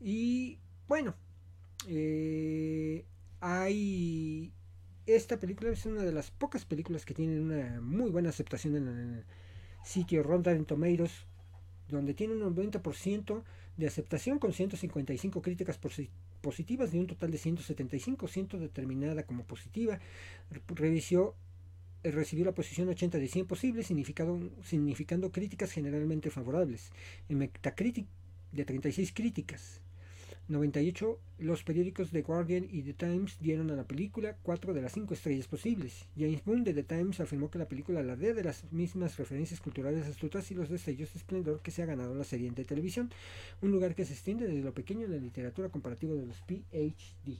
Y 0.00 0.58
bueno, 0.88 1.14
eh, 1.86 3.04
hay... 3.40 4.52
Esta 5.06 5.38
película 5.38 5.70
es 5.70 5.86
una 5.86 6.02
de 6.02 6.12
las 6.12 6.30
pocas 6.30 6.64
películas 6.64 7.04
que 7.06 7.14
tienen 7.14 7.42
una 7.42 7.80
muy 7.80 8.10
buena 8.10 8.28
aceptación 8.28 8.76
en 8.76 8.88
el 8.88 9.24
sitio 9.84 10.22
Rotten 10.22 10.66
Tomatoes, 10.66 11.12
donde 11.88 12.12
tiene 12.12 12.34
un 12.34 12.54
90% 12.54 13.42
de 13.78 13.86
aceptación 13.86 14.38
con 14.38 14.52
155 14.52 15.40
críticas 15.40 15.78
positivas 16.42 16.92
de 16.92 17.00
un 17.00 17.06
total 17.06 17.30
de 17.30 17.38
175, 17.38 18.28
siendo 18.28 18.58
determinada 18.58 19.22
como 19.22 19.44
positiva. 19.44 19.98
Revisó, 20.68 21.34
recibió 22.02 22.44
la 22.44 22.52
posición 22.52 22.88
80 22.88 23.18
de 23.18 23.28
100 23.28 23.46
posibles, 23.46 23.86
significando 23.86 25.32
críticas 25.32 25.70
generalmente 25.70 26.28
favorables. 26.28 26.90
En 27.30 27.38
Metacritic 27.38 28.06
de 28.52 28.64
36 28.66 29.12
críticas. 29.14 29.80
98, 30.48 31.18
los 31.40 31.62
periódicos 31.62 32.10
The 32.10 32.22
Guardian 32.22 32.66
y 32.70 32.82
The 32.82 32.94
Times 32.94 33.38
dieron 33.38 33.70
a 33.70 33.76
la 33.76 33.84
película 33.84 34.36
4 34.42 34.72
de 34.72 34.80
las 34.80 34.92
5 34.92 35.12
estrellas 35.12 35.46
posibles. 35.46 36.06
James 36.16 36.42
Boone 36.44 36.64
de 36.64 36.72
The 36.72 36.82
Times 36.84 37.20
afirmó 37.20 37.50
que 37.50 37.58
la 37.58 37.68
película 37.68 38.00
alardea 38.00 38.32
de 38.32 38.44
las 38.44 38.64
mismas 38.72 39.18
referencias 39.18 39.60
culturales 39.60 40.06
astutas 40.06 40.50
y 40.50 40.54
los 40.54 40.70
destellos 40.70 41.12
de 41.12 41.18
esplendor 41.18 41.60
que 41.60 41.70
se 41.70 41.82
ha 41.82 41.86
ganado 41.86 42.14
la 42.14 42.24
serie 42.24 42.50
de 42.50 42.64
televisión, 42.64 43.10
un 43.60 43.70
lugar 43.70 43.94
que 43.94 44.06
se 44.06 44.14
extiende 44.14 44.46
desde 44.46 44.62
lo 44.62 44.72
pequeño 44.72 45.04
en 45.04 45.12
la 45.12 45.18
literatura 45.18 45.68
comparativa 45.68 46.14
de 46.14 46.26
los 46.26 46.40
PhD. 46.40 47.38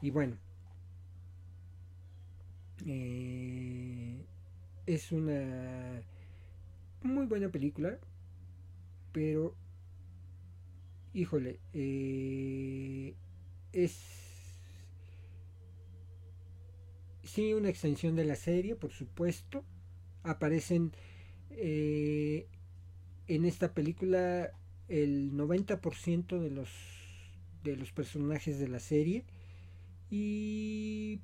Y 0.00 0.10
bueno, 0.10 0.36
eh, 2.86 4.24
es 4.86 5.10
una 5.10 6.02
muy 7.02 7.26
buena 7.26 7.48
película, 7.48 7.98
pero 9.12 9.54
híjole, 11.14 11.60
eh, 11.72 13.14
es 13.72 13.98
sí 17.22 17.54
una 17.54 17.70
extensión 17.70 18.16
de 18.16 18.24
la 18.24 18.36
serie, 18.36 18.74
por 18.76 18.92
supuesto. 18.92 19.64
Aparecen 20.22 20.92
eh, 21.50 22.46
en 23.28 23.44
esta 23.44 23.72
película 23.72 24.50
el 24.88 25.32
90% 25.32 26.40
de 26.40 26.50
los 26.50 26.68
de 27.62 27.76
los 27.76 27.92
personajes 27.92 28.58
de 28.58 28.68
la 28.68 28.78
serie 28.78 29.24
y 30.10 31.22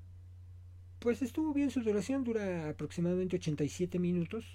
pues 0.98 1.20
estuvo 1.20 1.52
bien 1.52 1.70
su 1.70 1.82
duración, 1.82 2.24
dura 2.24 2.70
aproximadamente 2.70 3.36
87 3.36 3.98
minutos 3.98 4.46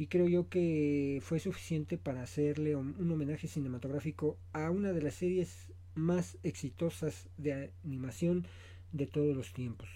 y 0.00 0.06
creo 0.06 0.28
yo 0.28 0.48
que 0.48 1.20
fue 1.20 1.40
suficiente 1.40 1.98
para 1.98 2.22
hacerle 2.22 2.74
un 2.74 3.12
homenaje 3.12 3.48
cinematográfico 3.48 4.38
a 4.54 4.70
una 4.70 4.94
de 4.94 5.02
las 5.02 5.12
series 5.12 5.74
más 5.94 6.38
exitosas 6.42 7.28
de 7.36 7.70
animación 7.84 8.46
de 8.92 9.06
todos 9.06 9.36
los 9.36 9.52
tiempos. 9.52 9.90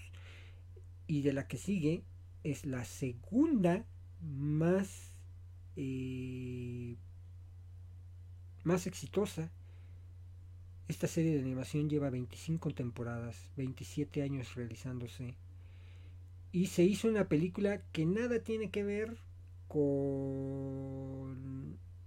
Y 1.06 1.22
de 1.22 1.32
la 1.32 1.48
que 1.48 1.56
sigue 1.56 2.02
es 2.42 2.66
la 2.66 2.84
segunda 2.84 3.86
más, 4.20 5.14
eh, 5.74 6.96
más 8.62 8.86
exitosa. 8.86 9.50
Esta 10.86 11.06
serie 11.06 11.32
de 11.32 11.40
animación 11.40 11.88
lleva 11.88 12.10
25 12.10 12.74
temporadas, 12.74 13.50
27 13.56 14.20
años 14.20 14.54
realizándose. 14.54 15.38
Y 16.52 16.66
se 16.66 16.82
hizo 16.82 17.08
una 17.08 17.26
película 17.26 17.80
que 17.92 18.04
nada 18.04 18.40
tiene 18.40 18.68
que 18.68 18.84
ver 18.84 19.16
con 19.74 21.34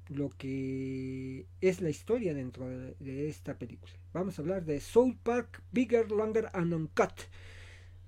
lo 0.07 0.29
que 0.29 1.47
es 1.59 1.81
la 1.81 1.89
historia 1.89 2.33
dentro 2.33 2.65
de, 2.69 3.27
esta 3.27 3.57
película. 3.57 3.91
Vamos 4.13 4.39
a 4.39 4.41
hablar 4.41 4.63
de 4.63 4.79
Soul 4.79 5.17
Park 5.21 5.61
Bigger, 5.73 6.09
Longer 6.09 6.49
and 6.53 6.73
Uncut. 6.73 7.11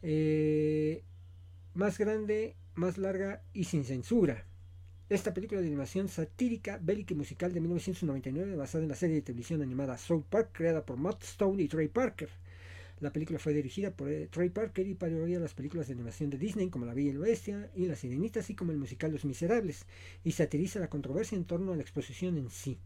Eh, 0.02 1.04
más 1.74 1.98
grande, 1.98 2.56
más 2.76 2.98
larga 2.98 3.44
y 3.52 3.66
sin 3.66 3.84
censura. 3.84 4.46
Esta 5.10 5.34
película 5.34 5.60
de 5.60 5.68
animación 5.68 6.08
satírica, 6.08 6.80
bélica 6.82 7.14
y 7.14 7.18
musical 7.18 7.52
de 7.52 7.60
1999 7.60 8.56
basada 8.56 8.86
en 8.86 8.90
la 8.90 8.96
serie 8.96 9.18
de 9.18 9.24
televisión 9.24 9.62
animada 9.62 9.98
Soul 9.98 10.24
Park 10.24 10.52
creada 10.54 10.86
por 10.86 10.96
Matt 10.96 11.24
Stone 11.24 11.62
y 11.62 11.68
Trey 11.68 11.90
Parker. 11.90 12.30
La 13.00 13.14
película 13.14 13.40
fue 13.40 13.54
dirigida 13.54 13.92
por 13.92 14.10
eh, 14.10 14.28
Trey 14.28 14.50
Parker 14.50 14.86
y 14.86 14.94
parodia 14.94 15.40
las 15.40 15.54
películas 15.54 15.88
de 15.88 15.94
animación 15.94 16.30
de 16.30 16.38
Disney 16.38 16.70
como 16.70 16.86
La 16.86 16.94
Bella 16.94 17.12
y 17.12 17.14
la 17.14 17.20
Bestia 17.20 17.72
y 17.74 17.86
La 17.86 17.96
Sirenita, 17.96 18.42
así 18.42 18.56
como 18.56 18.72
el 18.72 18.78
musical 18.78 19.12
Los 19.12 19.24
Miserables, 19.24 19.86
y 20.24 20.34
satiriza 20.34 20.80
la 20.80 20.90
controversia 20.90 21.38
en 21.38 21.46
torno 21.46 21.72
a 21.72 21.76
la 21.78 21.82
exposición 21.82 22.38
en 22.38 22.50
sí. 22.50 22.78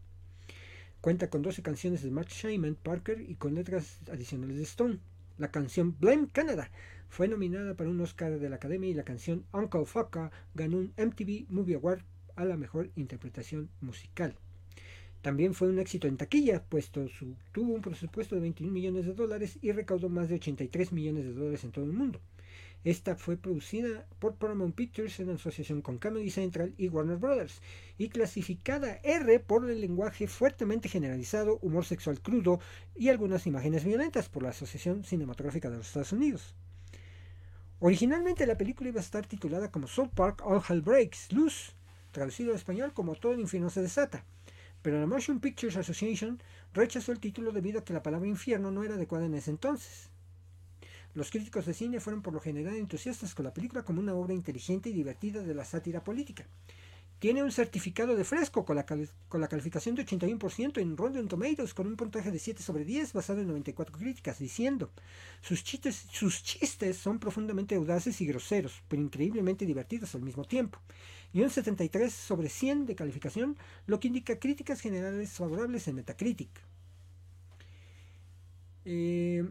Cuenta 1.00 1.30
con 1.30 1.42
12 1.42 1.62
canciones 1.62 2.02
de 2.02 2.12
Mark 2.12 2.28
Shaiman 2.28 2.76
Parker 2.76 3.20
y 3.20 3.34
con 3.34 3.56
letras 3.56 3.98
adicionales 4.10 4.56
de 4.56 4.62
Stone. 4.62 5.00
La 5.36 5.50
canción 5.50 5.96
Blame 5.98 6.28
Canada 6.32 6.70
fue 7.08 7.26
nominada 7.26 7.74
para 7.74 7.90
un 7.90 8.00
Oscar 8.00 8.38
de 8.38 8.48
la 8.48 8.56
Academia 8.56 8.88
y 8.88 8.94
la 8.94 9.04
canción 9.04 9.44
Uncle 9.52 9.84
Fucker 9.84 10.30
ganó 10.54 10.78
un 10.78 10.94
MTV 10.96 11.46
Movie 11.48 11.74
Award 11.74 12.04
a 12.36 12.44
la 12.44 12.56
mejor 12.56 12.90
interpretación 12.94 13.68
musical. 13.80 14.36
También 15.24 15.54
fue 15.54 15.70
un 15.70 15.78
éxito 15.78 16.06
en 16.06 16.18
taquilla, 16.18 16.62
puesto 16.62 17.06
tuvo 17.50 17.72
un 17.72 17.80
presupuesto 17.80 18.34
de 18.34 18.42
21 18.42 18.70
millones 18.70 19.06
de 19.06 19.14
dólares 19.14 19.58
y 19.62 19.72
recaudó 19.72 20.10
más 20.10 20.28
de 20.28 20.34
83 20.34 20.92
millones 20.92 21.24
de 21.24 21.32
dólares 21.32 21.64
en 21.64 21.72
todo 21.72 21.86
el 21.86 21.94
mundo. 21.94 22.20
Esta 22.84 23.16
fue 23.16 23.38
producida 23.38 24.06
por 24.18 24.34
Paramount 24.34 24.74
Pictures 24.74 25.18
en 25.20 25.30
asociación 25.30 25.80
con 25.80 25.96
Comedy 25.96 26.28
Central 26.28 26.74
y 26.76 26.88
Warner 26.88 27.16
Brothers 27.16 27.62
y 27.96 28.10
clasificada 28.10 29.00
R 29.02 29.40
por 29.40 29.70
el 29.70 29.80
lenguaje 29.80 30.26
fuertemente 30.26 30.90
generalizado, 30.90 31.58
humor 31.62 31.86
sexual 31.86 32.20
crudo 32.20 32.60
y 32.94 33.08
algunas 33.08 33.46
imágenes 33.46 33.82
violentas 33.86 34.28
por 34.28 34.42
la 34.42 34.50
Asociación 34.50 35.04
Cinematográfica 35.04 35.70
de 35.70 35.78
los 35.78 35.86
Estados 35.86 36.12
Unidos. 36.12 36.54
Originalmente 37.78 38.46
la 38.46 38.58
película 38.58 38.90
iba 38.90 39.00
a 39.00 39.02
estar 39.02 39.26
titulada 39.26 39.70
como 39.70 39.86
Soul 39.86 40.10
Park 40.10 40.42
All 40.44 40.60
Hell 40.68 40.82
Breaks 40.82 41.32
Loose, 41.32 41.72
traducido 42.12 42.50
al 42.50 42.56
español 42.56 42.92
como 42.92 43.14
Todo 43.14 43.32
el 43.32 43.40
infierno 43.40 43.70
se 43.70 43.80
desata 43.80 44.26
pero 44.84 45.00
la 45.00 45.06
Motion 45.06 45.40
Pictures 45.40 45.78
Association 45.78 46.42
rechazó 46.74 47.10
el 47.10 47.18
título 47.18 47.52
debido 47.52 47.78
a 47.78 47.84
que 47.86 47.94
la 47.94 48.02
palabra 48.02 48.28
infierno 48.28 48.70
no 48.70 48.84
era 48.84 48.96
adecuada 48.96 49.24
en 49.24 49.32
ese 49.32 49.50
entonces. 49.50 50.10
Los 51.14 51.30
críticos 51.30 51.64
de 51.64 51.72
cine 51.72 52.00
fueron 52.00 52.20
por 52.20 52.34
lo 52.34 52.40
general 52.40 52.76
entusiastas 52.76 53.34
con 53.34 53.46
la 53.46 53.54
película 53.54 53.82
como 53.82 54.00
una 54.00 54.12
obra 54.12 54.34
inteligente 54.34 54.90
y 54.90 54.92
divertida 54.92 55.42
de 55.42 55.54
la 55.54 55.64
sátira 55.64 56.04
política. 56.04 56.44
Tiene 57.18 57.42
un 57.42 57.50
certificado 57.50 58.14
de 58.14 58.24
fresco 58.24 58.66
con 58.66 58.76
la, 58.76 59.48
calificación 59.48 59.94
de 59.94 60.04
81% 60.04 60.78
en 60.78 60.96
Rotten 60.98 61.28
Tomatoes 61.28 61.72
con 61.72 61.86
un 61.86 61.96
puntaje 61.96 62.30
de 62.30 62.38
7 62.38 62.62
sobre 62.62 62.84
10 62.84 63.14
basado 63.14 63.40
en 63.40 63.48
94 63.48 63.96
críticas, 63.96 64.38
diciendo 64.38 64.90
sus 65.40 65.64
chistes, 65.64 66.04
sus 66.12 66.42
chistes 66.42 66.98
son 66.98 67.18
profundamente 67.18 67.74
audaces 67.74 68.20
y 68.20 68.26
groseros, 68.26 68.82
pero 68.88 69.00
increíblemente 69.00 69.64
divertidos 69.64 70.14
al 70.14 70.20
mismo 70.20 70.44
tiempo 70.44 70.78
y 71.34 71.42
un 71.42 71.50
73 71.50 72.14
sobre 72.14 72.48
100 72.48 72.86
de 72.86 72.94
calificación, 72.94 73.58
lo 73.86 73.98
que 73.98 74.06
indica 74.06 74.38
críticas 74.38 74.80
generales 74.80 75.32
favorables 75.32 75.86
en 75.88 75.96
Metacritic. 75.96 76.48
Eh, 78.84 79.44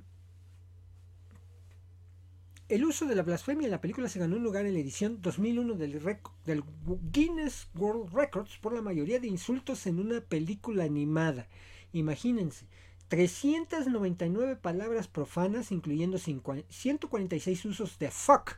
el 2.69 2.85
uso 2.85 3.05
de 3.05 3.15
la 3.15 3.23
blasfemia 3.23 3.65
en 3.65 3.71
la 3.71 3.81
película 3.81 4.07
se 4.07 4.17
ganó 4.17 4.37
un 4.37 4.43
lugar 4.43 4.65
en 4.65 4.73
la 4.73 4.79
edición 4.79 5.21
2001 5.21 5.73
del, 5.73 6.17
del, 6.45 6.63
Guinness 7.11 7.67
World 7.75 8.13
Records 8.13 8.57
por 8.59 8.73
la 8.73 8.81
mayoría 8.81 9.19
de 9.19 9.27
insultos 9.27 9.85
en 9.85 9.99
una 9.99 10.21
película 10.21 10.85
animada. 10.85 11.49
Imagínense, 11.91 12.65
399 13.09 14.55
palabras 14.55 15.09
profanas, 15.09 15.73
incluyendo 15.73 16.17
146 16.17 17.65
usos 17.65 17.99
de 17.99 18.09
fuck, 18.09 18.53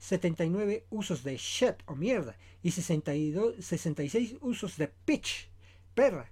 79 0.00 0.86
usos 0.90 1.22
de 1.22 1.36
shit 1.36 1.76
o 1.86 1.94
mierda 1.94 2.36
y 2.62 2.72
62, 2.72 3.64
66 3.64 4.36
usos 4.40 4.76
de 4.76 4.88
pitch, 4.88 5.48
perra, 5.94 6.30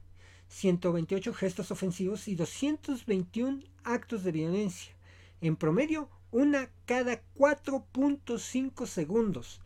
128 0.49 1.33
gestos 1.35 1.71
ofensivos 1.71 2.27
y 2.27 2.35
221 2.35 3.62
actos 3.85 4.25
de 4.25 4.33
violencia. 4.33 4.95
En 5.41 5.55
promedio, 5.55 6.09
una 6.31 6.71
cada 6.87 7.23
4.5 7.37 8.87
segundos. 8.87 9.61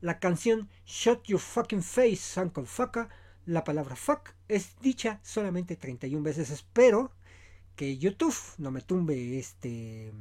La 0.00 0.20
canción 0.20 0.68
Shut 0.86 1.24
Your 1.24 1.40
Fucking 1.40 1.82
Face, 1.82 2.40
Uncle 2.40 2.64
Fucker, 2.64 3.08
la 3.44 3.64
palabra 3.64 3.96
fuck 3.96 4.34
es 4.46 4.76
dicha 4.80 5.20
solamente 5.22 5.74
31 5.76 6.22
veces. 6.22 6.50
Espero 6.50 7.10
que 7.74 7.98
YouTube 7.98 8.36
no 8.58 8.70
me 8.70 8.82
tumbe 8.82 9.38
este, 9.38 10.12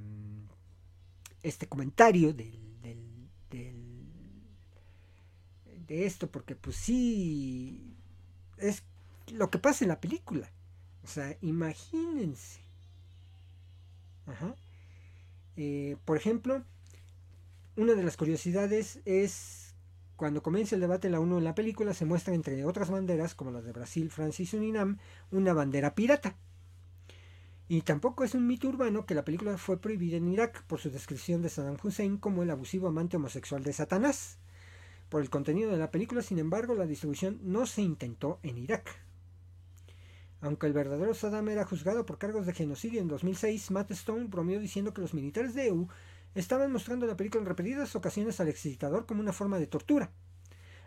este 1.44 1.68
comentario 1.68 2.34
del 2.34 2.77
de 5.88 6.06
esto, 6.06 6.30
porque 6.30 6.56
pues 6.56 6.76
sí, 6.76 7.96
es 8.58 8.84
lo 9.32 9.50
que 9.50 9.60
pasa 9.60 9.86
en 9.86 9.90
la 9.90 10.02
película. 10.02 10.50
O 11.04 11.08
sea, 11.08 11.38
imagínense. 11.42 12.60
Eh, 15.56 15.98
por 16.06 16.18
ejemplo, 16.18 16.64
una 17.76 17.94
de 17.94 18.04
las 18.04 18.18
curiosidades 18.18 19.00
es 19.06 19.76
cuando 20.18 20.42
comienza 20.42 20.76
el 20.76 20.82
debate 20.82 21.08
en 21.08 21.14
la 21.14 21.20
1 21.20 21.38
en 21.38 21.44
la 21.44 21.56
película, 21.56 21.94
se 21.94 22.06
muestra 22.06 22.34
entre 22.34 22.66
otras 22.66 22.90
banderas, 22.90 23.36
como 23.36 23.52
las 23.52 23.64
de 23.64 23.72
Brasil, 23.72 24.10
Francia 24.10 24.44
y 24.44 24.48
Surinam, 24.48 24.98
una 25.32 25.54
bandera 25.54 25.94
pirata. 25.94 26.36
Y 27.70 27.82
tampoco 27.82 28.24
es 28.24 28.34
un 28.34 28.48
mito 28.48 28.68
urbano 28.68 29.06
que 29.06 29.14
la 29.14 29.26
película 29.26 29.58
fue 29.58 29.80
prohibida 29.80 30.18
en 30.18 30.28
Irak 30.28 30.64
por 30.64 30.80
su 30.80 30.90
descripción 30.90 31.42
de 31.42 31.50
Saddam 31.50 31.78
Hussein 31.82 32.18
como 32.18 32.44
el 32.44 32.50
abusivo 32.50 32.88
amante 32.88 33.18
homosexual 33.18 33.64
de 33.64 33.74
Satanás. 33.74 34.40
Por 35.10 35.22
el 35.22 35.30
contenido 35.30 35.72
de 35.72 35.78
la 35.78 35.92
película, 35.92 36.22
sin 36.22 36.40
embargo, 36.40 36.76
la 36.76 36.86
distribución 36.86 37.40
no 37.44 37.66
se 37.66 37.82
intentó 37.82 38.40
en 38.44 38.58
Irak. 38.58 39.02
Aunque 40.42 40.68
el 40.68 40.74
verdadero 40.74 41.14
Saddam 41.14 41.50
era 41.50 41.66
juzgado 41.66 42.06
por 42.06 42.18
cargos 42.18 42.46
de 42.46 42.54
genocidio 42.54 43.02
en 43.02 43.08
2006, 43.08 43.72
Matt 43.72 43.92
Stone 43.92 44.26
bromeó 44.26 44.60
diciendo 44.60 44.94
que 44.94 45.02
los 45.02 45.14
militares 45.14 45.54
de 45.54 45.68
EU 45.68 45.88
estaban 46.36 46.72
mostrando 46.72 47.08
la 47.08 47.18
película 47.18 47.42
en 47.42 47.48
repetidas 47.48 47.96
ocasiones 47.96 48.40
al 48.40 48.50
excitador 48.50 49.06
como 49.06 49.22
una 49.22 49.34
forma 49.34 49.58
de 49.58 49.68
tortura. 49.68 50.12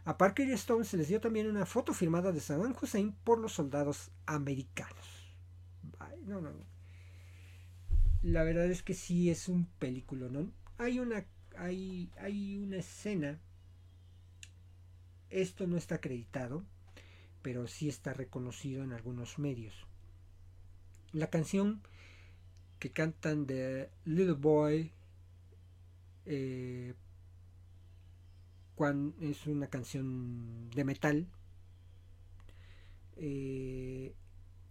A 0.04 0.16
Parker 0.16 0.48
y 0.48 0.52
Stone 0.52 0.84
se 0.84 0.96
les 0.96 1.08
dio 1.08 1.20
también 1.20 1.48
una 1.48 1.66
foto 1.66 1.92
firmada 1.92 2.30
de 2.32 2.40
Saddam 2.40 2.74
Hussein 2.80 3.12
por 3.24 3.38
los 3.38 3.52
soldados 3.52 4.12
americanos. 4.26 5.34
no, 6.26 6.40
no, 6.40 6.52
no 6.52 6.80
la 8.22 8.44
verdad 8.44 8.70
es 8.70 8.82
que 8.82 8.94
sí 8.94 9.30
es 9.30 9.48
un 9.48 9.66
película, 9.78 10.28
¿no? 10.28 10.52
Hay 10.78 10.98
una, 10.98 11.24
hay, 11.56 12.10
hay 12.18 12.58
una 12.58 12.78
escena, 12.78 13.40
esto 15.30 15.66
no 15.66 15.76
está 15.76 15.96
acreditado, 15.96 16.64
pero 17.42 17.66
sí 17.66 17.88
está 17.88 18.12
reconocido 18.12 18.84
en 18.84 18.92
algunos 18.92 19.38
medios. 19.38 19.86
La 21.12 21.28
canción 21.28 21.82
que 22.78 22.90
cantan 22.92 23.46
de 23.46 23.90
Little 24.04 24.32
Boy 24.32 24.92
eh, 26.26 26.94
es 29.20 29.46
una 29.46 29.66
canción 29.66 30.70
de 30.70 30.84
metal. 30.84 31.26
Eh, 33.16 34.14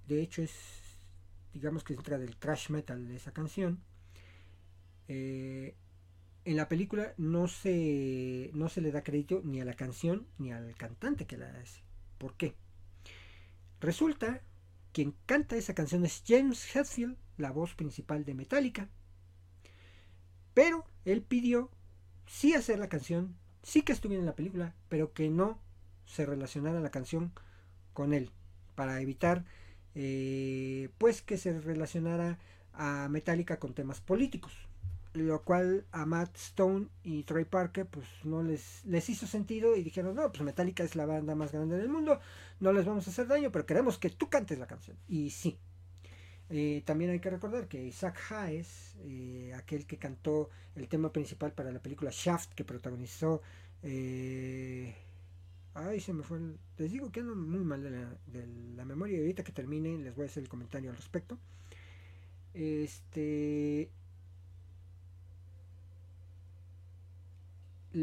de 0.08 0.22
hecho 0.22 0.42
es 0.42 0.52
digamos 1.54 1.84
que 1.84 1.94
entra 1.94 2.18
del 2.18 2.38
trash 2.38 2.70
metal 2.70 3.08
de 3.08 3.16
esa 3.16 3.32
canción. 3.32 3.80
Eh, 5.08 5.76
en 6.46 6.56
la 6.56 6.70
película 6.70 7.14
no 7.18 7.48
se, 7.48 8.52
no 8.54 8.70
se 8.70 8.82
le 8.82 8.92
da 8.92 9.04
crédito 9.04 9.42
ni 9.44 9.62
a 9.62 9.66
la 9.66 9.74
canción 9.74 10.28
ni 10.38 10.52
al 10.52 10.76
cantante 10.76 11.26
que 11.26 11.38
la 11.38 11.50
hace. 11.60 11.82
¿Por 12.18 12.36
qué? 12.36 12.56
Resulta 13.80 14.42
quien 14.92 15.16
canta 15.26 15.56
esa 15.56 15.76
canción 15.76 16.06
es 16.06 16.24
James 16.26 16.76
Hetfield, 16.76 17.18
la 17.38 17.52
voz 17.52 17.76
principal 17.76 18.26
de 18.26 18.34
Metallica. 18.34 18.90
Pero 20.54 20.86
él 21.06 21.22
pidió 21.22 21.70
sí 22.26 22.54
hacer 22.54 22.80
la 22.80 22.90
canción, 22.90 23.36
sí 23.64 23.82
que 23.84 23.94
estuviera 23.94 24.20
en 24.20 24.26
la 24.26 24.36
película, 24.36 24.76
pero 24.90 25.14
que 25.14 25.30
no 25.30 25.62
se 26.06 26.26
relacionara 26.26 26.80
la 26.80 26.92
canción 26.92 27.32
con 27.94 28.14
él, 28.14 28.32
para 28.76 29.02
evitar 29.02 29.46
eh, 29.94 30.90
pues 30.98 31.22
que 31.22 31.38
se 31.38 31.60
relacionara 31.60 32.40
a 32.74 33.08
Metallica 33.10 33.60
con 33.60 33.74
temas 33.74 34.02
políticos 34.02 34.69
lo 35.14 35.44
cual 35.44 35.86
a 35.92 36.06
Matt 36.06 36.36
Stone 36.36 36.88
y 37.04 37.24
Trey 37.24 37.46
Parker 37.46 37.88
pues 37.88 38.08
no 38.24 38.44
les, 38.44 38.86
les 38.86 39.10
hizo 39.10 39.26
sentido 39.26 39.76
y 39.76 39.84
dijeron, 39.84 40.16
no, 40.16 40.32
pues 40.32 40.44
Metallica 40.44 40.84
es 40.84 40.96
la 40.96 41.06
banda 41.06 41.36
más 41.36 41.52
grande 41.52 41.78
del 41.78 41.90
mundo, 41.90 42.20
no 42.60 42.74
les 42.74 42.86
vamos 42.86 43.08
a 43.08 43.10
hacer 43.10 43.28
daño, 43.28 43.52
pero 43.52 43.66
queremos 43.66 43.98
que 43.98 44.10
tú 44.10 44.30
cantes 44.30 44.60
la 44.60 44.68
canción. 44.68 44.98
Y 45.08 45.32
sí. 45.32 45.58
Eh, 46.52 46.82
también 46.86 47.12
hay 47.12 47.20
que 47.20 47.30
recordar 47.30 47.68
que 47.68 47.84
Isaac 47.84 48.20
Hayes, 48.32 48.96
eh, 49.02 49.54
aquel 49.56 49.86
que 49.86 49.98
cantó 49.98 50.50
el 50.76 50.88
tema 50.88 51.12
principal 51.12 51.54
para 51.54 51.72
la 51.72 51.80
película 51.80 52.12
Shaft, 52.12 52.54
que 52.54 52.64
protagonizó... 52.64 53.42
Eh, 53.84 54.96
ay, 55.76 56.00
se 56.00 56.14
me 56.14 56.24
fue... 56.24 56.40
les 56.78 56.92
digo 56.92 57.12
que 57.12 57.20
ando 57.20 57.36
muy 57.36 57.64
mal 57.64 57.84
de 57.84 57.92
la, 57.92 58.18
de 58.28 58.48
la 58.76 58.84
memoria 58.86 59.18
y 59.18 59.22
ahorita 59.22 59.44
que 59.44 59.52
termine 59.52 59.98
les 60.00 60.16
voy 60.16 60.26
a 60.26 60.28
hacer 60.28 60.44
el 60.44 60.50
comentario 60.50 60.90
al 60.90 60.98
respecto. 60.98 61.38
Este 62.54 63.92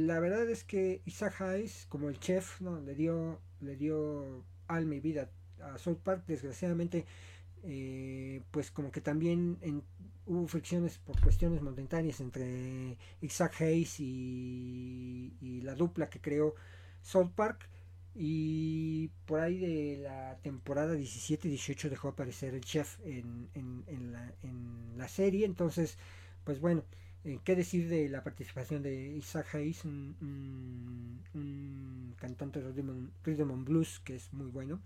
la 0.05 0.21
verdad 0.21 0.49
es 0.51 0.65
que 0.65 1.01
Isaac 1.07 1.41
Hayes, 1.41 1.87
como 1.89 2.09
el 2.09 2.19
chef, 2.19 2.61
¿no? 2.61 2.81
le 2.81 2.95
dio 2.95 3.41
le 3.61 3.77
dio 3.77 4.45
alma 4.69 4.97
y 4.97 5.01
vida 5.01 5.31
a 5.63 5.79
South 5.79 6.01
Park. 6.03 6.25
Desgraciadamente, 6.27 7.07
eh, 7.63 8.43
pues 8.51 8.71
como 8.71 8.91
que 8.91 9.01
también 9.01 9.59
hubo 10.27 10.47
fricciones 10.47 10.99
por 10.99 11.21
cuestiones 11.21 11.63
momentáneas 11.63 12.21
entre 12.21 12.99
Isaac 13.21 13.61
Hayes 13.61 14.01
y, 14.01 15.61
la 15.63 15.75
dupla 15.75 16.11
que 16.11 16.21
creó 16.21 16.55
South 17.03 17.33
Park. 17.35 17.69
Y 18.15 19.09
por 19.27 19.41
ahí 19.41 19.59
de 19.59 19.99
la 20.03 20.39
temporada 20.43 20.95
17-18 20.95 21.91
dejó 21.91 22.09
aparecer 22.09 22.55
el 22.55 22.63
chef 22.63 22.99
en, 23.05 23.51
en, 23.55 24.13
la, 24.13 24.35
en 24.43 24.97
la 24.97 25.09
serie. 25.09 25.45
Entonces, 25.45 25.99
pues 26.45 26.61
bueno. 26.61 26.85
Eh, 27.27 27.41
¿Qué 27.43 27.57
decir 27.57 27.89
de 27.89 28.09
la 28.09 28.23
participación 28.23 28.85
de 28.85 29.17
Isaac 29.17 29.53
Hayes, 29.57 29.85
un, 29.85 31.25
cantante 32.21 32.63
de 32.63 32.71
rhythm, 33.25 33.51
and 33.51 33.65
blues 33.65 33.99
que 34.05 34.15
es 34.15 34.33
muy 34.33 34.47
bueno? 34.47 34.81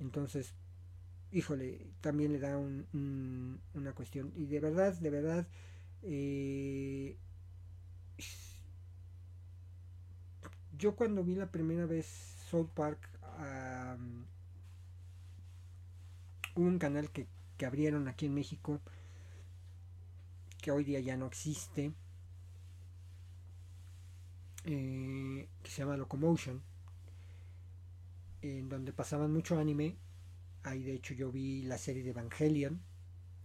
Entonces, 0.00 0.54
híjole, 1.32 1.86
también 2.00 2.32
le 2.32 2.38
da 2.38 2.56
una 2.56 3.92
cuestión. 3.92 4.32
Y 4.34 4.46
de 4.46 4.58
verdad, 4.58 4.94
de 4.94 5.10
verdad, 5.10 5.46
eh, 6.02 7.18
yo 10.78 10.96
cuando 10.96 11.24
vi 11.24 11.34
la 11.34 11.50
primera 11.50 11.84
vez 11.84 12.06
South 12.48 12.70
Park, 12.72 13.06
hubo 16.54 16.66
un 16.66 16.78
canal 16.78 17.10
que, 17.10 17.26
que 17.58 17.66
abrieron 17.66 18.08
aquí 18.08 18.24
en 18.24 18.34
México 18.34 18.80
que 20.64 20.70
hoy 20.70 20.82
día 20.82 20.98
ya 20.98 21.14
no 21.14 21.26
existe, 21.26 21.92
eh, 24.64 25.48
que 25.62 25.70
se 25.70 25.82
llama 25.82 25.98
Locomotion, 25.98 26.62
en 28.40 28.70
donde 28.70 28.94
pasaban 28.94 29.30
mucho 29.30 29.58
anime. 29.58 29.98
Ahí 30.62 30.82
de 30.82 30.94
hecho 30.94 31.12
yo 31.12 31.30
vi 31.30 31.64
la 31.64 31.76
serie 31.76 32.02
de 32.02 32.12
Evangelion, 32.12 32.80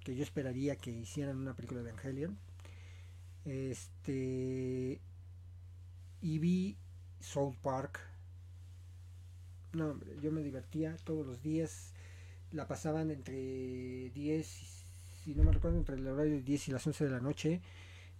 que 0.01 0.15
yo 0.15 0.23
esperaría 0.23 0.77
que 0.77 0.91
hicieran 0.91 1.35
una 1.35 1.57
película 1.57 1.81
de 1.81 1.89
Evangelion. 1.89 2.39
Este 3.43 5.01
y 6.21 6.39
vi 6.39 6.77
South 7.19 7.57
Park. 7.61 7.99
No, 9.73 9.99
yo 10.21 10.31
me 10.31 10.41
divertía 10.41 10.95
todos 11.03 11.25
los 11.25 11.41
días. 11.41 11.91
La 12.53 12.65
pasaban 12.69 13.11
entre 13.11 14.09
10 14.11 14.63
y 14.63 14.78
si 15.29 15.35
no 15.35 15.43
me 15.43 15.51
recuerdo, 15.51 15.77
entre 15.77 15.95
el 15.95 16.07
horario 16.07 16.33
de 16.33 16.41
10 16.41 16.69
y 16.69 16.71
las 16.71 16.85
11 16.87 17.05
de 17.05 17.11
la 17.11 17.19
noche. 17.19 17.61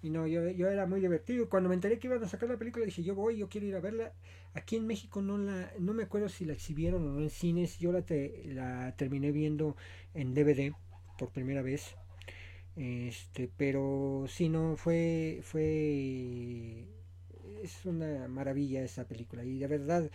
Y 0.01 0.09
no, 0.11 0.27
yo, 0.27 0.47
yo 0.49 0.69
era 0.69 0.85
muy 0.85 1.01
divertido. 1.01 1.49
Cuando 1.49 1.69
me 1.69 1.75
enteré 1.75 1.99
que 1.99 2.07
iban 2.07 2.23
a 2.23 2.27
sacar 2.27 2.49
la 2.49 2.57
película, 2.57 2.85
dije, 2.85 3.03
yo 3.03 3.15
voy, 3.15 3.37
yo 3.37 3.49
quiero 3.49 3.67
ir 3.67 3.75
a 3.75 3.79
verla. 3.81 4.13
Aquí 4.53 4.75
en 4.75 4.87
México 4.87 5.21
no 5.21 5.37
la, 5.37 5.71
no 5.79 5.93
me 5.93 6.03
acuerdo 6.03 6.29
si 6.29 6.45
la 6.45 6.53
exhibieron 6.53 7.07
o 7.07 7.11
no 7.13 7.19
en 7.21 7.29
cines. 7.31 7.79
Yo 7.79 7.91
la, 7.91 8.05
la 8.45 8.95
terminé 8.95 9.31
viendo 9.31 9.75
en 10.13 10.33
DVD 10.33 10.73
por 11.17 11.31
primera 11.31 11.61
vez. 11.63 11.95
Este, 12.75 13.49
pero 13.57 14.25
sí, 14.27 14.49
no, 14.49 14.77
fue, 14.77 15.41
fue, 15.43 16.87
es 17.63 17.85
una 17.85 18.27
maravilla 18.27 18.83
esa 18.83 19.07
película. 19.07 19.43
Y 19.43 19.57
de 19.59 19.67
verdad, 19.67 20.11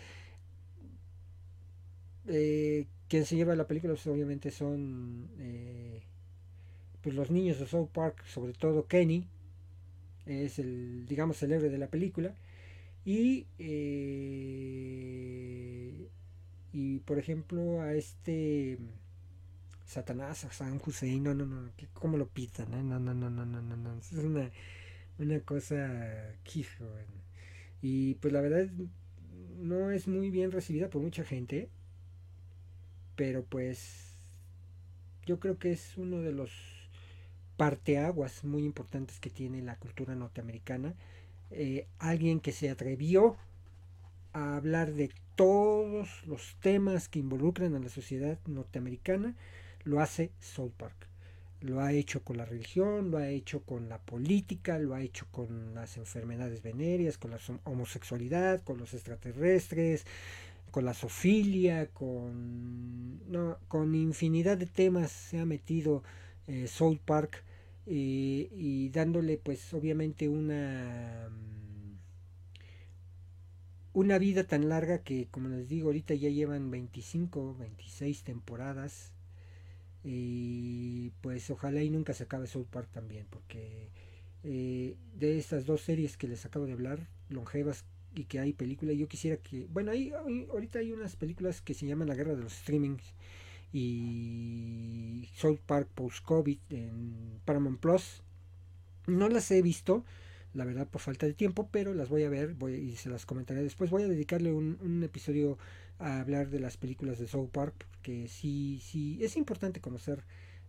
eh, 2.27 2.87
quien 3.09 3.25
se 3.27 3.37
lleva 3.37 3.55
la 3.57 3.67
película, 3.67 3.95
pues, 3.95 4.07
obviamente 4.07 4.51
son... 4.51 5.31
Eh, 5.39 6.03
pues 7.05 7.15
los 7.15 7.31
niños 7.31 7.61
de 7.61 7.67
South 7.67 7.91
Park, 7.93 8.25
sobre 8.25 8.55
todo 8.55 8.87
Kenny, 8.87 9.27
es 10.25 10.59
el, 10.59 11.05
digamos, 11.07 11.43
el 11.43 11.53
héroe 11.53 11.69
de 11.69 11.77
la 11.77 11.89
película. 11.89 12.35
Y, 13.05 13.47
eh, 13.59 14.89
y 16.73 17.01
por 17.01 17.19
ejemplo, 17.19 17.83
a 17.83 17.93
este 17.93 18.79
Satanás, 19.85 20.47
a 20.47 20.53
San 20.53 20.81
Hussein, 20.85 21.23
no, 21.23 21.35
no, 21.35 21.45
no, 21.45 21.71
¿cómo 21.93 22.17
lo 22.17 22.27
pitan? 22.27 22.71
No, 22.71 22.83
no, 22.83 22.99
no, 22.99 23.13
no, 23.13 23.29
no, 23.31 23.45
no, 23.45 23.77
no, 23.77 23.99
es 23.99 24.11
una, 24.13 24.51
una 25.19 25.41
cosa 25.41 26.35
quijo. 26.43 26.87
Y 27.83 28.15
pues 28.15 28.33
la 28.33 28.41
verdad 28.41 28.71
no 29.59 29.91
es 29.91 30.09
muy 30.09 30.31
bien 30.31 30.53
recibida 30.53 30.89
por 30.89 31.03
mucha 31.03 31.23
gente, 31.23 31.69
pero 33.15 33.45
pues 33.45 34.17
yo 35.27 35.39
creo 35.39 35.59
que 35.59 35.73
es 35.73 35.99
uno 35.99 36.23
de 36.23 36.33
los 36.33 36.74
parteaguas 37.57 38.45
muy 38.45 38.65
importantes 38.65 39.21
que 39.21 39.31
tiene 39.31 39.63
la 39.63 39.77
cultura 39.77 40.15
norteamericana. 40.15 40.95
Eh, 41.51 41.87
alguien 41.99 42.41
que 42.41 42.53
se 42.53 42.71
atrevió 42.71 43.37
a 44.33 44.57
hablar 44.57 44.93
de 44.93 45.11
todos 45.37 46.27
los 46.27 46.57
temas 46.61 47.09
que 47.09 47.21
involucran 47.21 47.75
a 47.75 47.79
la 47.79 47.89
sociedad 47.89 48.39
norteamericana, 48.47 49.35
lo 49.85 50.01
hace 50.01 50.31
South 50.41 50.73
Park. 50.77 51.09
Lo 51.61 51.81
ha 51.81 51.93
hecho 51.93 52.23
con 52.23 52.37
la 52.37 52.45
religión, 52.45 53.11
lo 53.11 53.19
ha 53.19 53.29
hecho 53.29 53.63
con 53.63 53.89
la 53.89 53.99
política, 53.99 54.79
lo 54.79 54.95
ha 54.95 55.03
hecho 55.03 55.27
con 55.31 55.75
las 55.75 55.97
enfermedades 55.97 56.63
venéreas, 56.63 57.17
con 57.17 57.31
la 57.31 57.39
homosexualidad, 57.65 58.63
con 58.63 58.79
los 58.79 58.93
extraterrestres, 58.93 60.05
con 60.71 60.85
la 60.85 60.93
sofilia, 60.93 61.87
con, 61.87 63.31
no, 63.31 63.59
con 63.69 63.95
infinidad 63.95 64.59
de 64.59 64.67
temas 64.67 65.13
se 65.13 65.39
ha 65.39 65.47
metido 65.47 66.03
eh, 66.49 66.69
Park 67.05 67.45
y 67.87 68.89
dándole 68.91 69.39
pues 69.39 69.73
obviamente 69.75 70.29
una 70.29 71.29
mm, 71.31 71.97
una 73.93 74.19
vida 74.19 74.45
tan 74.45 74.69
larga 74.69 75.03
que 75.03 75.29
como 75.31 75.49
les 75.49 75.69
digo 75.69 75.89
ahorita 75.89 76.15
ya 76.15 76.29
llevan 76.29 76.71
25 76.71 77.57
26 77.59 78.25
temporadas 78.25 79.13
y 80.05 81.11
pues 81.23 81.51
ojalá 81.51 81.83
y 81.83 81.91
nunca 81.91 82.13
se 82.15 82.25
acabe 82.25 82.47
South 82.47 82.67
Park 82.71 82.89
también 82.93 83.27
porque 83.31 83.91
eh, 84.45 84.97
de 85.17 85.39
estas 85.39 85.67
dos 85.67 85.81
series 85.83 86.17
que 86.17 86.29
les 86.29 86.45
acabo 86.45 86.67
de 86.67 86.73
hablar 86.73 87.09
longevas 87.31 87.85
y 88.15 88.25
que 88.25 88.41
hay 88.41 88.53
películas 88.53 88.97
yo 88.97 89.09
quisiera 89.09 89.37
que 89.39 89.67
bueno 89.71 89.93
ahí 89.93 90.13
ahorita 90.51 90.81
hay 90.81 90.93
unas 90.93 91.17
películas 91.17 91.61
que 91.63 91.75
se 91.75 91.87
llaman 91.87 92.09
la 92.09 92.15
guerra 92.15 92.35
de 92.35 92.43
los 92.43 92.53
streamings 92.53 93.15
y 93.75 95.29
South 95.35 95.59
Park 95.67 95.89
Post-COVID 95.95 96.59
en 96.71 97.41
Paramount 97.45 97.81
Plus. 97.81 98.23
No 99.09 99.29
las 99.29 99.51
he 99.51 99.61
visto, 99.63 100.05
la 100.55 100.65
verdad 100.65 100.87
por 100.89 101.01
falta 101.01 101.27
de 101.27 101.35
tiempo, 101.35 101.69
pero 101.73 101.93
las 101.93 102.09
voy 102.09 102.23
a 102.23 102.29
ver 102.29 102.55
voy, 102.55 102.75
y 102.75 102.97
se 102.97 103.11
las 103.11 103.27
comentaré 103.27 103.63
después. 103.65 103.91
Voy 103.91 104.05
a 104.05 104.09
dedicarle 104.09 104.53
un, 104.53 105.03
episodio 105.03 105.59
a 105.99 106.21
hablar 106.21 106.51
de 106.51 106.61
las 106.61 106.77
películas 106.77 107.19
de 107.19 107.27
South 107.27 107.51
Park, 107.51 107.87
porque 107.91 108.29
sí, 108.29 108.81
sí, 108.81 109.19
es 109.21 109.37
importante 109.37 109.81
conocer 109.81 110.23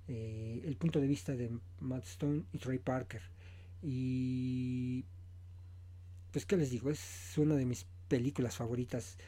eh, 0.08 0.62
el 0.66 0.76
punto 0.76 1.00
de 1.00 1.08
vista 1.08 1.36
de 1.36 1.52
Matt 1.80 2.06
Stone 2.06 2.46
y 2.54 2.58
Trey 2.58 2.80
Parker. 2.80 3.22
Y 3.84 5.06
pues 6.32 6.48
qué 6.48 6.58
les 6.58 6.72
digo, 6.72 6.90
es 6.90 7.38
una 7.38 7.56
de 7.56 7.68
mis 7.68 7.86
películas 8.08 8.56
favoritas. 8.56 9.20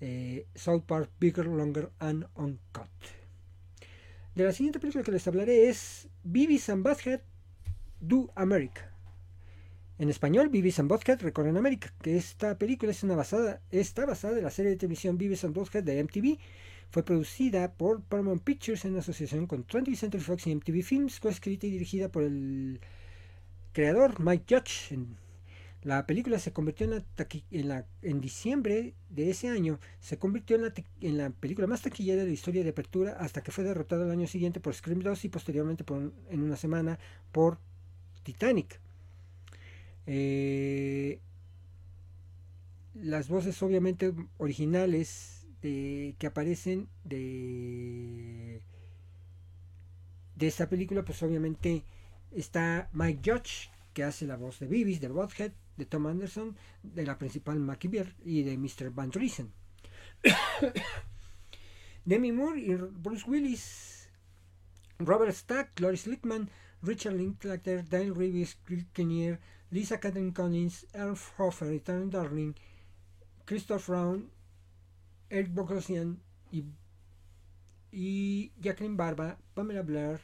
Eh, 0.00 0.46
South 0.54 0.84
Park 0.86 1.10
Bigger, 1.18 1.46
Longer 1.46 1.90
and 1.98 2.28
Uncut. 2.36 3.23
De 4.34 4.42
la 4.42 4.52
siguiente 4.52 4.80
película 4.80 5.04
que 5.04 5.12
les 5.12 5.28
hablaré 5.28 5.68
es 5.68 6.08
Beavis 6.24 6.68
and 6.68 6.82
Butthead 6.82 7.20
Do 8.00 8.32
America. 8.34 8.90
En 9.96 10.08
español, 10.08 10.48
Beavis 10.48 10.80
and 10.80 10.90
Butthead 10.90 11.20
Recorren 11.20 11.56
América, 11.56 11.94
que 12.02 12.16
esta 12.16 12.58
película 12.58 12.90
es 12.90 13.04
una 13.04 13.14
basada, 13.14 13.60
está 13.70 14.06
basada 14.06 14.38
en 14.38 14.42
la 14.42 14.50
serie 14.50 14.72
de 14.72 14.76
televisión 14.76 15.18
Beavis 15.18 15.44
and 15.44 15.54
Butthead 15.54 15.84
de 15.84 16.02
MTV. 16.02 16.38
Fue 16.90 17.04
producida 17.04 17.74
por 17.74 18.02
Paramount 18.02 18.42
Pictures 18.42 18.84
en 18.84 18.96
asociación 18.96 19.46
con 19.46 19.64
20th 19.64 19.94
Century 19.94 20.22
Fox 20.24 20.48
y 20.48 20.54
MTV 20.56 20.82
Films, 20.82 21.20
coescrita 21.20 21.68
y 21.68 21.70
dirigida 21.70 22.08
por 22.08 22.24
el 22.24 22.80
creador 23.72 24.18
Mike 24.18 24.52
Judge. 24.52 24.98
La 25.84 26.06
película 26.06 26.38
se 26.38 26.50
convirtió 26.50 26.86
en, 26.86 27.68
la, 27.68 27.86
en 28.00 28.20
diciembre 28.22 28.94
de 29.10 29.28
ese 29.28 29.48
año, 29.48 29.78
se 30.00 30.18
convirtió 30.18 30.56
en 30.56 31.18
la, 31.18 31.30
película 31.30 31.66
más 31.66 31.82
taquillera 31.82 32.22
de 32.22 32.28
la 32.28 32.32
historia 32.32 32.64
de 32.64 32.70
apertura 32.70 33.12
hasta 33.20 33.42
que 33.42 33.52
fue 33.52 33.64
derrotada 33.64 34.06
el 34.06 34.10
año 34.10 34.26
siguiente 34.26 34.60
por 34.60 34.74
Scream 34.74 35.00
2 35.00 35.26
y 35.26 35.28
posteriormente 35.28 35.84
en 36.30 36.42
una 36.42 36.56
semana 36.56 36.98
por 37.32 37.58
Titanic. 38.22 38.80
Eh, 40.06 41.20
las 42.94 43.28
voces 43.28 43.62
obviamente 43.62 44.14
originales 44.38 45.46
de, 45.60 46.14
que 46.18 46.26
aparecen 46.26 46.88
de, 47.04 48.62
de 50.34 50.46
esta 50.46 50.66
película, 50.70 51.04
pues 51.04 51.22
obviamente 51.22 51.84
está 52.32 52.88
Mike 52.94 53.30
Judge, 53.30 53.70
que 53.92 54.02
hace 54.02 54.26
la 54.26 54.36
voz 54.36 54.60
de 54.60 54.66
Beavis, 54.66 55.02
de 55.02 55.08
Bothead, 55.08 55.52
de 55.76 55.86
Tom 55.86 56.06
Anderson, 56.06 56.56
de 56.82 57.04
la 57.04 57.18
principal 57.18 57.58
Mackie 57.58 57.90
y 58.24 58.42
de 58.42 58.56
Mr. 58.56 58.90
Van 58.90 59.10
Driesen. 59.10 59.52
Demi 62.04 62.32
Moore 62.32 62.60
y 62.60 62.74
Bruce 62.74 63.24
Willis, 63.26 64.10
Robert 64.98 65.32
Stack, 65.32 65.80
Loris 65.80 66.06
Lickman, 66.06 66.50
Richard 66.82 67.14
Linklater, 67.14 67.88
Dale 67.88 68.12
Reeves, 68.12 68.58
Chris 68.64 68.84
Kinnear, 68.92 69.40
Lisa 69.70 69.98
Catherine 69.98 70.32
Collins, 70.32 70.86
Elf 70.92 71.32
Hofer, 71.38 71.72
Ethan 71.72 72.10
Darling, 72.10 72.54
Christoph 73.46 73.88
Brown, 73.88 74.30
Eric 75.30 75.52
Bogosian 75.52 76.20
y, 76.52 76.64
y 77.90 78.52
Jacqueline 78.60 78.96
Barba, 78.96 79.38
Pamela 79.54 79.82
Blair, 79.82 80.20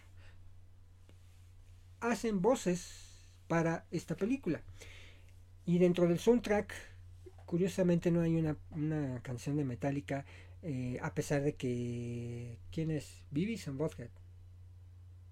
hacen 2.01 2.41
voces 2.41 3.27
para 3.49 3.87
esta 3.91 4.17
película. 4.17 4.63
Y 5.71 5.79
dentro 5.79 6.09
del 6.09 6.19
soundtrack, 6.19 6.75
curiosamente 7.47 8.11
no 8.11 8.23
hay 8.23 8.35
una, 8.35 9.23
canción 9.23 9.57
de 9.57 9.65
Metallica, 9.65 10.25
eh, 10.65 10.99
a 11.01 11.15
pesar 11.15 11.43
de 11.43 11.55
que... 11.55 12.59
¿Quién 12.73 12.91
es? 12.91 13.23
Bibis 13.31 13.69
and 13.69 13.79
Bothead. 13.79 14.11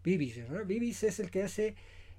Bibis, 0.04 0.36
¿verdad? 0.36 0.64
Bibis 0.64 1.02
es 1.02 1.18
el 1.18 1.32
que 1.32 1.42
hace... 1.42 1.74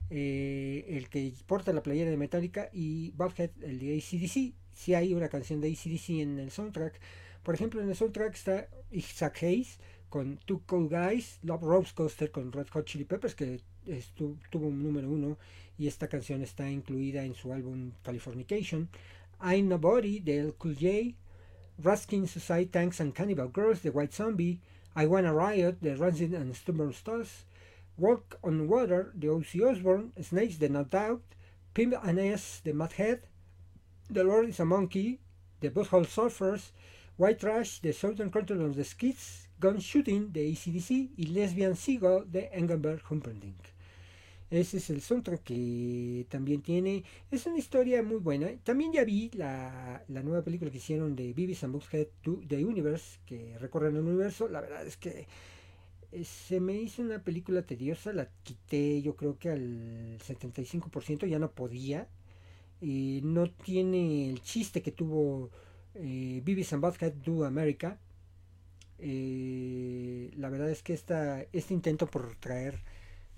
Eh, 0.10 0.84
el 0.90 1.08
que 1.08 1.34
porta 1.48 1.72
la 1.72 1.82
playera 1.82 2.10
de 2.10 2.18
Metallica 2.18 2.70
y 2.74 3.12
Bothead 3.12 3.52
el 3.62 3.80
de 3.80 3.96
ACDC. 3.96 4.54
Si 4.74 4.94
hay 4.96 5.14
una 5.14 5.30
canción 5.30 5.62
de 5.62 5.72
ACDC 5.72 6.10
en 6.20 6.40
el 6.40 6.52
soundtrack. 6.52 7.00
Por 7.42 7.56
ejemplo, 7.56 7.82
en 7.82 7.88
el 7.88 7.96
soundtrack 7.96 8.34
está 8.34 8.68
Isaac 8.92 9.44
Hayes 9.44 9.80
con 10.10 10.40
Two 10.40 10.62
Cool 10.66 10.90
Guys, 10.90 11.40
Love 11.44 11.62
Rose 11.62 11.94
Coaster 11.96 12.32
con 12.32 12.52
Red 12.52 12.68
Hot 12.72 12.84
Chili 12.84 13.06
Peppers, 13.06 13.34
que 13.34 13.62
tuvo 14.14 14.68
un 14.68 14.84
número 14.84 15.10
uno 15.10 15.38
y 15.80 15.88
esta 15.88 16.10
canción 16.10 16.44
está 16.44 16.70
incluida 16.70 17.24
en 17.24 17.34
su 17.34 17.54
álbum 17.54 17.94
Californication. 18.04 18.90
I'm 19.42 19.70
Nobody 19.70 20.20
de 20.20 20.38
El 20.38 20.54
Cool 20.56 20.76
J, 20.76 21.16
Ruskin 21.82 22.28
Society 22.28 22.66
Tanks 22.66 23.00
and 23.00 23.14
Cannibal 23.14 23.50
Girls 23.52 23.82
de 23.82 23.90
White 23.90 24.14
Zombie, 24.14 24.60
I 24.96 25.06
Wanna 25.06 25.34
Riot 25.34 25.78
de 25.80 25.96
Rancid 25.96 26.36
and 26.36 26.54
Stubborn 26.54 26.92
Stars, 26.92 27.46
Walk 27.98 28.38
on 28.44 28.68
Water 28.68 29.14
de 29.18 29.30
Ozzy 29.30 29.62
Osbourne, 29.62 30.12
Snakes 30.22 30.60
de 30.60 30.68
No 30.68 30.84
Doubt, 30.84 31.24
Pimp 31.74 31.94
and 32.04 32.20
S 32.20 32.62
de 32.66 32.74
Mad 32.74 32.92
Head, 32.92 33.22
The 34.10 34.26
Lord 34.26 34.50
is 34.50 34.60
a 34.60 34.66
Monkey 34.66 35.20
de 35.62 35.70
Butthole 35.70 36.06
Surfers, 36.06 36.72
White 37.16 37.40
Trash 37.40 37.80
de 37.80 37.94
Southern 37.94 38.30
Control 38.30 38.66
of 38.66 38.76
the 38.76 38.84
Skids, 38.84 39.48
Gun 39.62 39.80
Shooting 39.80 40.34
de 40.34 40.52
ACDC 40.52 41.12
y 41.16 41.26
Lesbian 41.34 41.76
Seagull 41.76 42.26
de 42.30 42.50
Engelbert 42.52 43.04
Humperdinck. 43.10 43.79
Ese 44.52 44.78
es 44.78 44.90
el 44.90 45.02
soundtrack 45.02 45.44
que 45.44 46.26
también 46.30 46.62
tiene. 46.62 47.04
Es 47.30 47.46
una 47.46 47.60
historia 47.60 48.02
muy 48.02 48.18
buena. 48.18 48.50
También 48.64 48.92
ya 48.92 49.04
vi 49.04 49.30
la, 49.34 50.04
nueva 50.08 50.44
película 50.44 50.72
que 50.72 50.78
hicieron 50.78 51.16
de 51.16 51.34
Beavis 51.34 51.64
and 51.64 51.74
Butthead 51.74 52.08
The 52.48 52.66
Universe, 52.66 53.20
que 53.28 53.58
recorren 53.60 53.96
el 53.96 54.04
universo. 54.04 54.48
La 54.48 54.62
verdad 54.62 54.88
es 54.88 54.98
que 54.98 55.28
eh, 56.12 56.24
se 56.24 56.60
me 56.60 56.74
hizo 56.74 57.04
una 57.04 57.24
película 57.24 57.62
tediosa. 57.62 58.12
La 58.12 58.30
quité 58.44 59.02
yo 59.04 59.16
creo 59.16 59.38
que 59.38 59.50
al 59.50 60.18
75%. 60.20 61.28
Ya 61.28 61.38
no 61.38 61.52
podía. 61.52 62.08
Y 62.82 63.22
no 63.24 63.52
tiene 63.52 64.30
el 64.30 64.42
chiste 64.42 64.82
que 64.82 64.92
tuvo 64.92 65.52
eh, 65.94 66.42
Beavis 66.44 66.74
and 66.74 66.86
America. 67.46 68.00
Eh, 68.98 70.32
la 70.38 70.50
verdad 70.50 70.72
es 70.72 70.82
que 70.82 70.94
esta, 70.94 71.42
este 71.54 71.74
intento 71.74 72.08
por 72.08 72.36
traer 72.36 72.80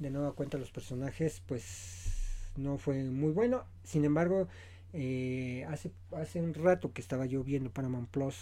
de 0.02 0.10
nueva 0.10 0.34
cuenta 0.34 0.58
los 0.58 0.72
personajes, 0.72 1.42
pues 1.46 2.12
no 2.58 2.78
fue 2.78 3.04
muy 3.04 3.32
bueno. 3.32 3.64
Sin 3.84 4.04
embargo, 4.04 4.48
eh, 4.94 5.66
hace, 5.70 5.92
hace 6.12 6.42
un 6.42 6.54
rato 6.54 6.92
que 6.92 7.02
estaba 7.02 7.26
yo 7.26 7.44
viendo 7.44 7.72
Paramount 7.72 8.10
Plus, 8.10 8.36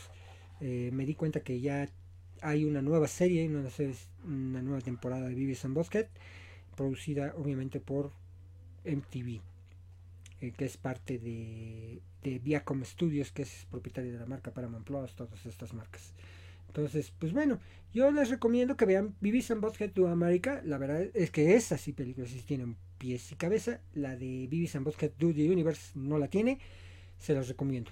eh, 0.61 0.89
me 0.93 1.05
di 1.05 1.15
cuenta 1.15 1.41
que 1.41 1.59
ya 1.59 1.89
hay 2.41 2.63
una 2.63 2.81
nueva 2.81 3.07
serie, 3.07 3.45
una, 3.45 3.69
una 4.25 4.61
nueva 4.61 4.81
temporada 4.81 5.27
de 5.27 5.35
Vivis 5.35 5.65
and 5.65 5.75
Bosket, 5.75 6.09
producida 6.75 7.33
obviamente 7.37 7.81
por 7.81 8.11
MTV, 8.85 9.41
eh, 10.39 10.51
que 10.57 10.65
es 10.65 10.77
parte 10.77 11.19
de, 11.19 12.01
de 12.23 12.39
Viacom 12.39 12.85
Studios, 12.85 13.33
que 13.33 13.41
es 13.41 13.67
propietario 13.69 14.13
de 14.13 14.19
la 14.19 14.25
marca 14.25 14.51
Paramount 14.51 14.85
Plus, 14.85 15.13
todas 15.13 15.45
estas 15.45 15.73
marcas. 15.73 16.13
Entonces, 16.69 17.11
pues 17.17 17.33
bueno, 17.33 17.59
yo 17.93 18.11
les 18.11 18.29
recomiendo 18.29 18.77
que 18.77 18.85
vean 18.85 19.15
Vivis 19.21 19.49
and 19.49 19.61
Butthead 19.61 19.91
to 19.91 20.07
America. 20.07 20.61
La 20.63 20.77
verdad 20.77 21.07
es 21.15 21.31
que 21.31 21.55
esa 21.55 21.77
sí 21.77 21.93
película 21.93 22.27
sí 22.27 22.41
tiene 22.45 22.75
pies 22.99 23.31
y 23.31 23.35
cabeza. 23.35 23.81
La 23.95 24.15
de 24.15 24.47
Vivis 24.47 24.75
and 24.75 24.85
Butthead 24.85 25.11
Do 25.17 25.33
the 25.33 25.49
Universe 25.49 25.91
no 25.95 26.19
la 26.19 26.27
tiene. 26.27 26.59
Se 27.17 27.33
las 27.33 27.47
recomiendo. 27.47 27.89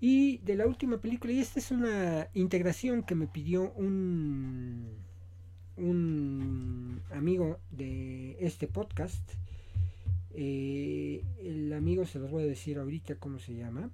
Y 0.00 0.38
de 0.38 0.54
la 0.54 0.66
última 0.66 0.98
película, 1.00 1.32
y 1.32 1.40
esta 1.40 1.58
es 1.58 1.70
una 1.70 2.28
integración 2.34 3.02
que 3.02 3.14
me 3.14 3.26
pidió 3.26 3.72
un, 3.72 4.90
un 5.76 7.00
amigo 7.10 7.58
de 7.70 8.36
este 8.38 8.68
podcast. 8.68 9.28
Eh, 10.34 11.24
el 11.42 11.72
amigo 11.72 12.04
se 12.04 12.18
los 12.18 12.30
voy 12.30 12.44
a 12.44 12.46
decir 12.46 12.78
ahorita 12.78 13.16
cómo 13.16 13.40
se 13.40 13.54
llama. 13.54 13.90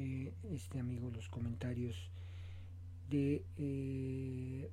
Eh, 0.00 0.32
este 0.54 0.78
amigo 0.78 1.10
los 1.10 1.28
comentarios 1.28 2.08
de 3.10 3.42
eh, 3.56 4.70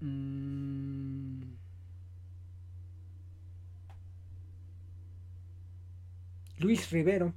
mm, 0.00 1.42
Luis 6.60 6.90
Rivero 6.92 7.34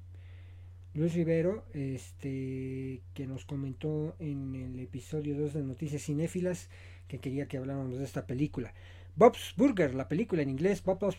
Luis 0.93 1.13
Rivero 1.13 1.65
este 1.73 3.01
que 3.13 3.27
nos 3.27 3.43
comentó 3.43 4.15
en 4.19 4.55
el 4.55 4.79
episodio 4.79 5.37
2 5.37 5.55
de 5.55 5.63
Noticias 5.63 6.03
Cinéfilas 6.03 6.69
que 7.09 7.19
quería 7.19 7.49
que 7.49 7.57
habláramos 7.57 7.97
de 7.97 8.05
esta 8.05 8.25
película 8.25 8.73
Bob's 9.13 9.53
Burger, 9.57 9.93
la 9.93 10.07
película 10.07 10.41
en 10.41 10.49
inglés 10.49 10.81
Bob's, 10.83 11.17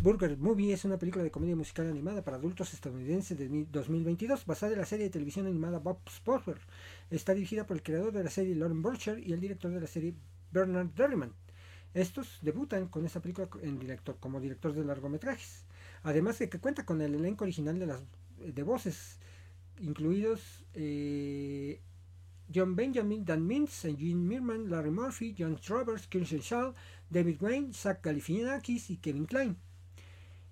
Burger 0.00 0.38
Movie 0.38 0.72
es 0.72 0.86
una 0.86 0.98
película 0.98 1.22
de 1.22 1.30
comedia 1.30 1.54
musical 1.54 1.86
animada 1.86 2.24
para 2.24 2.38
adultos 2.38 2.72
estadounidense 2.72 3.34
de 3.34 3.66
2022 3.70 4.46
basada 4.46 4.72
en 4.72 4.78
la 4.78 4.86
serie 4.86 5.04
de 5.04 5.10
televisión 5.10 5.46
animada 5.46 5.78
Bob's 5.78 6.22
Burger. 6.24 6.56
Está 7.10 7.34
dirigida 7.34 7.66
por 7.66 7.76
el 7.76 7.82
creador 7.82 8.12
de 8.12 8.24
la 8.24 8.30
serie 8.30 8.54
Lauren 8.54 8.80
Burcher 8.80 9.18
y 9.18 9.34
el 9.34 9.40
director 9.40 9.70
de 9.70 9.80
la 9.80 9.86
serie 9.86 10.14
Bernard 10.50 10.88
Derriman. 10.94 11.34
Estos 11.92 12.38
debutan 12.40 12.88
con 12.88 13.04
esta 13.04 13.20
película 13.20 13.48
en 13.62 13.78
director, 13.78 14.16
como 14.18 14.40
director 14.40 14.72
de 14.72 14.84
largometrajes. 14.84 15.66
Además 16.04 16.38
de 16.38 16.48
que 16.48 16.58
cuenta 16.58 16.86
con 16.86 17.02
el 17.02 17.14
elenco 17.14 17.44
original 17.44 17.78
de 17.78 17.86
las 17.86 18.02
de 18.38 18.62
voces, 18.62 19.18
incluidos 19.78 20.64
eh, 20.72 21.80
John 22.54 22.76
Benjamin, 22.76 23.24
Dan 23.24 23.46
Mintz, 23.46 23.84
Eugene 23.84 24.14
Mirman, 24.14 24.70
Larry 24.70 24.90
Murphy, 24.90 25.34
John 25.36 25.56
Travers, 25.56 26.06
Kirsten 26.06 26.40
Shaw, 26.40 26.74
David 27.10 27.40
Wayne, 27.40 27.72
Zach 27.72 28.02
Galifianakis 28.02 28.90
y 28.90 28.96
Kevin 28.96 29.26
Klein. 29.26 29.56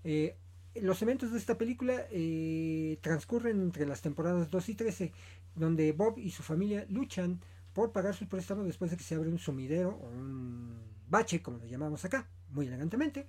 Eh, 0.04 0.36
los 0.74 1.00
eventos 1.02 1.32
de 1.32 1.38
esta 1.38 1.56
película 1.56 2.06
eh, 2.10 2.98
transcurren 3.00 3.60
entre 3.62 3.86
las 3.86 4.02
temporadas 4.02 4.50
2 4.50 4.68
y 4.68 4.74
13, 4.74 5.12
donde 5.54 5.92
Bob 5.92 6.18
y 6.18 6.30
su 6.30 6.42
familia 6.42 6.84
luchan 6.88 7.40
por 7.72 7.92
pagar 7.92 8.14
su 8.14 8.28
préstamo 8.28 8.64
después 8.64 8.90
de 8.90 8.96
que 8.96 9.04
se 9.04 9.14
abre 9.14 9.28
un 9.28 9.38
sumidero 9.38 9.90
o 9.90 10.08
un 10.08 10.78
bache, 11.08 11.42
como 11.42 11.58
lo 11.58 11.66
llamamos 11.66 12.04
acá, 12.04 12.28
muy 12.50 12.66
elegantemente, 12.66 13.26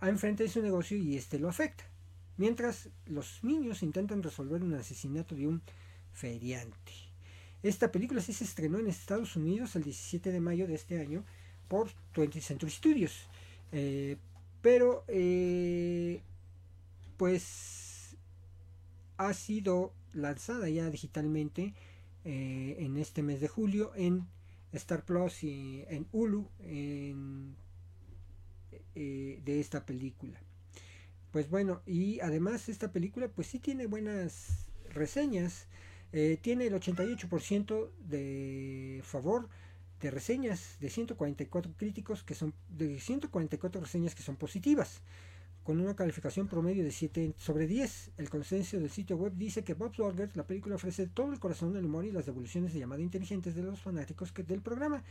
a 0.00 0.08
enfrente 0.08 0.44
de 0.44 0.48
su 0.48 0.62
negocio 0.62 0.96
y 0.96 1.16
este 1.16 1.38
lo 1.38 1.48
afecta. 1.48 1.84
Mientras 2.36 2.88
los 3.06 3.42
niños 3.42 3.82
intentan 3.82 4.22
resolver 4.22 4.62
un 4.62 4.74
asesinato 4.74 5.34
de 5.34 5.46
un 5.46 5.62
feriante. 6.12 6.92
Esta 7.62 7.90
película 7.90 8.20
sí 8.20 8.32
se 8.32 8.44
estrenó 8.44 8.78
en 8.78 8.86
Estados 8.86 9.34
Unidos 9.34 9.74
el 9.74 9.82
17 9.82 10.30
de 10.30 10.40
mayo 10.40 10.66
de 10.68 10.74
este 10.74 11.00
año 11.00 11.24
por 11.68 11.88
20th 12.14 12.40
Century 12.40 12.72
Studios. 12.72 13.28
Eh, 13.72 14.16
pero, 14.62 15.04
eh, 15.08 16.22
pues, 17.16 18.16
ha 19.16 19.32
sido 19.34 19.92
lanzada 20.12 20.68
ya 20.68 20.90
digitalmente 20.90 21.74
eh, 22.24 22.76
en 22.80 22.96
este 22.96 23.22
mes 23.22 23.40
de 23.40 23.48
julio 23.48 23.92
en 23.94 24.26
Star 24.72 25.04
Plus 25.04 25.44
y 25.44 25.84
en 25.88 26.06
Hulu 26.12 26.48
de 28.94 29.60
esta 29.60 29.86
película. 29.86 30.40
Pues 31.30 31.48
bueno, 31.50 31.82
y 31.86 32.20
además 32.20 32.68
esta 32.68 32.90
película 32.90 33.28
pues 33.28 33.46
sí 33.46 33.58
tiene 33.58 33.86
buenas 33.86 34.68
reseñas. 34.90 35.68
Tiene 36.10 36.66
el 36.66 36.74
88% 36.74 37.90
de 38.08 39.00
favor 39.04 39.48
de 40.00 40.10
reseñas 40.10 40.76
de 40.80 40.90
144 40.90 41.72
críticos 41.76 42.22
que 42.22 42.34
son 42.34 42.54
de 42.68 43.00
144 43.00 43.80
reseñas 43.80 44.14
que 44.14 44.22
son 44.22 44.36
positivas 44.36 45.02
con 45.68 45.80
una 45.80 45.94
calificación 45.94 46.48
promedio 46.48 46.82
de 46.82 46.90
7 46.90 47.34
sobre 47.36 47.66
10. 47.66 48.12
El 48.16 48.30
consenso 48.30 48.78
del 48.78 48.88
sitio 48.88 49.18
web 49.18 49.34
dice 49.36 49.64
que 49.64 49.74
Bob's 49.74 49.98
Burgers, 49.98 50.34
la 50.34 50.46
película 50.46 50.76
ofrece 50.76 51.06
todo 51.08 51.30
el 51.30 51.38
corazón, 51.38 51.76
el 51.76 51.84
humor 51.84 52.06
y 52.06 52.10
las 52.10 52.24
devoluciones 52.24 52.72
de 52.72 52.78
llamada 52.78 53.02
inteligentes 53.02 53.54
de 53.54 53.62
los 53.62 53.78
fanáticos 53.78 54.32
del 54.32 54.62
programa, 54.62 55.04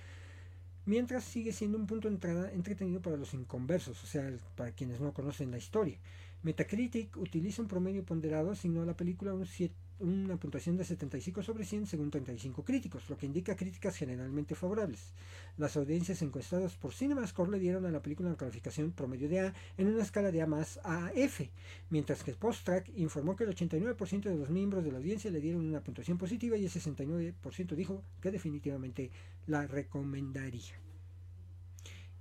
mientras 0.86 1.26
sigue 1.26 1.54
siendo 1.54 1.78
un 1.78 1.86
punto 1.86 2.08
de 2.08 2.16
entrada 2.16 2.52
entretenido 2.52 3.04
para 3.04 3.18
los 3.18 3.36
inconversos, 3.36 4.04
o 4.04 4.08
sea, 4.08 4.36
para 4.56 4.72
quienes 4.72 5.00
no 5.00 5.14
conocen 5.14 5.52
la 5.52 5.60
historia. 5.60 6.00
Metacritic 6.42 7.16
utiliza 7.18 7.62
un 7.62 7.68
promedio 7.68 8.04
ponderado, 8.04 8.50
asignó 8.50 8.82
a 8.82 8.86
la 8.88 8.98
película 8.98 9.36
un 9.36 9.46
7 9.46 9.76
una 10.00 10.38
puntuación 10.38 10.78
de 10.78 10.84
75 10.84 11.42
sobre 11.42 11.66
100 11.66 11.88
según 11.88 12.12
35 12.12 12.64
críticos, 12.64 13.10
lo 13.10 13.18
que 13.18 13.26
indica 13.26 13.56
críticas 13.56 13.96
generalmente 13.96 14.56
favorables. 14.56 15.14
Las 15.58 15.76
audiencias 15.78 16.22
encuestadas 16.22 16.76
por 16.76 16.94
CinemaScore 16.94 17.52
le 17.52 17.60
dieron 17.60 17.86
a 17.86 17.92
la 17.92 18.02
película 18.02 18.30
una 18.30 18.38
calificación 18.38 18.92
promedio 18.92 19.28
de 19.30 19.40
A 19.40 19.54
en 19.78 19.88
una 19.88 20.04
escala 20.04 20.32
de 20.32 20.42
A 20.42 20.48
más 20.48 20.80
a 20.84 21.12
F, 21.16 21.50
mientras 21.90 22.24
que 22.24 22.34
Posttrack 22.34 22.90
informó 22.96 23.36
que 23.36 23.44
el 23.44 23.56
89% 23.56 24.24
de 24.24 24.38
los 24.38 24.50
miembros 24.50 24.84
de 24.84 24.92
la 24.92 24.98
audiencia 24.98 25.32
le 25.32 25.42
dieron 25.42 25.66
una 25.66 25.82
puntuación 25.82 26.18
positiva 26.18 26.58
y 26.58 26.66
el 26.66 26.72
69% 26.72 27.76
dijo 27.76 28.04
que 28.22 28.32
definitivamente 28.32 29.12
la 29.48 29.66
recomendaría. 29.66 30.76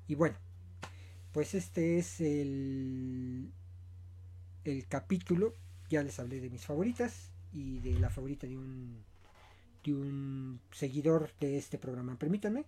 Y 0.09 0.15
bueno, 0.15 0.37
pues 1.33 1.55
este 1.55 1.99
es 1.99 2.21
el, 2.21 3.53
el 4.65 4.87
capítulo, 4.87 5.53
ya 5.91 6.03
les 6.03 6.19
hablé 6.19 6.41
de 6.41 6.49
mis 6.49 6.65
favoritas, 6.65 7.33
y 7.57 7.81
de 7.81 7.99
la 7.99 8.11
favorita 8.11 8.47
de 8.47 8.59
un, 8.59 9.03
de 9.83 9.95
un 9.95 10.61
seguidor 10.73 11.33
de 11.41 11.57
este 11.57 11.79
programa. 11.79 12.17
Permítanme. 12.17 12.67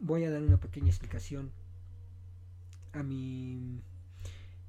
Voy 0.00 0.24
a 0.24 0.30
dar 0.30 0.42
una 0.42 0.58
pequeña 0.58 0.88
explicación 0.88 1.50
a 2.92 3.02
mi 3.02 3.82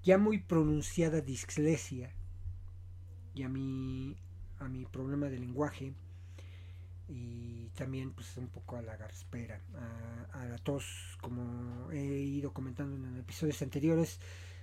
ya 0.03 0.17
muy 0.17 0.39
pronunciada 0.39 1.21
dislexia 1.21 2.11
y 3.33 3.43
a 3.43 3.49
mi, 3.49 4.17
a 4.59 4.67
mi 4.67 4.85
problema 4.85 5.27
de 5.27 5.39
lenguaje 5.39 5.93
y 7.07 7.69
también 7.75 8.11
pues 8.11 8.35
un 8.37 8.47
poco 8.47 8.75
a 8.75 8.81
la 8.81 8.97
garspera, 8.97 9.61
a, 10.33 10.41
a 10.41 10.45
la 10.45 10.57
tos, 10.57 11.17
como 11.21 11.89
he 11.91 12.03
ido 12.03 12.51
comentando 12.51 12.95
en 12.95 13.17
episodios 13.17 13.61
anteriores, 13.61 14.19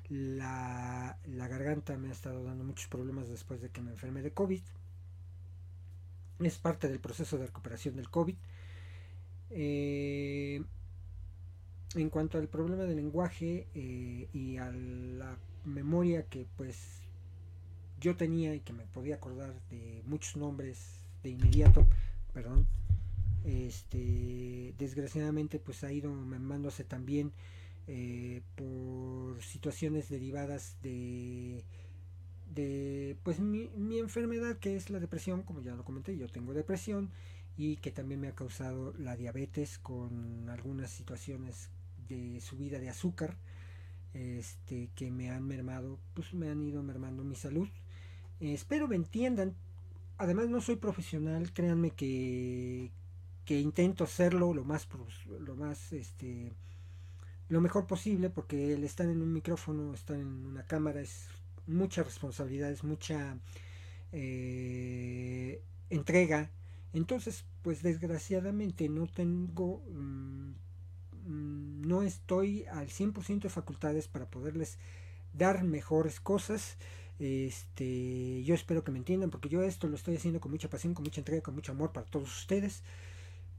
la, 0.09 1.19
garganta 1.27 1.97
me 1.97 2.09
ha 2.09 2.13
estado 2.13 2.45
dando 2.45 2.65
muchos 2.65 2.89
problemas 2.89 3.29
después 3.29 3.61
de 3.61 3.71
que 3.71 3.81
me 3.81 3.91
enfermé 3.91 4.23
de 4.23 4.33
COVID. 4.33 4.61
Es 6.41 6.59
parte 6.59 6.89
del 6.89 7.01
proceso 7.01 7.39
de 7.39 7.47
recuperación 7.47 7.97
del 7.97 8.11
COVID. 8.11 8.37
Eh, 9.51 10.63
en 11.95 12.11
cuanto 12.11 12.39
al 12.39 12.49
problema 12.49 12.85
del 12.85 12.97
lenguaje 12.97 13.67
eh, 13.75 14.29
y 14.33 14.57
a 14.59 14.71
la 14.71 15.39
memoria 15.65 16.25
que 16.25 16.47
pues 16.57 17.01
yo 18.01 18.17
tenía 18.17 18.55
y 18.55 18.61
que 18.61 18.73
me 18.73 18.85
podía 18.85 19.17
acordar 19.17 19.55
de 19.71 20.03
muchos 20.07 20.37
nombres 20.37 21.01
de 21.23 21.31
inmediato, 21.31 21.87
perdón, 22.35 22.67
este, 23.45 24.75
desgraciadamente 24.79 25.59
pues 25.59 25.85
ha 25.85 25.93
ido 25.93 26.13
memándose 26.13 26.85
también 26.85 27.33
eh, 27.87 28.43
por 28.55 29.43
situaciones 29.43 30.09
derivadas 30.09 30.77
de, 30.83 31.65
de 32.53 33.17
pues 33.23 33.39
mi, 33.41 33.69
mi, 33.77 33.99
enfermedad 33.99 34.59
que 34.59 34.77
es 34.77 34.91
la 34.91 34.99
depresión, 34.99 35.43
como 35.43 35.61
ya 35.63 35.75
lo 35.75 35.85
comenté, 35.85 36.17
yo 36.17 36.29
tengo 36.29 36.53
depresión 36.53 37.11
y 37.57 37.77
que 37.77 37.91
también 37.91 38.21
me 38.21 38.29
ha 38.29 38.35
causado 38.35 38.93
la 38.99 39.17
diabetes 39.17 39.79
con 39.79 40.49
algunas 40.51 40.91
situaciones 40.91 41.71
de 42.09 42.41
subida 42.41 42.79
de 42.79 42.91
azúcar 42.91 43.37
este, 44.15 44.91
que 44.95 45.11
me 45.11 45.31
han 45.31 45.47
mermado, 45.47 45.99
pues 46.15 46.33
me 46.35 46.49
han 46.49 46.63
ido 46.63 46.83
mermando 46.83 47.25
mi 47.25 47.35
salud. 47.35 47.69
Espero 48.41 48.89
me 48.89 48.97
entiendan. 48.97 49.55
Además 50.19 50.49
no 50.49 50.61
soy 50.61 50.77
profesional, 50.77 51.53
créanme 51.53 51.91
que, 51.91 52.91
que 53.45 53.61
intento 53.61 54.05
hacerlo 54.05 54.55
lo 54.55 54.65
más, 54.65 54.89
lo 55.41 55.55
más 55.57 55.93
este, 55.93 56.53
lo 57.49 57.61
mejor 57.61 57.87
posible 57.87 58.31
porque 58.31 58.73
el 58.75 58.85
estar 58.85 59.09
en 59.09 59.23
un 59.23 59.33
micrófono, 59.33 59.95
estar 59.95 60.17
en 60.17 60.27
una 60.27 60.65
cámara 60.65 61.01
es 61.01 61.29
mucha 61.67 62.03
responsabilidad, 62.03 62.71
es 62.71 62.85
mucha 62.85 63.39
eh, 64.13 65.63
entrega. 65.91 66.51
Entonces, 66.93 67.45
pues 67.63 67.83
desgraciadamente 67.83 68.89
no 68.89 69.07
tengo, 69.07 69.83
mm, 69.93 70.51
mm, 71.27 71.83
no 71.87 72.03
estoy 72.03 72.65
al 72.67 72.89
100% 72.89 73.49
de 73.49 73.51
facultades 73.51 74.09
para 74.09 74.27
poderles 74.27 74.79
dar 75.33 75.63
mejores 75.65 76.21
cosas. 76.21 76.77
Este, 77.19 78.43
yo 78.45 78.55
espero 78.55 78.85
que 78.85 78.93
me 78.93 78.99
entiendan 78.99 79.31
porque 79.31 79.49
yo 79.49 79.63
esto 79.63 79.89
lo 79.89 79.97
estoy 79.97 80.17
haciendo 80.17 80.41
con 80.41 80.51
mucha 80.51 80.69
pasión, 80.69 80.95
con 80.95 81.05
mucha 81.05 81.21
entrega, 81.21 81.43
con 81.43 81.55
mucho 81.55 81.73
amor 81.73 81.93
para 81.93 82.07
todos 82.07 82.37
ustedes 82.37 82.83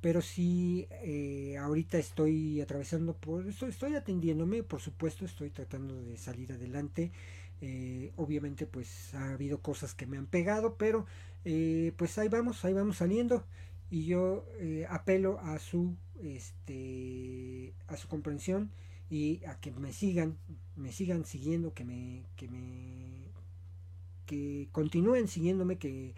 pero 0.01 0.21
sí 0.21 0.87
eh, 0.91 1.57
ahorita 1.57 1.97
estoy 1.97 2.61
atravesando 2.61 3.13
por 3.13 3.47
esto, 3.47 3.67
estoy 3.67 3.95
atendiéndome, 3.95 4.63
por 4.63 4.81
supuesto, 4.81 5.25
estoy 5.25 5.49
tratando 5.49 6.01
de 6.03 6.17
salir 6.17 6.51
adelante. 6.53 7.11
Eh, 7.59 8.11
obviamente 8.17 8.67
pues 8.67 9.15
ha 9.15 9.33
habido 9.33 9.61
cosas 9.61 9.95
que 9.95 10.05
me 10.05 10.17
han 10.17 10.27
pegado, 10.27 10.75
pero 10.75 11.05
eh, 11.45 11.91
pues 11.97 12.17
ahí 12.19 12.29
vamos, 12.29 12.63
ahí 12.65 12.73
vamos 12.73 12.97
saliendo 12.97 13.43
y 13.89 14.05
yo 14.05 14.45
apelo 14.89 15.39
a 15.39 15.57
su 15.59 15.95
este 16.21 17.73
a 17.87 17.95
su 17.95 18.07
comprensión 18.09 18.69
y 19.09 19.43
a 19.45 19.59
que 19.59 19.71
me 19.71 19.93
sigan, 19.93 20.37
me 20.75 20.91
sigan 20.91 21.25
siguiendo, 21.25 21.73
que 21.73 21.85
me 21.85 22.23
que 22.35 22.47
me 22.47 23.31
que 24.25 24.67
continúen 24.71 25.27
siguiéndome, 25.27 25.77
que 25.77 26.13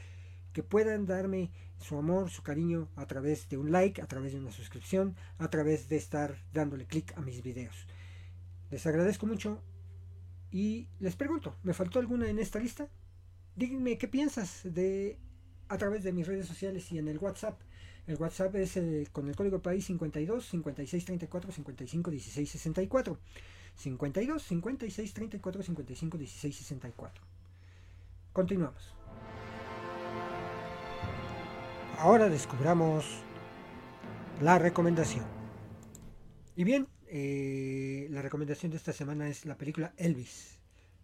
que 0.53 0.63
puedan 0.63 1.05
darme 1.05 1.51
su 1.77 1.97
amor, 1.97 2.29
su 2.29 2.43
cariño 2.43 2.89
a 2.95 3.05
través 3.05 3.49
de 3.49 3.57
un 3.57 3.71
like, 3.71 4.01
a 4.01 4.07
través 4.07 4.33
de 4.33 4.39
una 4.39 4.51
suscripción, 4.51 5.15
a 5.37 5.49
través 5.49 5.89
de 5.89 5.97
estar 5.97 6.37
dándole 6.53 6.85
clic 6.85 7.17
a 7.17 7.21
mis 7.21 7.41
videos. 7.41 7.87
Les 8.69 8.85
agradezco 8.85 9.25
mucho 9.25 9.61
y 10.51 10.87
les 10.99 11.15
pregunto, 11.15 11.55
¿me 11.63 11.73
faltó 11.73 11.99
alguna 11.99 12.29
en 12.29 12.39
esta 12.39 12.59
lista? 12.59 12.87
Díganme 13.55 13.97
qué 13.97 14.07
piensas 14.07 14.61
de 14.63 15.17
a 15.69 15.77
través 15.77 16.03
de 16.03 16.11
mis 16.11 16.27
redes 16.27 16.47
sociales 16.47 16.91
y 16.91 16.97
en 16.97 17.07
el 17.07 17.19
WhatsApp. 17.19 17.59
El 18.07 18.15
WhatsApp 18.17 18.55
es 18.55 18.79
con 19.11 19.29
el 19.29 19.35
código 19.35 19.61
país 19.61 19.85
52 19.85 20.45
56 20.45 21.05
34 21.05 21.51
55 21.51 22.11
16 22.11 22.49
64. 22.49 23.19
52 23.75 24.43
56 24.43 25.13
34 25.13 25.63
55 25.63 26.17
16 26.17 26.55
64. 26.55 27.23
Continuamos. 28.33 28.98
Ahora 32.01 32.29
descubramos 32.29 33.03
la 34.39 34.57
recomendación. 34.57 35.25
Y 36.55 36.63
bien, 36.63 36.87
eh, 37.07 38.07
la 38.09 38.21
recomendación 38.21 38.71
de 38.71 38.77
esta 38.77 38.93
semana 38.93 39.27
es 39.27 39.43
la 39.43 39.57
película 39.57 39.91
Elvis. 39.97 40.59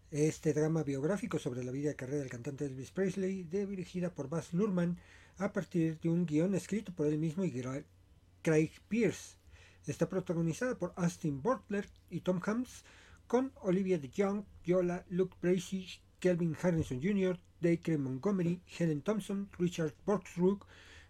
Este 0.10 0.54
drama 0.54 0.84
biográfico 0.84 1.38
sobre 1.38 1.66
la 1.66 1.74
vida 1.74 1.92
y 1.92 1.96
carrera 1.96 2.20
del 2.20 2.30
cantante 2.30 2.64
Elvis 2.64 2.92
Presley, 2.92 3.44
dirigida 3.44 4.16
por 4.16 4.30
Baz 4.30 4.54
Luhrmann 4.54 4.98
a 5.38 5.52
partir 5.52 6.00
de 6.00 6.08
un 6.08 6.26
guion 6.26 6.56
escrito 6.56 6.94
por 6.94 7.08
él 7.08 7.18
mismo 7.18 7.44
y 7.44 7.52
Craig 8.42 8.72
Pierce. 8.88 9.36
Está 9.88 10.08
protagonizada 10.08 10.80
por 10.80 10.94
Austin 10.96 11.42
Butler 11.42 11.90
y 12.10 12.22
Tom 12.22 12.40
Hanks, 12.42 12.86
con 13.28 13.52
Olivia 13.64 14.00
de 14.00 14.10
Jong, 14.16 14.46
Yola, 14.64 15.04
Luke 15.10 15.36
Bracey, 15.42 15.90
Kelvin 16.20 16.56
Harrison 16.62 17.02
Jr., 17.02 17.38
Dacre 17.62 17.98
Montgomery, 17.98 18.62
Helen 18.78 19.02
Thompson, 19.02 19.50
Richard 19.58 19.94
Borksrook, 20.06 20.66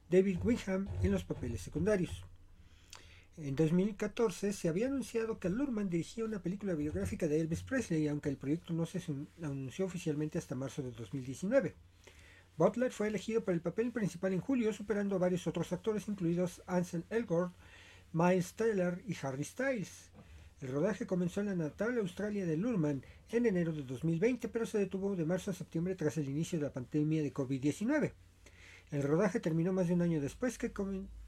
David 0.10 0.40
Wingham 0.44 0.88
en 1.02 1.12
los 1.12 1.24
papeles 1.24 1.62
secundarios. 1.62 2.24
En 3.38 3.56
2014 3.56 4.54
se 4.54 4.70
había 4.70 4.88
anunciado 4.88 5.40
que 5.40 5.50
Lurman 5.50 5.90
dirigía 5.90 6.24
una 6.24 6.42
película 6.42 6.74
biográfica 6.74 7.28
de 7.28 7.42
Elvis 7.42 7.64
Presley, 7.64 8.08
aunque 8.08 8.30
el 8.30 8.38
proyecto 8.38 8.74
no 8.74 8.86
se 8.86 9.02
anunció 9.42 9.86
oficialmente 9.86 10.38
hasta 10.38 10.56
marzo 10.56 10.82
de 10.82 10.92
2019. 10.92 11.76
Butler 12.58 12.94
fue 12.94 13.10
elegido 13.10 13.44
para 13.44 13.56
el 13.56 13.62
papel 13.62 13.92
principal 13.92 14.32
en 14.32 14.40
julio, 14.40 14.72
superando 14.72 15.16
a 15.16 15.20
varios 15.20 15.46
otros 15.48 15.74
actores, 15.74 16.08
incluidos 16.08 16.62
Ansel 16.66 17.04
Elgort, 17.10 17.54
Miles 18.14 18.54
Taylor 18.54 19.02
y 19.06 19.18
Harry 19.22 19.44
Styles. 19.44 20.10
El 20.66 20.72
rodaje 20.72 21.06
comenzó 21.06 21.42
en 21.42 21.46
la 21.46 21.56
natal 21.56 22.00
Australia 22.00 22.44
de 22.44 22.58
Lurman 22.58 23.04
en 23.30 23.46
enero 23.46 23.72
de 23.72 23.84
2020, 23.84 24.50
pero 24.50 24.66
se 24.66 24.80
detuvo 24.80 25.16
de 25.16 25.24
marzo 25.24 25.52
a 25.52 25.54
septiembre 25.54 25.94
tras 25.94 26.18
el 26.18 26.28
inicio 26.28 26.58
de 26.58 26.66
la 26.66 26.74
pandemia 26.74 27.22
de 27.22 27.32
COVID-19. 27.32 28.14
El 28.90 29.04
rodaje 29.04 29.40
terminó 29.40 29.74
más 29.74 29.90
de 29.90 29.94
un 29.94 30.02
año 30.02 30.20
después 30.20 30.58
que 30.58 30.74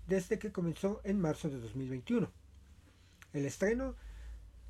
desde 0.07 0.39
que 0.39 0.51
comenzó 0.51 1.01
en 1.03 1.21
marzo 1.21 1.51
de 1.51 1.59
2021. 1.59 2.31
El 3.33 3.45
estreno 3.45 3.93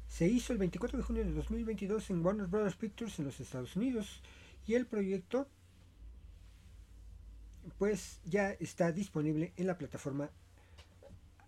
se 0.09 0.27
hizo 0.27 0.51
el 0.51 0.59
24 0.59 0.97
de 0.97 1.03
junio 1.05 1.23
de 1.23 1.31
2022 1.31 2.09
en 2.09 2.25
Warner 2.25 2.47
Bros. 2.47 2.75
Pictures 2.75 3.19
en 3.19 3.25
los 3.25 3.39
Estados 3.39 3.73
Unidos 3.77 4.21
y 4.65 4.73
el 4.73 4.85
proyecto 4.85 5.47
pues 7.77 8.19
ya 8.25 8.51
está 8.51 8.91
disponible 8.91 9.53
en 9.55 9.65
la 9.65 9.77
plataforma 9.77 10.29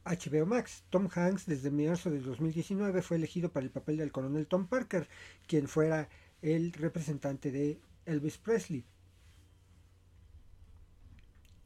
HBO 0.09 0.45
Max. 0.45 0.83
Tom 0.89 1.07
Hanks 1.13 1.45
desde 1.45 1.69
marzo 1.69 2.09
de 2.09 2.19
2019 2.19 3.01
fue 3.03 3.17
elegido 3.17 3.51
para 3.51 3.65
el 3.65 3.71
papel 3.71 3.97
del 3.97 4.11
coronel 4.11 4.47
Tom 4.47 4.67
Parker, 4.67 5.07
quien 5.47 5.67
fuera 5.67 6.09
el 6.41 6.73
representante 6.73 7.51
de 7.51 7.79
Elvis 8.05 8.37
Presley. 8.37 8.83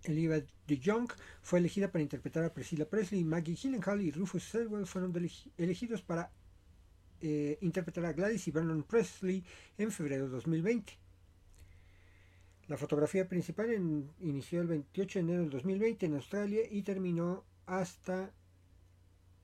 Elizabeth 0.03 0.49
de 0.68 0.78
Young 0.78 1.10
fue 1.41 1.60
elegida 1.60 1.90
para 1.90 2.02
interpretar 2.02 2.44
a 2.44 2.53
Priscilla 2.53 2.90
Presley. 2.90 3.24
Maggie 3.24 3.56
Gyllenhaal 3.56 4.02
y 4.02 4.11
Rufus 4.11 4.44
Sewell 4.44 4.86
fueron 4.86 5.14
elegidos 5.57 6.02
para 6.02 6.30
eh, 7.22 7.57
interpretar 7.61 8.03
a 8.06 8.11
Gladys 8.11 8.45
y 8.49 8.52
Vernon 8.52 8.84
Presley 8.84 9.45
en 9.78 9.91
febrero 9.91 10.26
de 10.26 10.32
2020. 10.32 10.98
La 12.68 12.78
fotografía 12.78 13.28
principal 13.28 13.70
inició 14.20 14.61
el 14.61 14.68
28 14.68 15.20
de 15.20 15.24
enero 15.24 15.41
del 15.41 15.49
2020 15.52 16.06
en 16.06 16.15
Australia 16.15 16.61
y 16.70 16.82
terminó 16.82 17.45
hasta 17.65 18.31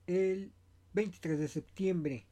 el 0.08 0.52
23 0.94 1.40
de 1.40 1.48
septiembre. 1.48 2.26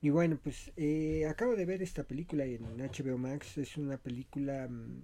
Y 0.00 0.10
bueno, 0.10 0.38
pues 0.42 0.72
eh, 0.76 1.26
acabo 1.28 1.56
de 1.56 1.64
ver 1.66 1.82
esta 1.82 2.04
película 2.04 2.44
en 2.44 2.80
HBO 2.80 3.18
Max. 3.18 3.58
Es 3.58 3.76
una 3.76 3.96
película... 3.98 4.68
Mm, 4.68 5.02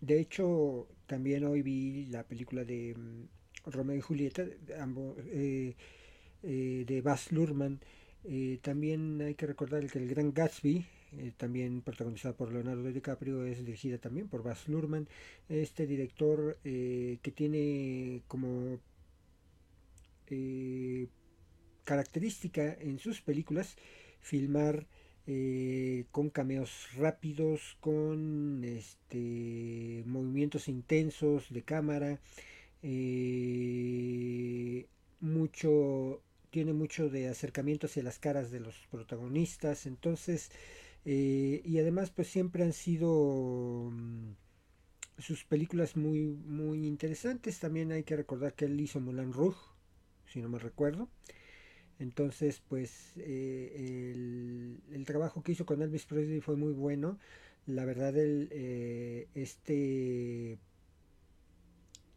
de 0.00 0.20
hecho, 0.20 0.88
también 1.06 1.44
hoy 1.44 1.62
vi 1.62 2.06
la 2.06 2.24
película 2.26 2.64
de 2.64 2.94
mm, 2.96 3.70
Romeo 3.70 3.96
y 3.96 4.00
Julieta. 4.00 4.44
Ambos, 4.80 5.16
eh, 5.26 5.76
eh, 6.42 6.84
de 6.86 7.00
Baz 7.02 7.32
Luhrmann. 7.32 7.80
También 8.62 9.20
hay 9.22 9.34
que 9.34 9.46
recordar 9.46 9.86
que 9.90 9.98
el 9.98 10.08
Gran 10.08 10.32
Gatsby, 10.32 10.86
eh, 11.18 11.32
también 11.36 11.82
protagonizada 11.82 12.36
por 12.36 12.52
Leonardo 12.52 12.84
DiCaprio, 12.84 13.44
es 13.46 13.64
dirigida 13.64 13.98
también 13.98 14.28
por 14.28 14.42
Baz 14.42 14.68
Luhrmann. 14.68 15.08
Este 15.48 15.86
director 15.86 16.58
que 16.62 17.32
tiene 17.34 18.22
como 18.28 18.80
característica 21.84 22.74
en 22.80 22.98
sus 22.98 23.20
películas 23.20 23.76
filmar 24.20 24.86
con 26.10 26.30
cameos 26.30 26.88
rápidos, 26.96 27.76
con 27.80 28.64
este, 28.64 30.02
movimientos 30.06 30.68
intensos 30.68 31.52
de 31.52 31.62
cámara, 31.62 32.20
mucho 35.20 36.22
tiene 36.52 36.74
mucho 36.74 37.08
de 37.08 37.28
acercamiento 37.28 37.86
hacia 37.86 38.02
las 38.02 38.18
caras 38.18 38.50
de 38.50 38.60
los 38.60 38.76
protagonistas, 38.90 39.86
entonces, 39.86 40.50
eh, 41.04 41.62
y 41.64 41.78
además 41.78 42.10
pues 42.10 42.28
siempre 42.28 42.62
han 42.62 42.72
sido 42.72 43.90
mm, 43.92 44.34
sus 45.18 45.44
películas 45.44 45.96
muy, 45.96 46.34
muy 46.46 46.86
interesantes, 46.86 47.58
también 47.58 47.92
hay 47.92 48.04
que 48.04 48.16
recordar 48.16 48.54
que 48.54 48.66
él 48.66 48.80
hizo 48.80 49.00
Moulin 49.00 49.32
Rouge, 49.32 49.60
si 50.26 50.40
no 50.40 50.48
me 50.48 50.58
recuerdo, 50.58 51.08
entonces 51.98 52.62
pues 52.68 53.12
eh, 53.16 54.12
el, 54.92 55.04
trabajo 55.04 55.42
que 55.42 55.52
hizo 55.52 55.66
con 55.66 55.82
Elvis 55.82 56.06
Presley 56.06 56.40
fue 56.40 56.56
muy 56.56 56.72
bueno, 56.72 57.18
la 57.66 57.84
verdad 57.84 58.16
el, 58.16 58.48
eh, 58.52 59.28
este 59.34 60.58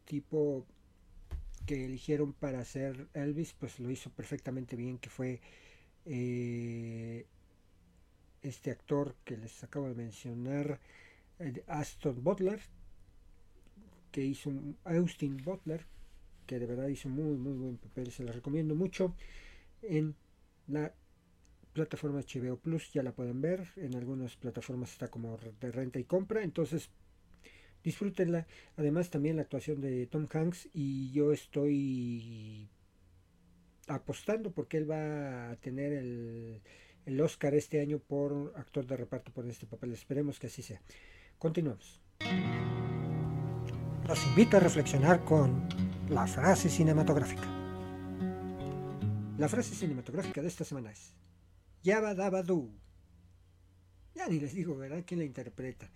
tipo 0.06 0.66
que 1.66 1.86
eligieron 1.86 2.34
para 2.34 2.60
hacer 2.60 3.08
Elvis, 3.16 3.54
pues 3.54 3.80
lo 3.80 3.90
hizo 3.90 4.12
perfectamente 4.12 4.76
bien, 4.76 5.00
que 5.00 5.10
fue 5.10 5.42
este 8.48 8.72
actor 8.72 9.16
que 9.24 9.38
les 9.38 9.64
acabo 9.64 9.88
de 9.88 9.96
mencionar, 9.96 10.80
eh, 11.40 11.64
Aston 11.68 12.24
Butler, 12.24 12.62
que 14.12 14.24
hizo 14.24 14.52
Austin 14.86 15.38
Butler, 15.38 15.86
que 16.46 16.60
de 16.60 16.66
verdad 16.66 16.88
hizo 16.88 17.10
muy 17.10 17.38
muy 17.38 17.54
buen 17.54 17.78
papel, 17.78 18.12
se 18.12 18.24
la 18.24 18.32
recomiendo 18.32 18.76
mucho 18.76 19.16
en 19.82 20.16
la 20.68 20.94
plataforma 21.74 22.22
HBO 22.22 22.58
Plus, 22.58 22.94
ya 22.94 23.04
la 23.04 23.12
pueden 23.14 23.42
ver, 23.42 23.68
en 23.76 23.96
algunas 23.96 24.36
plataformas 24.38 24.94
está 24.94 25.10
como 25.10 25.38
de 25.60 25.72
renta 25.72 26.00
y 26.00 26.06
compra, 26.06 26.44
entonces 26.44 26.90
disfrútenla. 27.84 28.48
Además 28.78 29.10
también 29.10 29.36
la 29.36 29.44
actuación 29.44 29.82
de 29.82 30.08
Tom 30.08 30.28
Hanks 30.32 30.70
y 30.74 31.12
yo 31.12 31.34
estoy 31.34 32.70
apostando 33.88 34.52
porque 34.52 34.78
él 34.78 34.90
va 34.90 35.52
a 35.52 35.56
tener 35.58 35.94
el, 35.94 36.62
el 37.06 37.22
Oscar 37.22 37.54
este 37.54 37.80
año 37.80 38.00
por 38.00 38.54
actor 38.56 38.86
de 38.86 38.98
reparto 38.98 39.32
por 39.32 39.46
este 39.48 39.66
papel. 39.66 39.94
Esperemos 39.94 40.40
que 40.40 40.48
así 40.48 40.62
sea. 40.62 40.82
Continuamos. 41.38 42.02
Los 44.08 44.26
invito 44.28 44.58
a 44.58 44.60
reflexionar 44.60 45.24
con 45.24 45.68
la 46.10 46.28
frase 46.28 46.70
cinematográfica. 46.70 47.48
La 49.38 49.50
frase 49.50 49.76
cinematográfica 49.76 50.42
de 50.42 50.48
esta 50.48 50.64
semana 50.64 50.92
es 50.92 51.14
Yaba 51.84 52.14
Dabadu. 52.14 52.72
Ya 54.14 54.28
ni 54.28 54.40
les 54.40 54.54
digo, 54.54 54.78
¿verdad? 54.78 55.04
¿Quién 55.06 55.20
la 55.20 55.26
interpreta? 55.26 55.90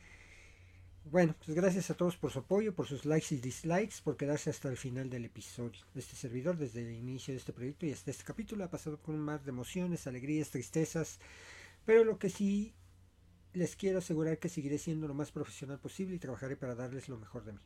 Bueno, 1.12 1.34
pues 1.44 1.56
gracias 1.58 1.90
a 1.90 1.96
todos 1.96 2.18
por 2.18 2.32
su 2.32 2.38
apoyo, 2.38 2.76
por 2.76 2.86
sus 2.86 3.04
likes 3.04 3.34
y 3.34 3.40
dislikes, 3.40 3.96
por 4.04 4.16
quedarse 4.16 4.52
hasta 4.52 4.70
el 4.70 4.78
final 4.78 5.10
del 5.10 5.26
episodio. 5.26 5.82
Este 5.96 6.16
servidor, 6.16 6.56
desde 6.56 6.82
el 6.82 6.92
inicio 6.92 7.34
de 7.34 7.40
este 7.40 7.52
proyecto 7.52 7.88
y 7.88 7.92
hasta 7.92 8.12
este 8.12 8.24
capítulo, 8.24 8.64
ha 8.64 8.70
pasado 8.70 9.02
con 9.02 9.16
un 9.16 9.22
mar 9.22 9.42
de 9.42 9.50
emociones, 9.50 10.06
alegrías, 10.06 10.52
tristezas, 10.52 11.20
pero 11.84 12.04
lo 12.04 12.20
que 12.20 12.30
sí 12.30 12.76
les 13.54 13.76
quiero 13.76 13.98
asegurar 13.98 14.38
que 14.38 14.50
seguiré 14.50 14.78
siendo 14.78 15.08
lo 15.08 15.16
más 15.16 15.32
profesional 15.32 15.80
posible 15.80 16.16
y 16.16 16.20
trabajaré 16.20 16.56
para 16.56 16.76
darles 16.76 17.10
lo 17.10 17.18
mejor 17.18 17.44
de 17.44 17.54
mí. 17.54 17.62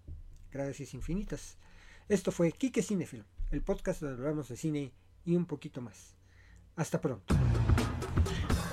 Gracias 0.50 0.94
infinitas. 0.94 1.58
Esto 2.08 2.32
fue 2.32 2.54
Kike 2.54 2.82
Cinefilo, 2.82 3.26
el 3.52 3.62
podcast 3.62 4.02
donde 4.02 4.22
hablamos 4.22 4.48
de 4.48 4.56
cine 4.56 4.94
y 5.26 5.36
un 5.36 5.46
poquito 5.46 5.82
más. 5.82 6.16
Hasta 6.78 7.02
pronto. 7.02 7.36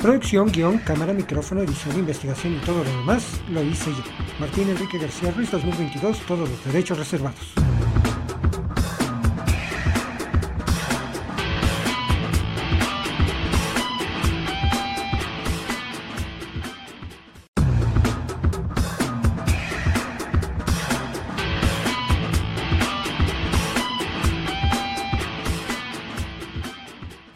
Producción, 0.00 0.52
guion, 0.52 0.78
cámara, 0.78 1.12
micrófono, 1.12 1.60
edición, 1.60 1.98
investigación 1.98 2.54
y 2.54 2.60
todo 2.60 2.84
lo 2.84 2.90
demás 2.98 3.40
lo 3.50 3.64
hice 3.64 3.90
yo. 3.90 4.29
Martín 4.40 4.70
Enrique 4.70 4.96
García 4.96 5.30
Ruiz 5.32 5.50
2022, 5.50 6.18
todos 6.20 6.48
los 6.48 6.64
derechos 6.64 6.96
reservados. 6.96 7.69